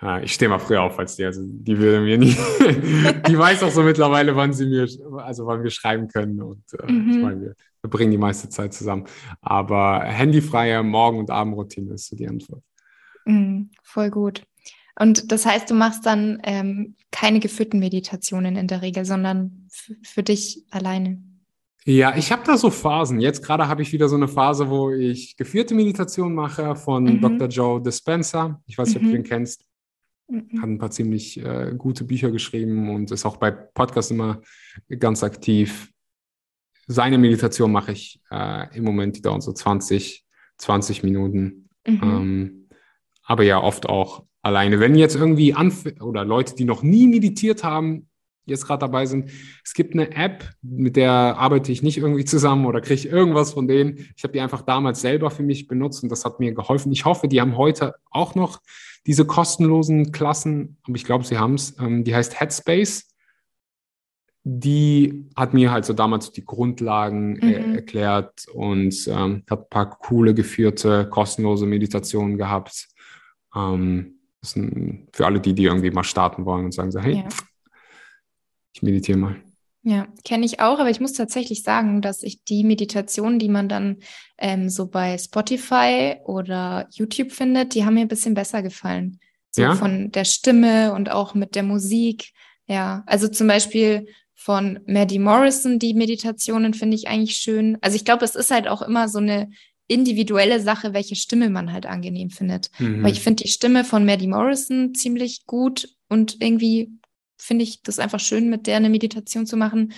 äh, 0.00 0.24
ich 0.24 0.32
stehe 0.32 0.48
mal 0.48 0.58
früher 0.58 0.82
auf 0.82 0.98
als 0.98 1.16
die, 1.16 1.24
also 1.24 1.42
die 1.44 1.78
würde 1.78 2.00
mir 2.00 2.18
nie, 2.18 2.36
die 3.28 3.38
weiß 3.38 3.62
auch 3.64 3.70
so 3.70 3.82
mittlerweile, 3.82 4.36
wann 4.36 4.52
sie 4.52 4.66
mir, 4.66 4.86
also 5.18 5.46
wann 5.46 5.64
wir 5.64 5.70
schreiben 5.70 6.06
können 6.08 6.40
und 6.40 6.62
äh, 6.78 6.92
mhm. 6.92 7.10
ich 7.10 7.16
meine, 7.18 7.40
wir 7.40 7.54
verbringen 7.84 8.12
die 8.12 8.18
meiste 8.18 8.48
Zeit 8.48 8.72
zusammen. 8.72 9.04
Aber 9.42 10.02
handyfreie 10.02 10.82
Morgen- 10.82 11.18
und 11.18 11.30
Abendroutine 11.30 11.92
ist 11.92 12.08
so 12.08 12.16
die 12.16 12.26
Antwort. 12.26 12.62
Mhm, 13.26 13.72
voll 13.82 14.10
gut. 14.10 14.42
Und 14.98 15.30
das 15.30 15.44
heißt, 15.44 15.68
du 15.68 15.74
machst 15.74 16.06
dann 16.06 16.40
ähm, 16.44 16.96
keine 17.10 17.40
geführten 17.40 17.80
Meditationen 17.80 18.56
in 18.56 18.68
der 18.68 18.80
Regel, 18.80 19.04
sondern 19.04 19.68
für 20.02 20.22
dich 20.22 20.64
alleine. 20.70 21.22
Ja, 21.84 22.16
ich 22.16 22.32
habe 22.32 22.42
da 22.46 22.56
so 22.56 22.70
Phasen. 22.70 23.20
Jetzt 23.20 23.44
gerade 23.44 23.68
habe 23.68 23.82
ich 23.82 23.92
wieder 23.92 24.08
so 24.08 24.16
eine 24.16 24.28
Phase, 24.28 24.70
wo 24.70 24.90
ich 24.90 25.36
geführte 25.36 25.74
Meditation 25.74 26.34
mache 26.34 26.76
von 26.76 27.04
mhm. 27.04 27.20
Dr. 27.20 27.48
Joe 27.48 27.82
Dispenza. 27.82 28.62
Ich 28.66 28.78
weiß 28.78 28.94
nicht, 28.94 29.02
mhm. 29.02 29.08
ob 29.08 29.12
du 29.12 29.18
mhm. 29.18 29.22
den 29.22 29.28
kennst. 29.28 29.66
Mhm. 30.28 30.62
Hat 30.62 30.68
ein 30.70 30.78
paar 30.78 30.90
ziemlich 30.90 31.38
äh, 31.38 31.74
gute 31.76 32.04
Bücher 32.04 32.30
geschrieben 32.30 32.88
und 32.88 33.10
ist 33.10 33.26
auch 33.26 33.36
bei 33.36 33.50
Podcasts 33.50 34.10
immer 34.10 34.40
ganz 34.98 35.22
aktiv. 35.22 35.93
Seine 36.86 37.18
Meditation 37.18 37.72
mache 37.72 37.92
ich 37.92 38.20
äh, 38.30 38.76
im 38.76 38.84
Moment, 38.84 39.16
die 39.16 39.22
dauern 39.22 39.40
so 39.40 39.52
20, 39.52 40.24
20 40.58 41.02
Minuten. 41.02 41.68
Mhm. 41.86 42.00
Ähm, 42.02 42.68
aber 43.24 43.42
ja, 43.44 43.62
oft 43.62 43.86
auch 43.88 44.24
alleine. 44.42 44.80
Wenn 44.80 44.94
jetzt 44.94 45.16
irgendwie 45.16 45.54
Anf 45.54 45.86
oder 46.00 46.24
Leute, 46.24 46.54
die 46.54 46.64
noch 46.64 46.82
nie 46.82 47.06
meditiert 47.06 47.64
haben, 47.64 48.08
jetzt 48.46 48.66
gerade 48.66 48.80
dabei 48.80 49.06
sind. 49.06 49.30
Es 49.64 49.72
gibt 49.74 49.94
eine 49.94 50.14
App, 50.14 50.50
mit 50.62 50.96
der 50.96 51.10
arbeite 51.10 51.72
ich 51.72 51.82
nicht 51.82 51.96
irgendwie 51.96 52.24
zusammen 52.24 52.66
oder 52.66 52.80
kriege 52.80 53.08
irgendwas 53.08 53.52
von 53.52 53.66
denen. 53.66 54.06
Ich 54.16 54.22
habe 54.22 54.32
die 54.32 54.40
einfach 54.40 54.62
damals 54.62 55.00
selber 55.00 55.30
für 55.30 55.42
mich 55.42 55.66
benutzt 55.66 56.02
und 56.02 56.10
das 56.10 56.24
hat 56.24 56.40
mir 56.40 56.52
geholfen. 56.52 56.92
Ich 56.92 57.04
hoffe, 57.04 57.28
die 57.28 57.40
haben 57.40 57.56
heute 57.56 57.94
auch 58.10 58.34
noch 58.34 58.60
diese 59.06 59.24
kostenlosen 59.24 60.12
Klassen, 60.12 60.78
aber 60.84 60.96
ich 60.96 61.04
glaube, 61.04 61.24
sie 61.24 61.38
haben 61.38 61.54
es. 61.54 61.78
Ähm, 61.78 62.04
die 62.04 62.14
heißt 62.14 62.38
Headspace. 62.38 63.13
Die 64.46 65.26
hat 65.34 65.54
mir 65.54 65.72
halt 65.72 65.86
so 65.86 65.94
damals 65.94 66.30
die 66.32 66.44
Grundlagen 66.44 67.38
äh, 67.40 67.60
mhm. 67.60 67.74
erklärt 67.76 68.46
und 68.52 68.94
ähm, 69.08 69.42
hat 69.48 69.60
ein 69.62 69.68
paar 69.70 69.90
coole 69.98 70.34
geführte, 70.34 71.08
kostenlose 71.08 71.66
Meditationen 71.66 72.36
gehabt. 72.36 72.88
Ähm, 73.56 74.18
das 74.40 74.50
sind 74.50 75.08
für 75.12 75.24
alle 75.24 75.40
die, 75.40 75.54
die 75.54 75.64
irgendwie 75.64 75.90
mal 75.90 76.04
starten 76.04 76.44
wollen 76.44 76.66
und 76.66 76.74
sagen 76.74 76.90
so, 76.90 77.00
hey, 77.00 77.16
ja 77.16 77.28
ich 78.74 78.82
meditiere 78.82 79.18
mal. 79.18 79.36
Ja, 79.82 80.06
kenne 80.24 80.46
ich 80.46 80.60
auch, 80.60 80.78
aber 80.78 80.90
ich 80.90 81.00
muss 81.00 81.12
tatsächlich 81.12 81.62
sagen, 81.62 82.00
dass 82.00 82.22
ich 82.22 82.42
die 82.44 82.64
Meditation, 82.64 83.38
die 83.38 83.50
man 83.50 83.68
dann 83.68 83.98
ähm, 84.38 84.70
so 84.70 84.86
bei 84.86 85.18
Spotify 85.18 86.16
oder 86.24 86.88
YouTube 86.90 87.32
findet, 87.32 87.74
die 87.74 87.84
haben 87.84 87.94
mir 87.94 88.00
ein 88.00 88.08
bisschen 88.08 88.34
besser 88.34 88.62
gefallen. 88.62 89.20
So 89.50 89.62
ja? 89.62 89.74
von 89.74 90.10
der 90.10 90.24
Stimme 90.24 90.94
und 90.94 91.10
auch 91.10 91.34
mit 91.34 91.54
der 91.54 91.62
Musik. 91.62 92.32
Ja, 92.66 93.04
also 93.06 93.28
zum 93.28 93.46
Beispiel 93.46 94.08
von 94.44 94.78
Maddie 94.86 95.18
Morrison, 95.18 95.78
die 95.78 95.94
Meditationen 95.94 96.74
finde 96.74 96.96
ich 96.96 97.08
eigentlich 97.08 97.38
schön. 97.38 97.78
Also 97.80 97.96
ich 97.96 98.04
glaube, 98.04 98.26
es 98.26 98.34
ist 98.34 98.50
halt 98.50 98.68
auch 98.68 98.82
immer 98.82 99.08
so 99.08 99.16
eine 99.18 99.48
individuelle 99.88 100.60
Sache, 100.60 100.92
welche 100.92 101.16
Stimme 101.16 101.48
man 101.48 101.72
halt 101.72 101.86
angenehm 101.86 102.28
findet. 102.28 102.70
Mhm. 102.78 103.02
Weil 103.02 103.12
ich 103.12 103.20
finde 103.20 103.42
die 103.42 103.48
Stimme 103.48 103.84
von 103.84 104.04
Maddie 104.04 104.26
Morrison 104.26 104.94
ziemlich 104.94 105.46
gut 105.46 105.88
und 106.10 106.42
irgendwie 106.42 106.90
finde 107.38 107.64
ich 107.64 107.80
das 107.80 107.98
einfach 107.98 108.20
schön, 108.20 108.50
mit 108.50 108.66
der 108.66 108.76
eine 108.76 108.90
Meditation 108.90 109.46
zu 109.46 109.56
machen. 109.56 109.94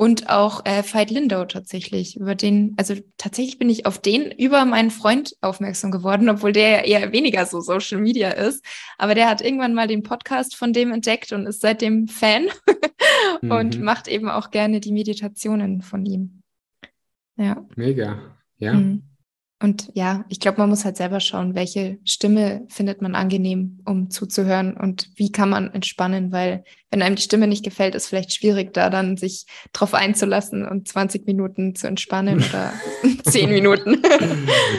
Und 0.00 0.30
auch 0.30 0.64
äh, 0.64 0.82
Veit 0.82 1.10
Lindau 1.10 1.44
tatsächlich, 1.44 2.16
über 2.16 2.34
den, 2.34 2.72
also 2.78 2.94
tatsächlich 3.18 3.58
bin 3.58 3.68
ich 3.68 3.84
auf 3.84 3.98
den 3.98 4.30
über 4.30 4.64
meinen 4.64 4.90
Freund 4.90 5.36
aufmerksam 5.42 5.90
geworden, 5.90 6.30
obwohl 6.30 6.52
der 6.52 6.70
ja 6.88 7.00
eher 7.00 7.12
weniger 7.12 7.44
so 7.44 7.60
Social 7.60 8.00
Media 8.00 8.30
ist. 8.30 8.64
Aber 8.96 9.14
der 9.14 9.28
hat 9.28 9.42
irgendwann 9.42 9.74
mal 9.74 9.88
den 9.88 10.02
Podcast 10.02 10.56
von 10.56 10.72
dem 10.72 10.90
entdeckt 10.90 11.32
und 11.32 11.44
ist 11.44 11.60
seitdem 11.60 12.08
Fan 12.08 12.46
und 13.42 13.76
mhm. 13.76 13.84
macht 13.84 14.08
eben 14.08 14.30
auch 14.30 14.50
gerne 14.50 14.80
die 14.80 14.92
Meditationen 14.92 15.82
von 15.82 16.06
ihm. 16.06 16.40
Ja. 17.36 17.62
Mega, 17.76 18.22
ja. 18.56 18.72
Mhm. 18.72 19.02
Und 19.62 19.90
ja, 19.92 20.24
ich 20.30 20.40
glaube, 20.40 20.58
man 20.58 20.70
muss 20.70 20.86
halt 20.86 20.96
selber 20.96 21.20
schauen, 21.20 21.54
welche 21.54 21.98
Stimme 22.04 22.62
findet 22.68 23.02
man 23.02 23.14
angenehm, 23.14 23.80
um 23.84 24.08
zuzuhören 24.08 24.74
und 24.74 25.10
wie 25.16 25.32
kann 25.32 25.50
man 25.50 25.70
entspannen, 25.74 26.32
weil 26.32 26.64
wenn 26.90 27.02
einem 27.02 27.16
die 27.16 27.22
Stimme 27.22 27.46
nicht 27.46 27.62
gefällt, 27.62 27.94
ist 27.94 28.08
vielleicht 28.08 28.32
schwierig, 28.32 28.72
da 28.72 28.88
dann 28.88 29.18
sich 29.18 29.44
drauf 29.74 29.92
einzulassen 29.92 30.66
und 30.66 30.88
20 30.88 31.26
Minuten 31.26 31.74
zu 31.74 31.86
entspannen 31.88 32.42
oder 32.48 32.72
10 33.24 33.50
Minuten. 33.50 34.02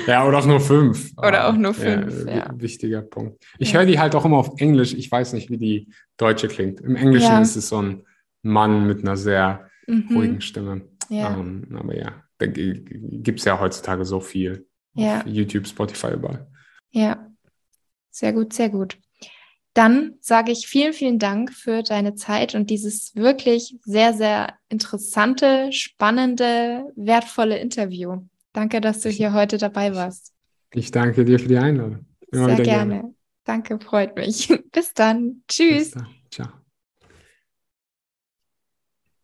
ja, 0.08 0.28
oder 0.28 0.40
auch 0.40 0.48
nur 0.48 0.60
fünf. 0.60 1.12
Oder 1.16 1.48
auch 1.48 1.56
nur 1.56 1.76
fünf, 1.76 2.26
ja. 2.26 2.38
ja. 2.38 2.54
Wichtiger 2.56 3.04
Punkt. 3.04 3.46
Ich 3.60 3.74
ja. 3.74 3.80
höre 3.80 3.86
die 3.86 4.00
halt 4.00 4.16
auch 4.16 4.26
immer 4.26 4.38
auf 4.38 4.60
Englisch. 4.60 4.96
Ich 4.96 5.12
weiß 5.12 5.34
nicht, 5.34 5.52
wie 5.52 5.60
die 5.60 5.90
deutsche 6.18 6.48
klingt. 6.48 6.82
Im 6.82 6.96
Englischen 6.96 7.40
ist 7.44 7.56
es 7.56 7.70
so 7.70 7.80
ein 7.80 8.02
Mann 8.42 8.88
mit 8.88 9.04
einer 9.04 9.16
sehr 9.16 9.70
mhm. 9.86 10.08
ruhigen 10.12 10.42
Stimme. 10.42 10.82
Ja. 11.10 11.36
Um, 11.36 11.68
ähm, 11.70 11.78
aber 11.78 11.96
ja, 11.96 12.24
da 12.40 12.48
gibt 12.48 13.40
es 13.40 13.46
ja 13.46 13.60
heutzutage 13.60 14.06
so 14.06 14.20
viel. 14.20 14.66
Ja. 14.94 15.26
YouTube, 15.26 15.68
Spotify, 15.68 16.14
überall. 16.14 16.48
Ja, 16.92 17.32
sehr 18.10 18.34
gut, 18.34 18.54
sehr 18.54 18.70
gut. 18.70 18.98
Dann 19.74 20.16
sage 20.20 20.52
ich 20.52 20.68
vielen, 20.68 20.92
vielen 20.92 21.18
Dank 21.18 21.54
für 21.54 21.82
deine 21.82 22.16
Zeit 22.16 22.56
und 22.56 22.70
dieses 22.70 23.16
wirklich 23.16 23.78
sehr, 23.86 24.14
sehr 24.14 24.58
interessante, 24.68 25.72
spannende, 25.72 26.92
wertvolle 26.98 27.58
Interview. 27.58 28.18
Danke, 28.52 28.82
dass 28.82 29.00
du 29.00 29.10
hier 29.10 29.32
heute 29.34 29.58
dabei 29.58 29.96
warst. 29.96 30.34
Ich 30.74 30.92
danke 30.92 31.24
dir 31.24 31.40
für 31.40 31.48
die 31.48 31.58
Einladung. 31.58 32.06
Immer 32.32 32.56
sehr 32.56 32.66
gerne. 32.66 32.94
gerne. 32.96 33.16
Danke, 33.46 33.80
freut 33.80 34.16
mich. 34.18 34.54
Bis 34.72 34.94
dann. 34.94 35.44
Tschüss. 35.48 35.92
Bis 35.92 35.92
dann. 35.92 36.21